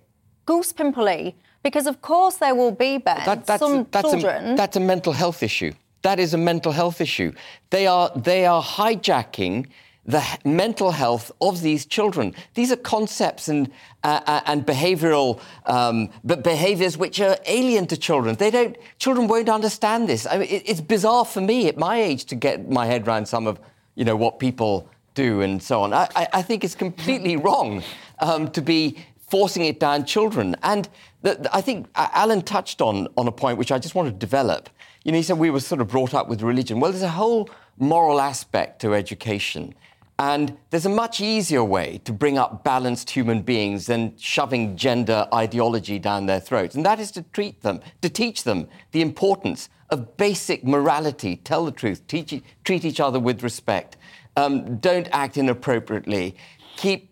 goose 0.46 0.72
pimply 0.72 1.36
because, 1.62 1.86
of 1.86 2.00
course, 2.00 2.36
there 2.36 2.54
will 2.54 2.72
be, 2.72 2.98
Ben, 2.98 3.22
that, 3.24 3.46
that's, 3.46 3.60
some 3.60 3.86
that's 3.90 4.10
children. 4.10 4.52
A, 4.52 4.56
that's 4.56 4.76
a 4.76 4.80
mental 4.80 5.12
health 5.12 5.42
issue. 5.42 5.72
That 6.02 6.18
is 6.18 6.32
a 6.32 6.38
mental 6.38 6.72
health 6.72 7.00
issue. 7.00 7.32
They 7.70 7.86
are, 7.86 8.10
they 8.16 8.46
are 8.46 8.62
hijacking 8.62 9.68
the 10.06 10.24
mental 10.44 10.90
health 10.92 11.30
of 11.40 11.60
these 11.60 11.84
children. 11.84 12.34
These 12.54 12.72
are 12.72 12.76
concepts 12.76 13.48
and, 13.48 13.70
uh, 14.02 14.20
uh, 14.26 14.40
and 14.46 14.64
behavioral 14.64 15.40
um, 15.66 16.08
but 16.24 16.42
behaviors 16.42 16.96
which 16.96 17.20
are 17.20 17.36
alien 17.46 17.86
to 17.88 17.96
children. 17.96 18.34
They 18.36 18.50
don't, 18.50 18.76
children 18.98 19.28
won't 19.28 19.50
understand 19.50 20.08
this. 20.08 20.26
I 20.26 20.38
mean, 20.38 20.48
it, 20.48 20.62
it's 20.64 20.80
bizarre 20.80 21.26
for 21.26 21.42
me 21.42 21.68
at 21.68 21.76
my 21.76 22.00
age 22.00 22.24
to 22.26 22.34
get 22.34 22.70
my 22.70 22.86
head 22.86 23.06
around 23.06 23.26
some 23.26 23.46
of 23.46 23.60
you 23.94 24.04
know, 24.04 24.16
what 24.16 24.38
people 24.38 24.88
do 25.14 25.42
and 25.42 25.62
so 25.62 25.82
on. 25.82 25.92
I, 25.92 26.08
I 26.32 26.42
think 26.42 26.64
it's 26.64 26.74
completely 26.74 27.36
wrong 27.36 27.82
um, 28.20 28.50
to 28.52 28.62
be 28.62 28.96
forcing 29.28 29.64
it 29.64 29.78
down 29.78 30.06
children. 30.06 30.56
And 30.62 30.88
I 31.24 31.60
think 31.60 31.88
Alan 31.94 32.42
touched 32.42 32.80
on, 32.80 33.08
on 33.16 33.28
a 33.28 33.32
point 33.32 33.58
which 33.58 33.72
I 33.72 33.78
just 33.78 33.94
want 33.94 34.08
to 34.08 34.12
develop. 34.12 34.70
You 35.04 35.12
know, 35.12 35.18
he 35.18 35.22
said 35.22 35.38
we 35.38 35.50
were 35.50 35.60
sort 35.60 35.80
of 35.80 35.88
brought 35.88 36.14
up 36.14 36.28
with 36.28 36.42
religion. 36.42 36.80
Well, 36.80 36.92
there's 36.92 37.02
a 37.02 37.10
whole 37.10 37.48
moral 37.78 38.20
aspect 38.20 38.80
to 38.82 38.94
education. 38.94 39.74
And 40.18 40.58
there's 40.68 40.84
a 40.84 40.90
much 40.90 41.22
easier 41.22 41.64
way 41.64 42.00
to 42.04 42.12
bring 42.12 42.36
up 42.36 42.62
balanced 42.62 43.08
human 43.08 43.40
beings 43.40 43.86
than 43.86 44.14
shoving 44.18 44.76
gender 44.76 45.26
ideology 45.32 45.98
down 45.98 46.26
their 46.26 46.40
throats. 46.40 46.74
And 46.74 46.84
that 46.84 47.00
is 47.00 47.10
to 47.12 47.22
treat 47.32 47.62
them, 47.62 47.80
to 48.02 48.10
teach 48.10 48.44
them 48.44 48.68
the 48.92 49.00
importance 49.00 49.70
of 49.88 50.18
basic 50.18 50.62
morality. 50.62 51.36
Tell 51.36 51.64
the 51.64 51.72
truth, 51.72 52.06
teach, 52.06 52.42
treat 52.64 52.84
each 52.84 53.00
other 53.00 53.18
with 53.18 53.42
respect. 53.42 53.96
Um, 54.36 54.76
don't 54.76 55.08
act 55.10 55.38
inappropriately. 55.38 56.36
Keep 56.76 57.09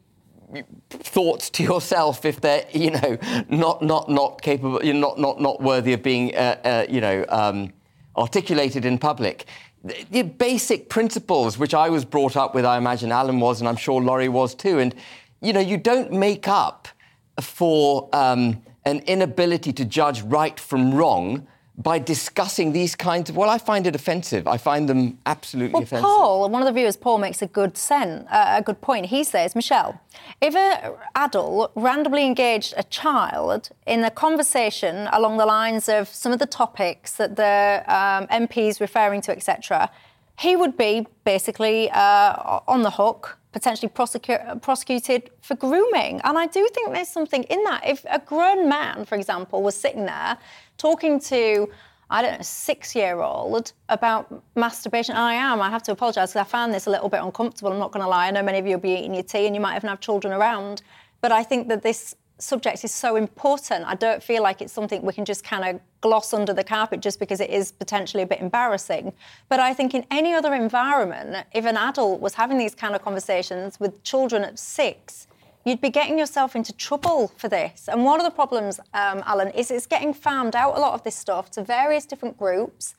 thoughts 0.91 1.51
to 1.51 1.63
yourself 1.63 2.25
if 2.25 2.41
they're 2.41 2.65
you 2.73 2.91
know 2.91 3.19
not 3.49 3.83
not 3.83 4.09
not 4.09 4.41
capable 4.41 4.83
you're 4.83 4.95
not 4.95 5.19
not 5.19 5.41
not 5.41 5.61
worthy 5.61 5.93
of 5.93 6.03
being 6.03 6.35
uh, 6.35 6.59
uh, 6.65 6.87
you 6.89 7.01
know 7.01 7.25
um, 7.29 7.73
articulated 8.17 8.85
in 8.85 8.99
public 8.99 9.47
the 10.11 10.23
basic 10.23 10.89
principles 10.89 11.59
which 11.59 11.75
I 11.75 11.89
was 11.89 12.05
brought 12.05 12.37
up 12.37 12.55
with, 12.55 12.65
I 12.65 12.79
imagine 12.79 13.13
Alan 13.13 13.41
was, 13.41 13.61
and 13.61 13.69
I'm 13.69 13.77
sure 13.77 14.01
Laurie 14.03 14.29
was 14.29 14.55
too. 14.55 14.79
And, 14.79 14.95
you 15.41 15.53
know, 15.53 15.61
you 15.61 15.77
don't 15.77 16.13
make 16.13 16.49
up 16.49 16.89
for 17.41 18.09
um, 18.13 18.63
an 18.85 19.01
inability 19.01 19.73
to 19.75 19.85
judge 19.85 20.23
right 20.23 20.59
from 20.59 20.95
wrong 20.95 21.47
by 21.79 21.99
discussing 21.99 22.73
these 22.73 22.97
kinds 22.97 23.31
of 23.31 23.37
well 23.37 23.49
i 23.49 23.57
find 23.57 23.87
it 23.87 23.95
offensive. 23.95 24.47
I 24.47 24.59
find 24.59 24.89
them 24.89 25.19
absolutely 25.27 25.75
well, 25.75 25.83
offensive. 25.85 26.05
Paul 26.05 26.51
one 26.51 26.61
of 26.61 26.67
the 26.67 26.73
viewers 26.73 26.97
paul 26.97 27.19
makes 27.19 27.41
a 27.41 27.47
good 27.47 27.77
sen, 27.77 28.27
uh, 28.31 28.57
a 28.59 28.63
good 28.63 28.81
point. 28.81 29.07
He 29.07 29.23
says 29.25 29.55
michelle 29.55 30.01
if 30.41 30.55
an 30.55 30.95
adult 31.15 31.73
randomly 31.75 32.27
engaged 32.27 32.75
a 32.77 32.83
child 32.85 33.71
in 33.87 34.03
a 34.05 34.11
conversation 34.11 35.09
along 35.13 35.37
the 35.39 35.47
lines 35.47 35.89
of 35.89 36.09
some 36.09 36.33
of 36.33 36.41
the 36.41 36.47
topics 36.47 37.13
that 37.13 37.37
the 37.37 37.85
um, 37.87 38.27
mp 38.47 38.57
is 38.57 38.81
referring 38.81 39.21
to 39.21 39.33
etc 39.33 39.91
he 40.39 40.55
would 40.55 40.77
be 40.77 41.07
basically 41.25 41.91
uh, 41.91 42.61
on 42.69 42.83
the 42.83 42.91
hook 42.91 43.39
potentially 43.53 43.89
prosecu- 43.89 44.61
prosecuted 44.63 45.31
for 45.41 45.55
grooming 45.57 46.21
and 46.25 46.39
i 46.39 46.47
do 46.47 46.69
think 46.75 46.93
there's 46.93 47.09
something 47.09 47.45
in 47.45 47.63
that 47.65 47.87
if 47.87 48.05
a 48.11 48.19
grown 48.19 48.69
man 48.69 49.05
for 49.05 49.15
example 49.15 49.63
was 49.63 49.75
sitting 49.75 50.05
there 50.05 50.37
talking 50.77 51.19
to 51.19 51.69
I 52.11 52.23
don't 52.23 52.39
know, 52.39 52.43
six 52.43 52.95
year 52.95 53.21
old 53.21 53.73
about 53.91 54.43
masturbation. 54.57 55.15
I 55.15 55.35
am, 55.35 55.61
I 55.61 55.69
have 55.69 55.83
to 55.85 55.93
apologise 55.93 56.31
because 56.31 56.41
I 56.41 56.45
found 56.45 56.73
this 56.73 56.87
a 56.87 56.91
little 56.91 57.11
bit 57.11 57.21
uncomfortable. 57.23 57.71
I'm 57.71 57.79
not 57.79 57.93
going 57.93 58.03
to 58.03 58.09
lie. 58.09 58.29
I 58.29 58.31
know 58.31 58.43
many 58.43 58.59
of 58.59 58.67
you 58.67 58.77
will 58.77 58.81
be 58.81 58.95
eating 58.95 59.13
your 59.13 59.23
tea 59.23 59.47
and 59.47 59.55
you 59.55 59.61
might 59.61 59.77
even 59.77 59.91
have 59.91 60.01
children 60.01 60.33
around. 60.33 60.81
But 61.21 61.33
I 61.33 61.43
think 61.43 61.69
that 61.69 61.83
this 61.83 62.15
subject 62.39 62.85
is 62.85 62.93
so 62.93 63.17
important. 63.17 63.85
I 63.87 63.95
don't 63.95 64.23
feel 64.23 64.43
like 64.43 64.63
it's 64.63 64.73
something 64.73 65.03
we 65.03 65.13
can 65.13 65.25
just 65.25 65.45
kind 65.45 65.65
of 65.65 65.81
gloss 66.01 66.33
under 66.33 66.53
the 66.53 66.65
carpet 66.65 67.01
just 67.01 67.19
because 67.19 67.41
it 67.41 67.51
is 67.51 67.73
potentially 67.73 68.23
a 68.23 68.27
bit 68.27 68.41
embarrassing. 68.41 69.13
But 69.49 69.61
I 69.61 69.75
think 69.75 69.95
in 69.95 70.07
any 70.11 70.33
other 70.35 70.55
environment, 70.55 71.47
if 71.53 71.65
an 71.65 71.77
adult 71.77 72.21
was 72.21 72.35
having 72.35 72.59
these 72.59 72.75
kind 72.75 72.95
of 72.95 73.03
conversations 73.03 73.81
with 73.81 74.03
children 74.05 74.45
at 74.45 74.59
six, 74.59 75.27
you'd 75.65 75.81
be 75.81 75.91
getting 75.91 76.19
yourself 76.19 76.55
into 76.55 76.73
trouble 76.73 77.33
for 77.37 77.49
this. 77.49 77.89
And 77.89 78.05
one 78.05 78.21
of 78.21 78.25
the 78.25 78.31
problems, 78.31 78.79
um, 78.95 79.23
Alan, 79.27 79.49
is 79.51 79.71
it's 79.71 79.87
getting 79.87 80.15
farmed 80.15 80.55
out 80.55 80.77
a 80.77 80.81
lot 80.81 80.95
of 80.95 81.03
this 81.03 81.17
stuff 81.17 81.51
to 81.53 81.63
various 81.63 82.07
different 82.07 82.39
groups. 82.39 82.95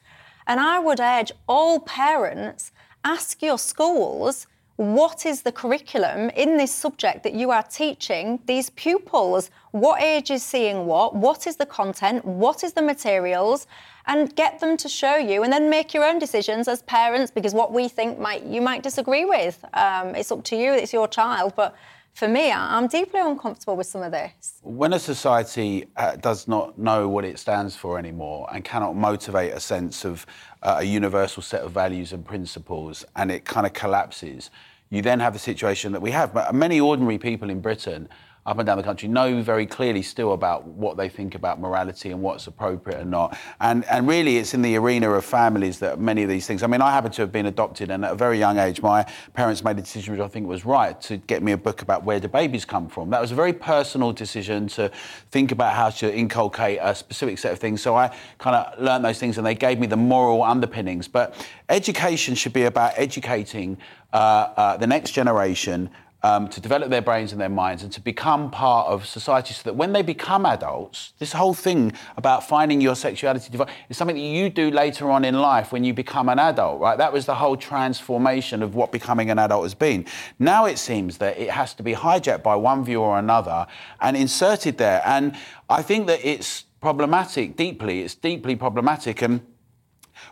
And 0.45 0.60
I 0.60 0.80
would 0.80 0.99
urge 0.99 1.32
all 1.47 1.80
parents 1.80 2.71
ask 3.04 3.41
your 3.41 3.58
schools 3.58 4.47
what 4.79 5.25
is 5.25 5.41
the 5.41 5.51
curriculum 5.51 6.29
in 6.37 6.55
this 6.55 6.73
subject 6.73 7.23
that 7.23 7.33
you 7.33 7.51
are 7.51 7.63
teaching 7.63 8.39
these 8.45 8.69
pupils? 8.69 9.51
What 9.71 10.01
age 10.01 10.31
is 10.31 10.41
seeing 10.41 10.85
what? 10.85 11.13
What 11.13 11.47
is 11.47 11.57
the 11.57 11.65
content? 11.65 12.23
What 12.23 12.63
is 12.63 12.71
the 12.71 12.81
materials? 12.81 13.67
And 14.07 14.33
get 14.37 14.61
them 14.61 14.77
to 14.77 14.87
show 14.87 15.17
you, 15.17 15.43
and 15.43 15.51
then 15.51 15.69
make 15.69 15.93
your 15.93 16.05
own 16.05 16.17
decisions 16.17 16.69
as 16.69 16.81
parents 16.83 17.29
because 17.29 17.53
what 17.53 17.73
we 17.73 17.89
think 17.89 18.19
might 18.19 18.43
you 18.43 18.61
might 18.61 18.81
disagree 18.81 19.25
with. 19.25 19.65
Um, 19.73 20.15
it's 20.15 20.31
up 20.31 20.45
to 20.45 20.55
you. 20.55 20.71
It's 20.71 20.93
your 20.93 21.09
child, 21.09 21.55
but 21.57 21.75
for 22.13 22.27
me, 22.27 22.51
I'm 22.51 22.87
deeply 22.87 23.19
uncomfortable 23.19 23.75
with 23.77 23.87
some 23.87 24.01
of 24.01 24.11
this. 24.11 24.59
When 24.63 24.93
a 24.93 24.99
society 24.99 25.85
uh, 25.95 26.15
does 26.15 26.47
not 26.47 26.77
know 26.77 27.07
what 27.07 27.23
it 27.23 27.39
stands 27.39 27.75
for 27.75 27.99
anymore 27.99 28.47
and 28.53 28.63
cannot 28.63 28.95
motivate 28.95 29.53
a 29.53 29.59
sense 29.59 30.05
of 30.05 30.25
uh, 30.61 30.77
a 30.79 30.83
universal 30.83 31.41
set 31.43 31.61
of 31.61 31.71
values 31.71 32.11
and 32.11 32.25
principles, 32.25 33.05
and 33.15 33.31
it 33.31 33.45
kind 33.45 33.65
of 33.65 33.73
collapses, 33.73 34.51
you 34.89 35.02
then 35.02 35.19
have 35.19 35.34
the 35.34 35.39
situation 35.39 35.91
that 35.91 36.02
we 36.02 36.12
have. 36.12 36.34
But 36.34 36.54
many 36.54 36.80
ordinary 36.80 37.17
people 37.17 37.49
in 37.49 37.62
Britain 37.62 38.10
up 38.45 38.58
and 38.58 38.65
down 38.65 38.78
the 38.78 38.84
country 38.84 39.08
know 39.08 39.41
very 39.41 39.65
clearly 39.65 40.02
still 40.02 40.34
about 40.34 40.65
what 40.65 40.97
they 40.97 41.10
think 41.10 41.36
about 41.36 41.60
morality 41.60 42.12
and 42.12 42.21
what's 42.21 42.47
appropriate 42.47 42.99
and 42.99 43.12
not. 43.12 43.38
And, 43.60 43.86
and 43.86 44.08
really, 44.08 44.38
it's 44.38 44.54
in 44.54 44.62
the 44.62 44.75
arena 44.78 45.12
of 45.12 45.25
families 45.25 45.80
that 45.80 45.99
many 45.99 46.23
of 46.23 46.30
these 46.30 46.47
things. 46.47 46.63
I 46.63 46.67
mean, 46.67 46.82
I 46.82 46.91
happen 46.91 47.12
to 47.12 47.21
have 47.21 47.32
been 47.32 47.45
adopted, 47.45 47.91
and 47.91 48.04
at 48.06 48.12
a 48.12 48.15
very 48.15 48.39
young 48.39 48.58
age, 48.58 48.82
my 48.82 49.06
parents 49.34 49.63
made 49.63 49.78
a 49.78 49.82
decision 49.82 50.13
which 50.13 50.21
I 50.21 50.28
think 50.28 50.47
was 50.47 50.65
right 50.65 50.99
to 51.02 51.17
get 51.17 51.43
me 51.43 51.52
a 51.52 51.58
book 51.58 51.82
about 51.82 52.04
where 52.04 52.19
do 52.19 52.28
babies 52.28 52.65
come 52.65 52.88
from. 52.88 53.10
That 53.10 53.21
was 53.21 53.32
a 53.32 53.36
very 53.36 53.54
personal 53.54 54.12
decision 54.12 54.67
to 54.69 54.89
think 55.32 55.52
about 55.52 55.73
how 55.73 55.89
to 55.89 56.13
inculcate 56.13 56.80
a 56.82 56.95
specific 56.95 57.38
set 57.38 57.52
of 57.52 57.60
things. 57.60 57.82
So 57.82 57.95
I 57.95 58.15
kind 58.38 58.56
of 58.56 58.80
learned 58.82 59.06
those 59.06 59.19
things, 59.19 59.38
and 59.38 59.45
they 59.45 59.56
gave 59.56 59.80
me 59.80 59.88
the 59.88 59.97
moral 59.97 60.41
underpinnings. 60.43 61.08
But 61.08 61.36
education 61.67 62.36
should 62.36 62.54
be 62.54 62.63
about 62.63 62.93
educating 62.95 63.78
uh, 64.13 64.15
uh, 64.15 64.78
the 64.78 64.88
next 64.88 65.12
generation 65.12 65.89
um, 66.21 66.49
to 66.49 66.60
develop 66.60 66.89
their 66.89 67.01
brains 67.01 67.32
and 67.32 67.39
their 67.39 67.47
minds 67.47 67.82
and 67.82 67.91
to 67.93 68.01
become 68.01 68.51
part 68.51 68.88
of 68.88 69.05
society 69.05 69.53
so 69.53 69.62
that 69.63 69.75
when 69.75 69.93
they 69.93 70.01
become 70.01 70.45
adults, 70.45 71.13
this 71.17 71.32
whole 71.32 71.53
thing 71.53 71.93
about 72.17 72.45
finding 72.45 72.82
your 72.82 72.95
sexuality 72.95 73.58
is 73.89 73.97
something 73.97 74.17
that 74.17 74.21
you 74.21 74.49
do 74.49 74.69
later 74.69 75.10
on 75.10 75.23
in 75.23 75.39
life 75.39 75.71
when 75.71 75.84
you 75.84 75.93
become 75.93 76.27
an 76.27 76.38
adult, 76.38 76.82
right? 76.82 76.97
That 76.97 77.13
was 77.13 77.25
the 77.25 77.36
whole 77.36 77.55
transformation 77.55 78.62
of 78.62 78.75
what 78.75 78.91
becoming 78.91 79.29
an 79.29 79.39
adult 79.39 79.63
has 79.63 79.73
been. 79.73 80.05
Now 80.39 80.65
it 80.65 80.77
seems 80.77 81.19
that 81.19 81.38
it 81.38 81.51
has 81.51 81.73
to 81.75 81.84
be 81.84 81.93
hijacked 81.93 82.43
by 82.43 82.55
one 82.55 82.84
view 82.84 83.01
or 83.01 83.17
another 83.17 83.65
and 84.01 84.17
inserted 84.17 84.77
there. 84.77 85.01
And 85.05 85.38
I 85.69 85.82
think 85.82 86.08
that 86.08 86.19
it's 86.23 86.65
problematic 86.82 87.55
deeply. 87.55 88.01
It's 88.01 88.15
deeply 88.15 88.58
problematic. 88.58 89.21
And, 89.21 89.41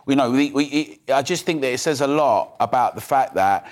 you 0.06 0.16
know, 0.16 0.30
we, 0.30 0.50
we, 0.50 1.00
I 1.08 1.22
just 1.22 1.46
think 1.46 1.62
that 1.62 1.72
it 1.72 1.78
says 1.78 2.02
a 2.02 2.06
lot 2.06 2.56
about 2.60 2.94
the 2.94 3.00
fact 3.00 3.34
that 3.34 3.66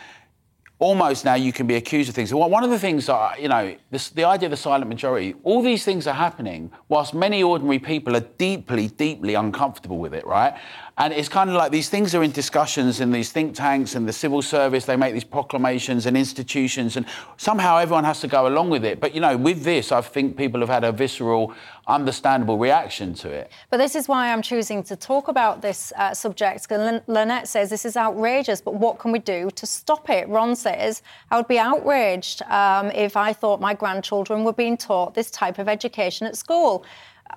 almost 0.79 1.25
now 1.25 1.35
you 1.35 1.53
can 1.53 1.67
be 1.67 1.77
accused 1.77 2.09
of 2.09 2.15
things. 2.15 2.33
One 2.35 2.63
of 2.63 2.71
the 2.71 2.79
things 2.79 3.07
that, 3.07 3.41
you 3.41 3.49
know, 3.49 3.75
this, 3.91 4.11
the 4.11 4.25
idea 4.25 4.49
of 4.49 4.51
the 4.51 4.57
silent 4.57 4.89
majority, 4.89 5.35
all 5.43 5.63
these 5.63 5.85
things 5.85 6.07
are 6.07 6.15
happening 6.15 6.71
whilst 6.89 7.15
many 7.15 7.43
ordinary 7.43 7.79
people 7.79 8.15
are 8.15 8.21
deeply, 8.21 8.89
deeply 8.89 9.35
uncomfortable 9.35 9.99
with 9.99 10.13
it, 10.13 10.27
right? 10.27 10.55
And 10.99 11.13
it's 11.13 11.29
kind 11.29 11.51
of 11.51 11.57
like 11.57 11.73
these 11.73 11.91
things 11.91 12.15
are 12.15 12.23
in 12.23 12.31
discussions 12.31 13.01
in 13.01 13.11
these 13.11 13.31
think 13.31 13.55
tanks 13.55 13.95
and 13.95 14.09
the 14.09 14.13
civil 14.13 14.41
service. 14.41 14.87
They 14.87 14.97
make 14.97 15.13
these 15.13 15.25
proclamations 15.25 16.07
and 16.07 16.17
institutions, 16.17 16.97
and 16.97 17.05
somehow 17.37 17.77
everyone 17.77 18.05
has 18.05 18.21
to 18.21 18.29
go 18.29 18.47
along 18.47 18.71
with 18.71 18.83
it. 18.83 18.99
But, 18.99 19.15
you 19.15 19.21
know, 19.21 19.37
with 19.37 19.63
this, 19.63 19.93
I 19.93 20.01
think 20.01 20.39
people 20.39 20.61
have 20.61 20.71
had 20.71 20.85
a 20.85 20.93
visceral, 20.93 21.53
understandable 21.87 22.59
reaction 22.59 23.15
to 23.15 23.31
it. 23.31 23.51
But 23.71 23.79
this 23.79 23.95
is 23.95 24.09
why 24.09 24.33
I'm 24.33 24.43
choosing 24.43 24.83
to 24.85 24.97
talk 24.97 25.29
about 25.29 25.63
this 25.63 25.93
uh, 25.97 26.15
subject. 26.15 26.67
Lynette 26.71 27.49
says 27.49 27.71
this 27.71 27.85
is 27.85 27.97
outrageous, 27.97 28.61
but 28.61 28.75
what 28.75 28.99
can 28.99 29.13
we 29.13 29.19
do 29.19 29.51
to 29.55 29.67
stop 29.67 30.11
it? 30.11 30.29
Ron 30.29 30.57
says, 30.57 31.03
I 31.31 31.37
would 31.37 31.49
be 31.49 31.59
outraged 31.59 32.43
um, 32.43 32.91
if 32.91 33.17
I 33.17 33.33
thought 33.33 33.61
my 33.61 33.75
grandchildren 33.75 34.45
were 34.45 34.53
being 34.53 34.77
taught 34.77 35.15
this 35.15 35.31
type 35.31 35.59
of 35.59 35.69
education 35.69 36.27
at 36.27 36.37
school. 36.37 36.85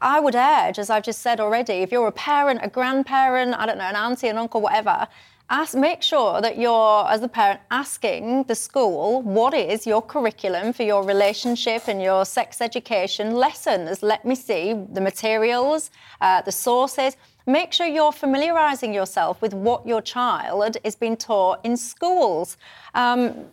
I 0.01 0.19
would 0.19 0.35
urge, 0.35 0.79
as 0.79 0.89
I've 0.89 1.03
just 1.03 1.21
said 1.21 1.39
already, 1.39 1.73
if 1.73 1.91
you're 1.91 2.07
a 2.07 2.11
parent, 2.11 2.59
a 2.63 2.69
grandparent, 2.69 3.55
I 3.57 3.65
don't 3.65 3.77
know, 3.77 3.85
an 3.85 3.95
auntie, 3.95 4.27
an 4.27 4.37
uncle, 4.37 4.61
whatever, 4.61 5.07
ask, 5.49 5.75
make 5.75 6.01
sure 6.01 6.41
that 6.41 6.57
you're, 6.57 7.07
as 7.09 7.21
a 7.23 7.27
parent, 7.27 7.59
asking 7.71 8.43
the 8.43 8.55
school 8.55 9.21
what 9.21 9.53
is 9.53 9.87
your 9.87 10.01
curriculum 10.01 10.73
for 10.73 10.83
your 10.83 11.03
relationship 11.03 11.87
and 11.87 12.01
your 12.01 12.25
sex 12.25 12.61
education 12.61 13.35
lessons. 13.35 14.03
Let 14.03 14.25
me 14.25 14.35
see 14.35 14.73
the 14.91 15.01
materials, 15.01 15.91
uh, 16.21 16.41
the 16.41 16.51
sources. 16.51 17.17
Make 17.47 17.73
sure 17.73 17.87
you're 17.87 18.11
familiarising 18.11 18.93
yourself 18.93 19.41
with 19.41 19.53
what 19.53 19.87
your 19.87 20.01
child 20.01 20.77
is 20.83 20.95
being 20.95 21.17
taught 21.17 21.65
in 21.65 21.75
schools. 21.77 22.57
Um, 22.93 23.45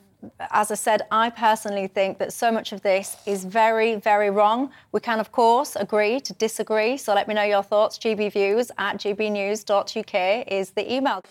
as 0.51 0.71
I 0.71 0.75
said, 0.75 1.03
I 1.11 1.31
personally 1.31 1.87
think 1.87 2.19
that 2.19 2.33
so 2.33 2.51
much 2.51 2.73
of 2.73 2.83
this 2.83 3.17
is 3.27 3.45
very, 3.45 3.97
very 3.97 4.31
wrong. 4.31 4.71
We 4.93 5.01
can, 5.01 5.21
of 5.21 5.33
course, 5.33 5.77
agree 5.77 6.21
to 6.21 6.33
disagree. 6.35 6.97
So 6.97 7.15
let 7.15 7.29
me 7.29 7.35
know 7.35 7.43
your 7.43 7.63
thoughts. 7.63 7.99
gbviews 7.99 8.71
at 8.79 8.99
gbnews.uk 8.99 10.49
is 10.49 10.71
the 10.71 10.93
email. 10.93 11.23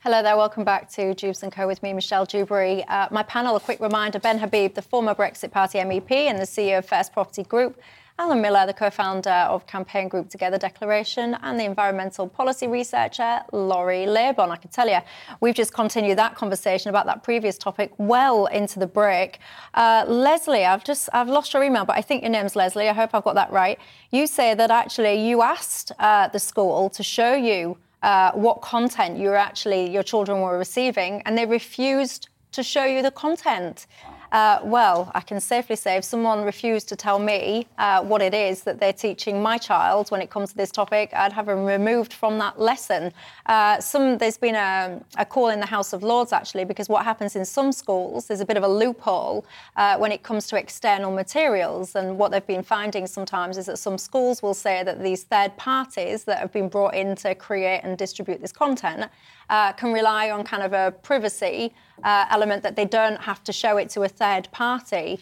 Hello 0.00 0.22
there, 0.22 0.38
welcome 0.38 0.64
back 0.64 0.90
to 0.92 1.12
Dewbs 1.14 1.44
& 1.50 1.52
Co 1.52 1.66
with 1.66 1.82
me, 1.82 1.92
Michelle 1.92 2.24
Dewberry. 2.24 2.82
Uh, 2.84 3.08
my 3.10 3.22
panel, 3.24 3.56
a 3.56 3.60
quick 3.60 3.78
reminder, 3.78 4.18
Ben 4.18 4.38
Habib, 4.38 4.74
the 4.74 4.80
former 4.80 5.14
Brexit 5.14 5.50
Party 5.50 5.78
MEP 5.80 6.10
and 6.10 6.38
the 6.38 6.44
CEO 6.44 6.78
of 6.78 6.86
First 6.86 7.12
Property 7.12 7.42
Group, 7.42 7.78
Alan 8.20 8.40
Miller, 8.40 8.66
the 8.66 8.74
co-founder 8.74 9.30
of 9.30 9.64
campaign 9.68 10.08
group 10.08 10.28
Together 10.28 10.58
Declaration, 10.58 11.36
and 11.40 11.58
the 11.58 11.64
environmental 11.64 12.26
policy 12.26 12.66
researcher, 12.66 13.42
Laurie 13.52 14.06
Laybourn. 14.06 14.50
I 14.50 14.56
can 14.56 14.72
tell 14.72 14.88
you, 14.88 14.98
we've 15.40 15.54
just 15.54 15.72
continued 15.72 16.18
that 16.18 16.34
conversation 16.34 16.88
about 16.88 17.06
that 17.06 17.22
previous 17.22 17.56
topic 17.56 17.92
well 17.96 18.46
into 18.46 18.80
the 18.80 18.88
break. 18.88 19.38
Uh, 19.74 20.04
Leslie, 20.08 20.64
I've 20.64 20.82
just, 20.82 21.08
I've 21.12 21.28
lost 21.28 21.54
your 21.54 21.62
email, 21.62 21.84
but 21.84 21.96
I 21.96 22.02
think 22.02 22.22
your 22.22 22.32
name's 22.32 22.56
Leslie. 22.56 22.88
I 22.88 22.92
hope 22.92 23.10
I've 23.14 23.22
got 23.22 23.36
that 23.36 23.52
right. 23.52 23.78
You 24.10 24.26
say 24.26 24.52
that 24.52 24.72
actually 24.72 25.28
you 25.28 25.42
asked 25.42 25.92
uh, 26.00 26.26
the 26.26 26.40
school 26.40 26.90
to 26.90 27.04
show 27.04 27.34
you 27.34 27.78
uh, 28.02 28.32
what 28.32 28.62
content 28.62 29.16
you 29.16 29.32
actually, 29.34 29.92
your 29.92 30.02
children 30.02 30.40
were 30.40 30.58
receiving, 30.58 31.22
and 31.22 31.38
they 31.38 31.46
refused 31.46 32.30
to 32.50 32.64
show 32.64 32.84
you 32.84 33.00
the 33.00 33.12
content. 33.12 33.86
Uh, 34.30 34.60
well, 34.62 35.10
I 35.14 35.20
can 35.20 35.40
safely 35.40 35.76
say 35.76 35.96
if 35.96 36.04
someone 36.04 36.44
refused 36.44 36.88
to 36.90 36.96
tell 36.96 37.18
me 37.18 37.66
uh, 37.78 38.02
what 38.02 38.20
it 38.20 38.34
is 38.34 38.62
that 38.64 38.78
they're 38.78 38.92
teaching 38.92 39.42
my 39.42 39.56
child 39.56 40.10
when 40.10 40.20
it 40.20 40.28
comes 40.28 40.50
to 40.50 40.56
this 40.56 40.70
topic, 40.70 41.10
I'd 41.14 41.32
have 41.32 41.46
them 41.46 41.64
removed 41.64 42.12
from 42.12 42.36
that 42.38 42.60
lesson. 42.60 43.12
Uh, 43.46 43.80
some 43.80 44.18
there's 44.18 44.36
been 44.36 44.54
a, 44.54 45.00
a, 45.16 45.24
call 45.24 45.48
in 45.48 45.60
the 45.60 45.66
House 45.66 45.94
of 45.94 46.02
Lords 46.02 46.32
actually 46.32 46.64
because 46.64 46.88
what 46.88 47.04
happens 47.04 47.36
in 47.36 47.44
some 47.44 47.72
schools 47.72 48.26
there's 48.26 48.40
a 48.40 48.46
bit 48.46 48.58
of 48.58 48.62
a 48.62 48.68
loophole 48.68 49.46
uh, 49.76 49.96
when 49.96 50.12
it 50.12 50.22
comes 50.22 50.46
to 50.48 50.56
external 50.56 51.10
materials, 51.10 51.94
and 51.94 52.18
what 52.18 52.30
they've 52.30 52.46
been 52.46 52.62
finding 52.62 53.06
sometimes 53.06 53.56
is 53.56 53.66
that 53.66 53.78
some 53.78 53.96
schools 53.96 54.42
will 54.42 54.54
say 54.54 54.82
that 54.82 55.02
these 55.02 55.24
third 55.24 55.56
parties 55.56 56.24
that 56.24 56.38
have 56.38 56.52
been 56.52 56.68
brought 56.68 56.94
in 56.94 57.16
to 57.16 57.34
create 57.34 57.80
and 57.82 57.96
distribute 57.96 58.40
this 58.40 58.52
content 58.52 59.10
uh, 59.50 59.72
can 59.72 59.92
rely 59.92 60.30
on 60.30 60.44
kind 60.44 60.62
of 60.62 60.72
a 60.72 60.92
privacy 61.02 61.72
uh, 62.04 62.26
element 62.30 62.62
that 62.62 62.76
they 62.76 62.84
don't 62.84 63.20
have 63.20 63.42
to 63.44 63.52
show 63.52 63.76
it 63.76 63.88
to 63.90 64.02
a 64.02 64.08
third 64.18 64.48
party. 64.52 65.20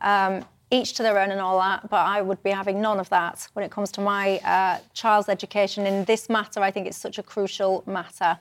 Um, 0.00 0.44
each 0.70 0.92
to 0.94 1.02
their 1.02 1.18
own 1.18 1.30
and 1.30 1.40
all 1.40 1.58
that, 1.58 1.88
but 1.88 2.04
I 2.06 2.20
would 2.20 2.42
be 2.42 2.50
having 2.50 2.80
none 2.80 3.00
of 3.00 3.08
that 3.08 3.48
when 3.54 3.64
it 3.64 3.70
comes 3.70 3.90
to 3.92 4.02
my 4.02 4.38
uh, 4.38 4.78
child's 4.92 5.28
education. 5.28 5.86
In 5.86 6.04
this 6.04 6.28
matter, 6.28 6.60
I 6.60 6.70
think 6.70 6.86
it's 6.86 6.98
such 6.98 7.18
a 7.18 7.22
crucial 7.22 7.82
matter. 7.86 8.38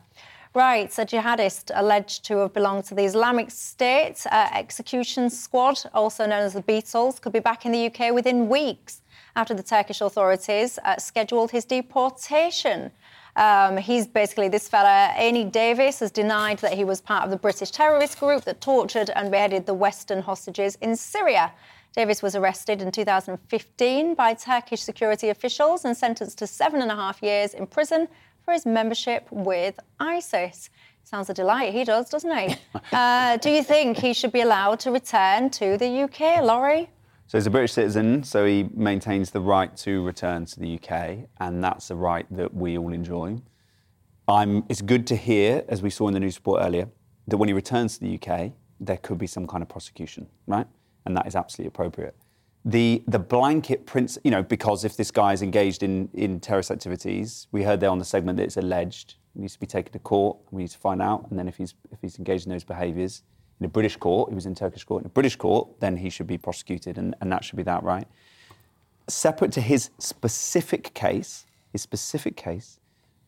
Right, 0.53 0.89
a 0.97 1.05
jihadist 1.05 1.71
alleged 1.75 2.25
to 2.25 2.37
have 2.39 2.53
belonged 2.53 2.85
to 2.85 2.95
the 2.95 3.03
Islamic 3.03 3.51
State 3.51 4.25
uh, 4.31 4.49
execution 4.53 5.29
squad, 5.29 5.83
also 5.93 6.25
known 6.25 6.43
as 6.43 6.53
the 6.53 6.63
Beatles, 6.63 7.21
could 7.21 7.33
be 7.33 7.39
back 7.39 7.65
in 7.65 7.71
the 7.71 7.85
UK 7.85 8.13
within 8.13 8.49
weeks 8.49 9.01
after 9.35 9.53
the 9.53 9.63
Turkish 9.63 10.01
authorities 10.01 10.79
uh, 10.83 10.97
scheduled 10.97 11.51
his 11.51 11.63
deportation. 11.63 12.91
Um, 13.37 13.77
he's 13.77 14.07
basically 14.07 14.49
this 14.49 14.67
fella, 14.67 15.13
Aine 15.15 15.51
Davis, 15.51 15.99
has 15.99 16.09
denied 16.09 16.57
that 16.59 16.73
he 16.73 16.83
was 16.83 16.99
part 16.99 17.23
of 17.23 17.29
the 17.29 17.37
British 17.37 17.69
terrorist 17.69 18.19
group 18.19 18.43
that 18.45 18.59
tortured 18.59 19.11
and 19.11 19.29
beheaded 19.29 19.67
the 19.67 19.75
Western 19.75 20.23
hostages 20.23 20.75
in 20.81 20.95
Syria. 20.95 21.53
Davis 21.95 22.23
was 22.23 22.35
arrested 22.35 22.81
in 22.81 22.91
2015 22.91 24.15
by 24.15 24.33
Turkish 24.33 24.81
security 24.81 25.29
officials 25.29 25.85
and 25.85 25.95
sentenced 25.95 26.39
to 26.39 26.47
seven 26.47 26.81
and 26.81 26.91
a 26.91 26.95
half 26.95 27.21
years 27.21 27.53
in 27.53 27.67
prison 27.67 28.07
for 28.43 28.53
his 28.53 28.65
membership 28.65 29.27
with 29.31 29.79
ISIS. 29.99 30.71
Sounds 31.03 31.29
a 31.29 31.33
delight. 31.33 31.73
He 31.73 31.83
does, 31.83 32.09
doesn't 32.09 32.35
he? 32.35 32.55
uh, 32.91 33.37
do 33.37 33.51
you 33.51 33.63
think 33.63 33.97
he 33.97 34.13
should 34.13 34.31
be 34.31 34.41
allowed 34.41 34.79
to 34.81 34.91
return 34.91 35.51
to 35.51 35.77
the 35.77 36.03
UK, 36.03 36.43
Laurie? 36.43 36.89
So 37.27 37.37
he's 37.37 37.45
a 37.45 37.51
British 37.51 37.73
citizen, 37.73 38.23
so 38.23 38.45
he 38.45 38.69
maintains 38.73 39.31
the 39.31 39.41
right 39.41 39.75
to 39.77 40.01
return 40.03 40.45
to 40.45 40.59
the 40.61 40.75
UK, 40.75 41.27
and 41.41 41.61
that's 41.61 41.91
a 41.91 41.95
right 41.95 42.25
that 42.31 42.53
we 42.53 42.77
all 42.77 42.93
enjoy. 42.93 43.41
I'm, 44.29 44.63
it's 44.69 44.81
good 44.81 45.05
to 45.07 45.17
hear, 45.17 45.65
as 45.67 45.81
we 45.81 45.89
saw 45.89 46.07
in 46.07 46.13
the 46.13 46.21
news 46.21 46.37
report 46.37 46.61
earlier, 46.63 46.87
that 47.27 47.35
when 47.35 47.49
he 47.49 47.53
returns 47.53 47.97
to 47.97 48.05
the 48.05 48.15
UK, 48.15 48.53
there 48.79 48.95
could 48.95 49.17
be 49.17 49.27
some 49.27 49.45
kind 49.45 49.61
of 49.61 49.67
prosecution, 49.67 50.27
right? 50.45 50.67
And 51.05 51.17
that 51.17 51.27
is 51.27 51.35
absolutely 51.35 51.67
appropriate. 51.67 52.15
The, 52.63 53.03
the 53.07 53.19
blanket 53.19 53.85
prince, 53.85 54.17
you 54.23 54.31
know, 54.31 54.41
because 54.41 54.85
if 54.85 54.95
this 54.95 55.11
guy 55.11 55.33
is 55.33 55.41
engaged 55.41 55.83
in, 55.83 56.09
in 56.13 56.39
terrorist 56.39 56.71
activities, 56.71 57.47
we 57.51 57.61
heard 57.61 57.81
there 57.81 57.89
on 57.89 57.99
the 57.99 58.05
segment 58.05 58.37
that 58.37 58.43
it's 58.43 58.57
alleged, 58.57 59.15
he 59.33 59.41
needs 59.41 59.53
to 59.53 59.59
be 59.59 59.67
taken 59.67 59.91
to 59.91 59.99
court, 59.99 60.37
we 60.51 60.61
need 60.61 60.71
to 60.71 60.77
find 60.77 61.01
out, 61.01 61.29
and 61.29 61.37
then 61.37 61.49
if 61.49 61.57
he's, 61.57 61.73
if 61.91 61.99
he's 62.01 62.17
engaged 62.17 62.45
in 62.45 62.51
those 62.53 62.63
behaviours, 62.63 63.23
in 63.59 63.65
a 63.65 63.69
British 63.69 63.97
court, 63.97 64.29
he 64.29 64.35
was 64.35 64.45
in 64.45 64.55
Turkish 64.55 64.83
court, 64.83 65.03
in 65.03 65.07
a 65.07 65.09
British 65.09 65.35
court, 65.35 65.79
then 65.79 65.97
he 65.97 66.09
should 66.09 66.27
be 66.27 66.37
prosecuted, 66.37 66.97
and, 66.97 67.15
and 67.21 67.31
that 67.31 67.43
should 67.43 67.57
be 67.57 67.63
that, 67.63 67.83
right? 67.83 68.07
Separate 69.07 69.51
to 69.53 69.61
his 69.61 69.89
specific 69.97 70.93
case, 70.93 71.45
his 71.71 71.81
specific 71.81 72.35
case, 72.35 72.79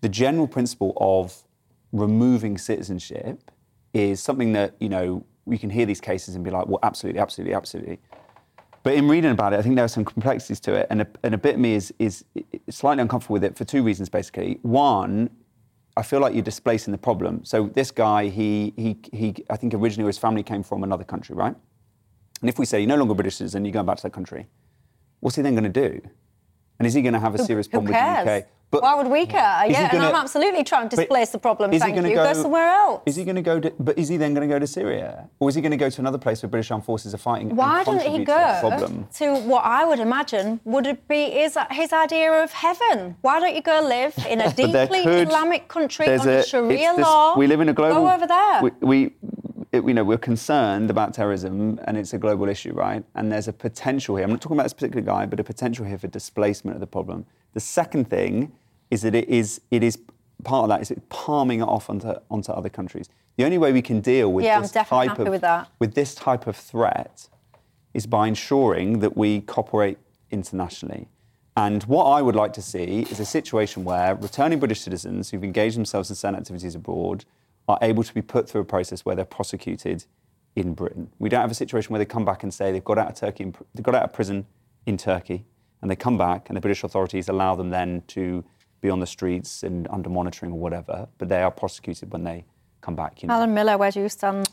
the 0.01 0.09
general 0.09 0.47
principle 0.47 0.93
of 0.97 1.43
removing 1.91 2.57
citizenship 2.57 3.51
is 3.93 4.21
something 4.21 4.53
that, 4.53 4.75
you 4.79 4.89
know, 4.89 5.25
we 5.45 5.57
can 5.57 5.69
hear 5.69 5.85
these 5.85 6.01
cases 6.01 6.35
and 6.35 6.43
be 6.43 6.51
like, 6.51 6.67
well, 6.67 6.79
absolutely, 6.83 7.19
absolutely, 7.19 7.55
absolutely. 7.55 7.99
But 8.83 8.93
in 8.93 9.07
reading 9.07 9.31
about 9.31 9.53
it, 9.53 9.59
I 9.59 9.61
think 9.61 9.75
there 9.75 9.85
are 9.85 9.89
some 9.89 10.05
complexities 10.05 10.59
to 10.61 10.73
it, 10.73 10.87
and 10.89 11.01
a, 11.01 11.07
and 11.23 11.33
a 11.33 11.37
bit 11.37 11.55
of 11.55 11.61
me 11.61 11.73
is, 11.73 11.93
is 11.97 12.23
slightly 12.69 13.01
uncomfortable 13.01 13.33
with 13.33 13.43
it 13.43 13.57
for 13.57 13.65
two 13.65 13.83
reasons, 13.83 14.09
basically. 14.09 14.59
One, 14.61 15.29
I 15.97 16.03
feel 16.03 16.19
like 16.19 16.33
you're 16.33 16.43
displacing 16.43 16.91
the 16.91 16.97
problem. 16.97 17.43
So 17.43 17.67
this 17.73 17.91
guy, 17.91 18.29
he, 18.29 18.73
he, 18.75 18.97
he, 19.11 19.35
I 19.49 19.57
think 19.57 19.73
originally 19.73 20.07
his 20.07 20.17
family 20.17 20.43
came 20.43 20.63
from 20.63 20.83
another 20.83 21.03
country, 21.03 21.35
right? 21.35 21.55
And 22.41 22.49
if 22.49 22.57
we 22.57 22.65
say 22.65 22.79
you're 22.79 22.87
no 22.87 22.95
longer 22.95 23.13
British 23.13 23.35
citizen, 23.35 23.65
you're 23.65 23.73
going 23.73 23.85
back 23.85 23.97
to 23.97 24.03
that 24.03 24.13
country, 24.13 24.47
what's 25.19 25.35
he 25.35 25.41
then 25.41 25.55
going 25.55 25.71
to 25.71 25.89
do? 25.89 26.01
And 26.79 26.87
is 26.87 26.93
he 26.93 27.01
going 27.01 27.13
to 27.13 27.19
have 27.19 27.35
a 27.35 27.43
serious 27.43 27.67
problem 27.67 27.91
with 27.91 27.99
the 28.25 28.31
UK? 28.37 28.47
But 28.71 28.83
Why 28.83 28.93
would 28.93 29.07
we 29.07 29.25
care? 29.25 29.65
Yeah, 29.65 29.91
gonna, 29.91 30.05
and 30.05 30.15
I'm 30.15 30.21
absolutely 30.21 30.63
trying 30.63 30.89
to 30.89 30.95
displace 30.95 31.29
the 31.31 31.39
problem. 31.39 31.71
Thank 31.71 31.95
you. 31.95 32.03
Go, 32.03 32.33
go, 32.33 32.33
somewhere 32.33 32.67
else. 32.67 33.01
Is 33.07 33.15
he 33.15 33.23
going 33.23 33.35
to 33.35 33.41
go? 33.41 33.59
To, 33.59 33.73
but 33.79 33.97
is 33.97 34.09
he 34.09 34.17
then 34.17 34.35
going 34.35 34.47
to 34.47 34.53
go 34.53 34.59
to 34.59 34.67
Syria, 34.67 35.27
or 35.39 35.49
is 35.49 35.55
he 35.55 35.61
going 35.61 35.71
to 35.71 35.77
go 35.77 35.89
to 35.89 36.01
another 36.01 36.19
place 36.19 36.43
where 36.43 36.49
British 36.49 36.69
armed 36.69 36.85
forces 36.85 37.15
are 37.15 37.17
fighting? 37.17 37.55
Why 37.55 37.83
didn't 37.83 38.01
he 38.01 38.23
go 38.23 39.05
to 39.15 39.39
what 39.41 39.65
I 39.65 39.85
would 39.85 39.99
imagine 39.99 40.59
would 40.65 40.85
it 40.85 41.07
be 41.07 41.31
his, 41.31 41.57
his 41.71 41.91
idea 41.93 42.31
of 42.43 42.51
heaven? 42.51 43.15
Why 43.21 43.39
don't 43.39 43.55
you 43.55 43.61
go 43.61 43.81
live 43.81 44.13
in 44.29 44.41
a 44.41 44.53
deeply 44.53 45.03
could, 45.03 45.27
Islamic 45.27 45.67
country 45.67 46.07
under 46.07 46.29
a, 46.29 46.43
Sharia 46.43 46.93
this, 46.95 46.99
law? 46.99 47.35
We 47.37 47.47
live 47.47 47.61
in 47.61 47.69
a 47.69 47.73
global. 47.73 48.01
Go 48.01 48.11
over 48.11 48.27
there. 48.27 48.61
We, 48.61 48.71
we 48.81 49.11
it, 49.71 49.83
you 49.83 49.93
know, 49.93 50.03
we're 50.03 50.17
concerned 50.17 50.89
about 50.89 51.13
terrorism 51.13 51.79
and 51.85 51.97
it's 51.97 52.13
a 52.13 52.17
global 52.17 52.49
issue, 52.49 52.73
right? 52.73 53.03
And 53.15 53.31
there's 53.31 53.47
a 53.47 53.53
potential 53.53 54.15
here. 54.15 54.25
I'm 54.25 54.31
not 54.31 54.41
talking 54.41 54.57
about 54.57 54.63
this 54.63 54.73
particular 54.73 55.01
guy, 55.01 55.25
but 55.25 55.39
a 55.39 55.43
potential 55.43 55.85
here 55.85 55.97
for 55.97 56.07
displacement 56.07 56.75
of 56.75 56.81
the 56.81 56.87
problem. 56.87 57.25
The 57.53 57.59
second 57.59 58.09
thing 58.09 58.51
is 58.91 59.01
that 59.01 59.15
it 59.15 59.29
is, 59.29 59.61
it 59.71 59.83
is 59.83 59.97
part 60.43 60.63
of 60.63 60.69
that 60.69 60.81
is 60.81 60.91
it 60.91 61.09
palming 61.09 61.59
it 61.59 61.67
off 61.67 61.89
onto, 61.89 62.13
onto 62.29 62.51
other 62.51 62.69
countries. 62.69 63.09
The 63.37 63.45
only 63.45 63.57
way 63.57 63.71
we 63.71 63.81
can 63.81 64.01
deal 64.01 64.31
with 64.31 64.45
yeah, 64.45 64.59
this 64.59 64.71
type 64.71 65.17
of 65.19 65.27
with, 65.27 65.45
with 65.79 65.93
this 65.93 66.15
type 66.15 66.47
of 66.47 66.55
threat 66.55 67.27
is 67.93 68.05
by 68.05 68.27
ensuring 68.27 68.99
that 68.99 69.15
we 69.15 69.41
cooperate 69.41 69.97
internationally. 70.31 71.07
And 71.55 71.83
what 71.83 72.05
I 72.05 72.21
would 72.21 72.35
like 72.35 72.53
to 72.53 72.61
see 72.61 73.01
is 73.09 73.19
a 73.19 73.25
situation 73.25 73.83
where 73.83 74.15
returning 74.15 74.59
British 74.59 74.81
citizens 74.81 75.29
who've 75.29 75.43
engaged 75.43 75.75
themselves 75.75 76.09
in 76.09 76.15
certain 76.15 76.39
activities 76.39 76.75
abroad 76.75 77.25
are 77.67 77.77
able 77.81 78.03
to 78.03 78.13
be 78.13 78.21
put 78.21 78.49
through 78.49 78.61
a 78.61 78.65
process 78.65 79.05
where 79.05 79.15
they're 79.15 79.25
prosecuted 79.25 80.05
in 80.55 80.73
Britain. 80.73 81.09
We 81.19 81.29
don't 81.29 81.41
have 81.41 81.51
a 81.51 81.55
situation 81.55 81.91
where 81.91 81.99
they 81.99 82.05
come 82.05 82.25
back 82.25 82.43
and 82.43 82.53
say 82.53 82.71
they've 82.71 82.83
got 82.83 82.97
out 82.97 83.09
of 83.09 83.15
Turkey, 83.15 83.51
they've 83.73 83.83
got 83.83 83.95
out 83.95 84.03
of 84.03 84.13
prison 84.13 84.45
in 84.85 84.97
Turkey, 84.97 85.45
and 85.81 85.89
they 85.89 85.95
come 85.95 86.17
back, 86.17 86.49
and 86.49 86.57
the 86.57 86.61
British 86.61 86.83
authorities 86.83 87.29
allow 87.29 87.55
them 87.55 87.69
then 87.69 88.03
to 88.07 88.43
be 88.81 88.89
on 88.89 88.99
the 88.99 89.07
streets 89.07 89.63
and 89.63 89.87
under 89.89 90.09
monitoring 90.09 90.51
or 90.51 90.59
whatever, 90.59 91.07
but 91.17 91.29
they 91.29 91.41
are 91.41 91.51
prosecuted 91.51 92.11
when 92.11 92.23
they 92.23 92.45
come 92.81 92.95
back. 92.95 93.21
You 93.21 93.27
know. 93.27 93.35
Alan 93.35 93.53
Miller, 93.53 93.77
where 93.77 93.91
do 93.91 94.01
you 94.01 94.09
stand? 94.09 94.49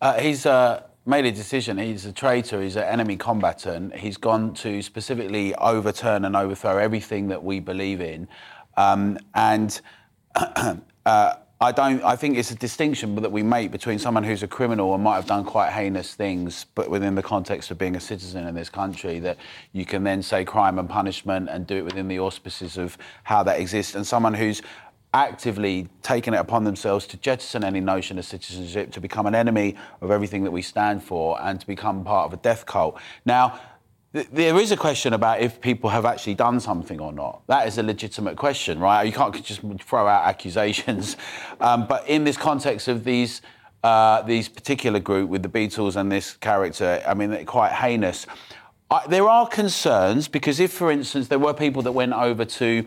Uh, 0.00 0.18
he's 0.18 0.46
uh, 0.46 0.82
made 1.06 1.24
a 1.24 1.32
decision. 1.32 1.78
He's 1.78 2.06
a 2.06 2.12
traitor. 2.12 2.62
He's 2.62 2.76
an 2.76 2.84
enemy 2.84 3.16
combatant. 3.16 3.94
He's 3.94 4.16
gone 4.16 4.54
to 4.54 4.82
specifically 4.82 5.54
overturn 5.56 6.24
and 6.24 6.34
overthrow 6.34 6.78
everything 6.78 7.28
that 7.28 7.42
we 7.42 7.60
believe 7.60 8.00
in, 8.00 8.28
um, 8.76 9.18
and. 9.34 9.80
uh, 11.06 11.34
I 11.62 11.70
don't. 11.70 12.02
I 12.02 12.16
think 12.16 12.36
it's 12.36 12.50
a 12.50 12.56
distinction 12.56 13.14
that 13.14 13.30
we 13.30 13.44
make 13.44 13.70
between 13.70 14.00
someone 14.00 14.24
who's 14.24 14.42
a 14.42 14.48
criminal 14.48 14.94
and 14.94 15.04
might 15.04 15.14
have 15.14 15.26
done 15.26 15.44
quite 15.44 15.70
heinous 15.70 16.12
things, 16.12 16.66
but 16.74 16.90
within 16.90 17.14
the 17.14 17.22
context 17.22 17.70
of 17.70 17.78
being 17.78 17.94
a 17.94 18.00
citizen 18.00 18.48
in 18.48 18.54
this 18.56 18.68
country, 18.68 19.20
that 19.20 19.38
you 19.72 19.84
can 19.84 20.02
then 20.02 20.24
say 20.24 20.44
crime 20.44 20.80
and 20.80 20.88
punishment 20.88 21.48
and 21.48 21.64
do 21.64 21.76
it 21.76 21.84
within 21.84 22.08
the 22.08 22.18
auspices 22.18 22.78
of 22.78 22.98
how 23.22 23.44
that 23.44 23.60
exists, 23.60 23.94
and 23.94 24.04
someone 24.04 24.34
who's 24.34 24.60
actively 25.14 25.88
taken 26.02 26.34
it 26.34 26.38
upon 26.38 26.64
themselves 26.64 27.06
to 27.06 27.16
jettison 27.18 27.62
any 27.62 27.78
notion 27.78 28.18
of 28.18 28.24
citizenship, 28.24 28.90
to 28.90 29.00
become 29.00 29.26
an 29.26 29.34
enemy 29.36 29.76
of 30.00 30.10
everything 30.10 30.42
that 30.42 30.50
we 30.50 30.62
stand 30.62 31.00
for, 31.04 31.40
and 31.42 31.60
to 31.60 31.66
become 31.68 32.02
part 32.02 32.26
of 32.26 32.32
a 32.36 32.42
death 32.42 32.66
cult. 32.66 32.98
Now 33.24 33.60
there 34.12 34.58
is 34.58 34.72
a 34.72 34.76
question 34.76 35.14
about 35.14 35.40
if 35.40 35.60
people 35.60 35.88
have 35.88 36.04
actually 36.04 36.34
done 36.34 36.60
something 36.60 37.00
or 37.00 37.12
not. 37.12 37.42
That 37.46 37.66
is 37.66 37.78
a 37.78 37.82
legitimate 37.82 38.36
question, 38.36 38.78
right? 38.78 39.04
You 39.04 39.12
can't 39.12 39.42
just 39.42 39.62
throw 39.80 40.06
out 40.06 40.26
accusations. 40.26 41.16
Um, 41.60 41.86
but 41.86 42.08
in 42.08 42.24
this 42.24 42.36
context 42.36 42.88
of 42.88 43.04
these 43.04 43.40
uh, 43.84 44.22
these 44.22 44.48
particular 44.48 44.98
group 44.98 45.30
with 45.30 45.42
the 45.44 45.48
Beatles 45.48 45.94
and 45.94 46.10
this 46.10 46.34
character, 46.34 47.00
I 47.06 47.14
mean, 47.14 47.30
they're 47.30 47.44
quite 47.44 47.72
heinous. 47.72 48.26
I, 48.90 49.06
there 49.06 49.28
are 49.28 49.46
concerns 49.46 50.26
because 50.26 50.58
if, 50.58 50.72
for 50.72 50.90
instance, 50.90 51.28
there 51.28 51.38
were 51.38 51.54
people 51.54 51.82
that 51.82 51.92
went 51.92 52.14
over 52.14 52.44
to 52.44 52.84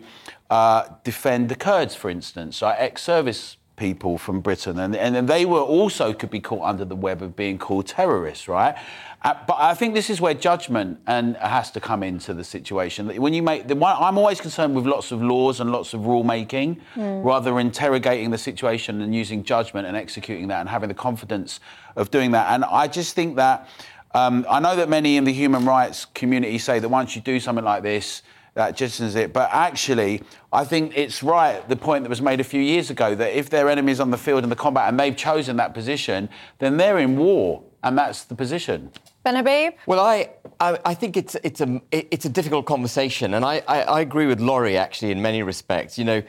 uh, 0.50 0.88
defend 1.04 1.48
the 1.48 1.54
Kurds, 1.54 1.94
for 1.94 2.10
instance, 2.10 2.60
like 2.60 2.76
ex-service 2.78 3.56
people 3.76 4.18
from 4.18 4.40
Britain, 4.40 4.78
and, 4.78 4.96
and 4.96 5.28
they 5.28 5.44
were 5.44 5.60
also 5.60 6.12
could 6.12 6.30
be 6.30 6.40
caught 6.40 6.62
under 6.62 6.84
the 6.84 6.96
web 6.96 7.22
of 7.22 7.36
being 7.36 7.58
called 7.58 7.86
terrorists, 7.86 8.48
right? 8.48 8.74
Uh, 9.22 9.34
but 9.46 9.56
I 9.58 9.74
think 9.74 9.94
this 9.94 10.08
is 10.08 10.20
where 10.20 10.34
judgment 10.34 11.00
and 11.06 11.36
has 11.36 11.70
to 11.72 11.80
come 11.80 12.02
into 12.02 12.32
the 12.32 12.44
situation. 12.44 13.08
When 13.20 13.34
you 13.34 13.42
make, 13.42 13.66
the, 13.66 13.74
I'm 13.74 14.18
always 14.18 14.40
concerned 14.40 14.74
with 14.74 14.86
lots 14.86 15.10
of 15.12 15.22
laws 15.22 15.60
and 15.60 15.72
lots 15.72 15.94
of 15.94 16.06
rule 16.06 16.22
making, 16.22 16.80
mm. 16.94 17.24
rather 17.24 17.58
interrogating 17.58 18.30
the 18.30 18.38
situation 18.38 19.00
and 19.00 19.14
using 19.14 19.42
judgment 19.42 19.86
and 19.86 19.96
executing 19.96 20.48
that 20.48 20.60
and 20.60 20.68
having 20.68 20.88
the 20.88 20.94
confidence 20.94 21.60
of 21.96 22.10
doing 22.10 22.30
that. 22.32 22.52
And 22.52 22.64
I 22.64 22.88
just 22.88 23.14
think 23.14 23.36
that 23.36 23.68
um, 24.14 24.46
I 24.48 24.60
know 24.60 24.76
that 24.76 24.88
many 24.88 25.16
in 25.16 25.24
the 25.24 25.32
human 25.32 25.64
rights 25.64 26.06
community 26.14 26.58
say 26.58 26.78
that 26.78 26.88
once 26.88 27.16
you 27.16 27.20
do 27.20 27.40
something 27.40 27.64
like 27.64 27.82
this, 27.82 28.22
that 28.56 28.76
jettisons 28.76 29.14
it. 29.16 29.32
But 29.32 29.50
actually, 29.52 30.22
I 30.52 30.64
think 30.64 30.92
it's 30.96 31.22
right, 31.22 31.66
the 31.68 31.76
point 31.76 32.02
that 32.04 32.10
was 32.10 32.22
made 32.22 32.40
a 32.40 32.44
few 32.44 32.60
years 32.60 32.90
ago, 32.90 33.14
that 33.14 33.38
if 33.38 33.50
their 33.50 33.68
enemies 33.68 34.00
on 34.00 34.10
the 34.10 34.18
field 34.18 34.42
in 34.44 34.50
the 34.50 34.56
combat 34.56 34.88
and 34.88 34.98
they've 34.98 35.16
chosen 35.16 35.56
that 35.58 35.74
position, 35.74 36.28
then 36.58 36.78
they're 36.78 36.98
in 36.98 37.16
war, 37.16 37.62
and 37.84 37.96
that's 37.96 38.24
the 38.24 38.34
position. 38.34 38.90
Ben 39.22 39.36
Habib? 39.36 39.74
Well, 39.86 40.00
I, 40.00 40.30
I, 40.58 40.78
I, 40.86 40.94
think 40.94 41.16
it's, 41.18 41.36
it's, 41.44 41.60
a, 41.60 41.80
it's 41.92 42.24
a 42.24 42.30
difficult 42.30 42.64
conversation, 42.64 43.34
and 43.34 43.44
I, 43.44 43.62
I, 43.68 43.82
I 43.82 44.00
agree 44.00 44.26
with 44.26 44.40
Laurie, 44.40 44.78
actually, 44.78 45.10
in 45.10 45.20
many 45.20 45.42
respects. 45.42 45.98
You 45.98 46.04
know, 46.04 46.22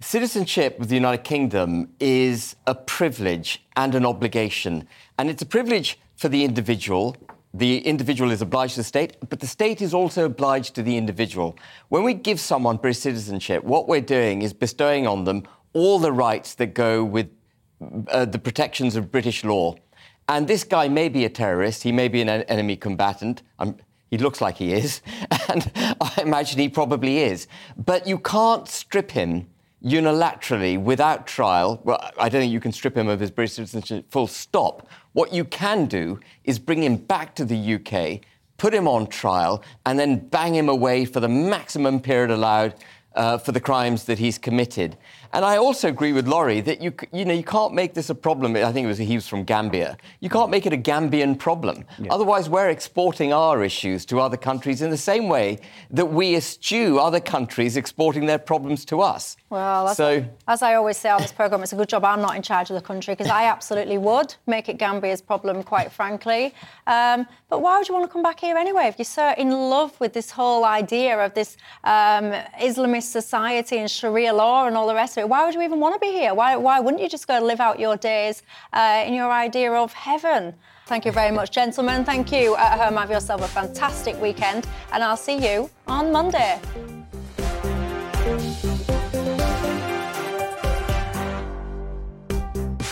citizenship 0.00 0.78
with 0.78 0.88
the 0.88 0.94
United 0.94 1.24
Kingdom 1.24 1.90
is 2.00 2.56
a 2.66 2.74
privilege 2.74 3.62
and 3.76 3.94
an 3.94 4.06
obligation. 4.06 4.88
And 5.18 5.28
it's 5.28 5.42
a 5.42 5.46
privilege 5.46 5.98
for 6.16 6.28
the 6.28 6.44
individual 6.44 7.16
the 7.54 7.78
individual 7.78 8.32
is 8.32 8.42
obliged 8.42 8.74
to 8.74 8.80
the 8.80 8.84
state, 8.84 9.16
but 9.28 9.38
the 9.38 9.46
state 9.46 9.80
is 9.80 9.94
also 9.94 10.24
obliged 10.24 10.74
to 10.74 10.82
the 10.82 10.96
individual. 10.96 11.56
When 11.88 12.02
we 12.02 12.12
give 12.12 12.40
someone 12.40 12.78
British 12.78 12.98
citizenship, 12.98 13.62
what 13.62 13.86
we're 13.86 14.00
doing 14.00 14.42
is 14.42 14.52
bestowing 14.52 15.06
on 15.06 15.22
them 15.22 15.44
all 15.72 16.00
the 16.00 16.10
rights 16.10 16.54
that 16.56 16.74
go 16.74 17.04
with 17.04 17.30
uh, 18.08 18.24
the 18.24 18.40
protections 18.40 18.96
of 18.96 19.12
British 19.12 19.44
law. 19.44 19.76
And 20.28 20.48
this 20.48 20.64
guy 20.64 20.88
may 20.88 21.08
be 21.08 21.24
a 21.24 21.28
terrorist, 21.28 21.84
he 21.84 21.92
may 21.92 22.08
be 22.08 22.20
an 22.20 22.28
enemy 22.28 22.76
combatant. 22.76 23.42
Um, 23.60 23.76
he 24.10 24.18
looks 24.18 24.40
like 24.40 24.56
he 24.56 24.72
is, 24.72 25.00
and 25.48 25.70
I 26.00 26.12
imagine 26.22 26.58
he 26.58 26.68
probably 26.68 27.18
is. 27.18 27.46
But 27.76 28.06
you 28.06 28.18
can't 28.18 28.68
strip 28.68 29.12
him 29.12 29.48
unilaterally 29.84 30.82
without 30.82 31.26
trial. 31.26 31.80
Well, 31.84 32.00
I 32.18 32.28
don't 32.28 32.40
think 32.40 32.52
you 32.52 32.60
can 32.60 32.72
strip 32.72 32.96
him 32.96 33.08
of 33.08 33.20
his 33.20 33.30
British 33.30 33.54
citizenship 33.54 34.06
full 34.10 34.26
stop 34.26 34.88
what 35.14 35.32
you 35.32 35.44
can 35.44 35.86
do 35.86 36.20
is 36.42 36.58
bring 36.58 36.82
him 36.82 36.96
back 36.96 37.36
to 37.36 37.44
the 37.44 37.74
UK, 37.74 38.20
put 38.58 38.74
him 38.74 38.86
on 38.86 39.06
trial, 39.06 39.62
and 39.86 39.98
then 39.98 40.18
bang 40.18 40.54
him 40.54 40.68
away 40.68 41.04
for 41.04 41.20
the 41.20 41.28
maximum 41.28 42.00
period 42.00 42.32
allowed 42.32 42.74
uh, 43.14 43.38
for 43.38 43.52
the 43.52 43.60
crimes 43.60 44.04
that 44.04 44.18
he's 44.18 44.38
committed. 44.38 44.96
And 45.34 45.44
I 45.44 45.56
also 45.56 45.88
agree 45.88 46.12
with 46.12 46.28
Laurie 46.28 46.60
that 46.60 46.80
you, 46.80 46.94
you, 47.12 47.24
know, 47.24 47.34
you 47.34 47.42
can't 47.42 47.74
make 47.74 47.92
this 47.94 48.08
a 48.08 48.14
problem. 48.14 48.54
I 48.54 48.70
think 48.70 48.84
it 48.84 48.86
was 48.86 48.98
he 48.98 49.16
was 49.16 49.26
from 49.26 49.42
Gambia. 49.42 49.96
You 50.20 50.30
can't 50.30 50.48
make 50.48 50.64
it 50.64 50.72
a 50.72 50.76
Gambian 50.76 51.36
problem. 51.36 51.84
Yeah. 51.98 52.12
Otherwise, 52.12 52.48
we're 52.48 52.70
exporting 52.70 53.32
our 53.32 53.64
issues 53.64 54.06
to 54.06 54.20
other 54.20 54.36
countries 54.36 54.80
in 54.80 54.90
the 54.90 54.96
same 54.96 55.28
way 55.28 55.58
that 55.90 56.06
we 56.06 56.36
eschew 56.36 57.00
other 57.00 57.18
countries 57.18 57.76
exporting 57.76 58.26
their 58.26 58.38
problems 58.38 58.84
to 58.84 59.00
us. 59.00 59.36
Well, 59.50 59.88
as, 59.88 59.96
so, 59.96 60.24
as 60.46 60.62
I 60.62 60.74
always 60.74 60.98
say 60.98 61.10
on 61.10 61.20
this 61.20 61.32
programme, 61.32 61.64
it's 61.64 61.72
a 61.72 61.76
good 61.76 61.88
job 61.88 62.04
I'm 62.04 62.22
not 62.22 62.36
in 62.36 62.42
charge 62.42 62.70
of 62.70 62.76
the 62.76 62.86
country 62.86 63.14
because 63.16 63.30
I 63.30 63.46
absolutely 63.46 63.98
would 63.98 64.36
make 64.46 64.68
it 64.68 64.78
Gambia's 64.78 65.20
problem, 65.20 65.64
quite 65.64 65.90
frankly. 65.90 66.54
Um, 66.86 67.26
but 67.48 67.60
why 67.60 67.78
would 67.78 67.88
you 67.88 67.94
want 67.94 68.06
to 68.06 68.12
come 68.12 68.22
back 68.22 68.38
here 68.38 68.56
anyway 68.56 68.86
if 68.86 68.98
you're 68.98 69.04
so 69.04 69.34
in 69.36 69.50
love 69.50 69.98
with 70.00 70.12
this 70.12 70.30
whole 70.30 70.64
idea 70.64 71.18
of 71.18 71.34
this 71.34 71.56
um, 71.82 72.30
Islamist 72.60 73.10
society 73.10 73.78
and 73.78 73.90
Sharia 73.90 74.32
law 74.32 74.66
and 74.66 74.76
all 74.76 74.86
the 74.86 74.94
rest 74.94 75.16
of 75.16 75.22
it? 75.22 75.23
Why 75.26 75.44
would 75.44 75.54
you 75.54 75.62
even 75.62 75.80
want 75.80 75.94
to 75.94 76.00
be 76.00 76.12
here? 76.12 76.34
Why, 76.34 76.56
why 76.56 76.80
wouldn't 76.80 77.02
you 77.02 77.08
just 77.08 77.26
go 77.26 77.38
live 77.40 77.60
out 77.60 77.78
your 77.78 77.96
days 77.96 78.42
uh, 78.72 79.04
in 79.06 79.14
your 79.14 79.30
idea 79.30 79.72
of 79.72 79.92
heaven? 79.92 80.54
Thank 80.86 81.04
you 81.06 81.12
very 81.12 81.30
much, 81.30 81.50
gentlemen. 81.50 82.04
Thank 82.04 82.30
you 82.30 82.56
at 82.56 82.78
home. 82.78 82.96
Have 82.96 83.10
yourself 83.10 83.42
a 83.42 83.48
fantastic 83.48 84.20
weekend, 84.20 84.66
and 84.92 85.02
I'll 85.02 85.16
see 85.16 85.36
you 85.36 85.70
on 85.86 86.12
Monday. 86.12 86.60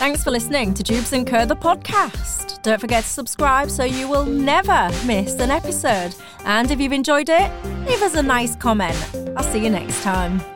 Thanks 0.03 0.23
for 0.23 0.31
listening 0.31 0.73
to 0.73 0.83
Dewbs 0.83 1.13
and 1.13 1.25
Co, 1.25 1.45
the 1.45 1.55
podcast. 1.55 2.61
Don't 2.61 2.81
forget 2.81 3.03
to 3.03 3.09
subscribe 3.09 3.69
so 3.69 3.83
you 3.83 4.09
will 4.09 4.25
never 4.25 4.89
miss 5.05 5.35
an 5.39 5.51
episode. 5.51 6.13
And 6.45 6.71
if 6.71 6.81
you've 6.81 6.91
enjoyed 6.91 7.29
it, 7.29 7.51
leave 7.87 8.01
us 8.01 8.15
a 8.15 8.23
nice 8.23 8.55
comment. 8.55 8.97
I'll 9.37 9.43
see 9.43 9.63
you 9.63 9.69
next 9.69 10.01
time. 10.03 10.52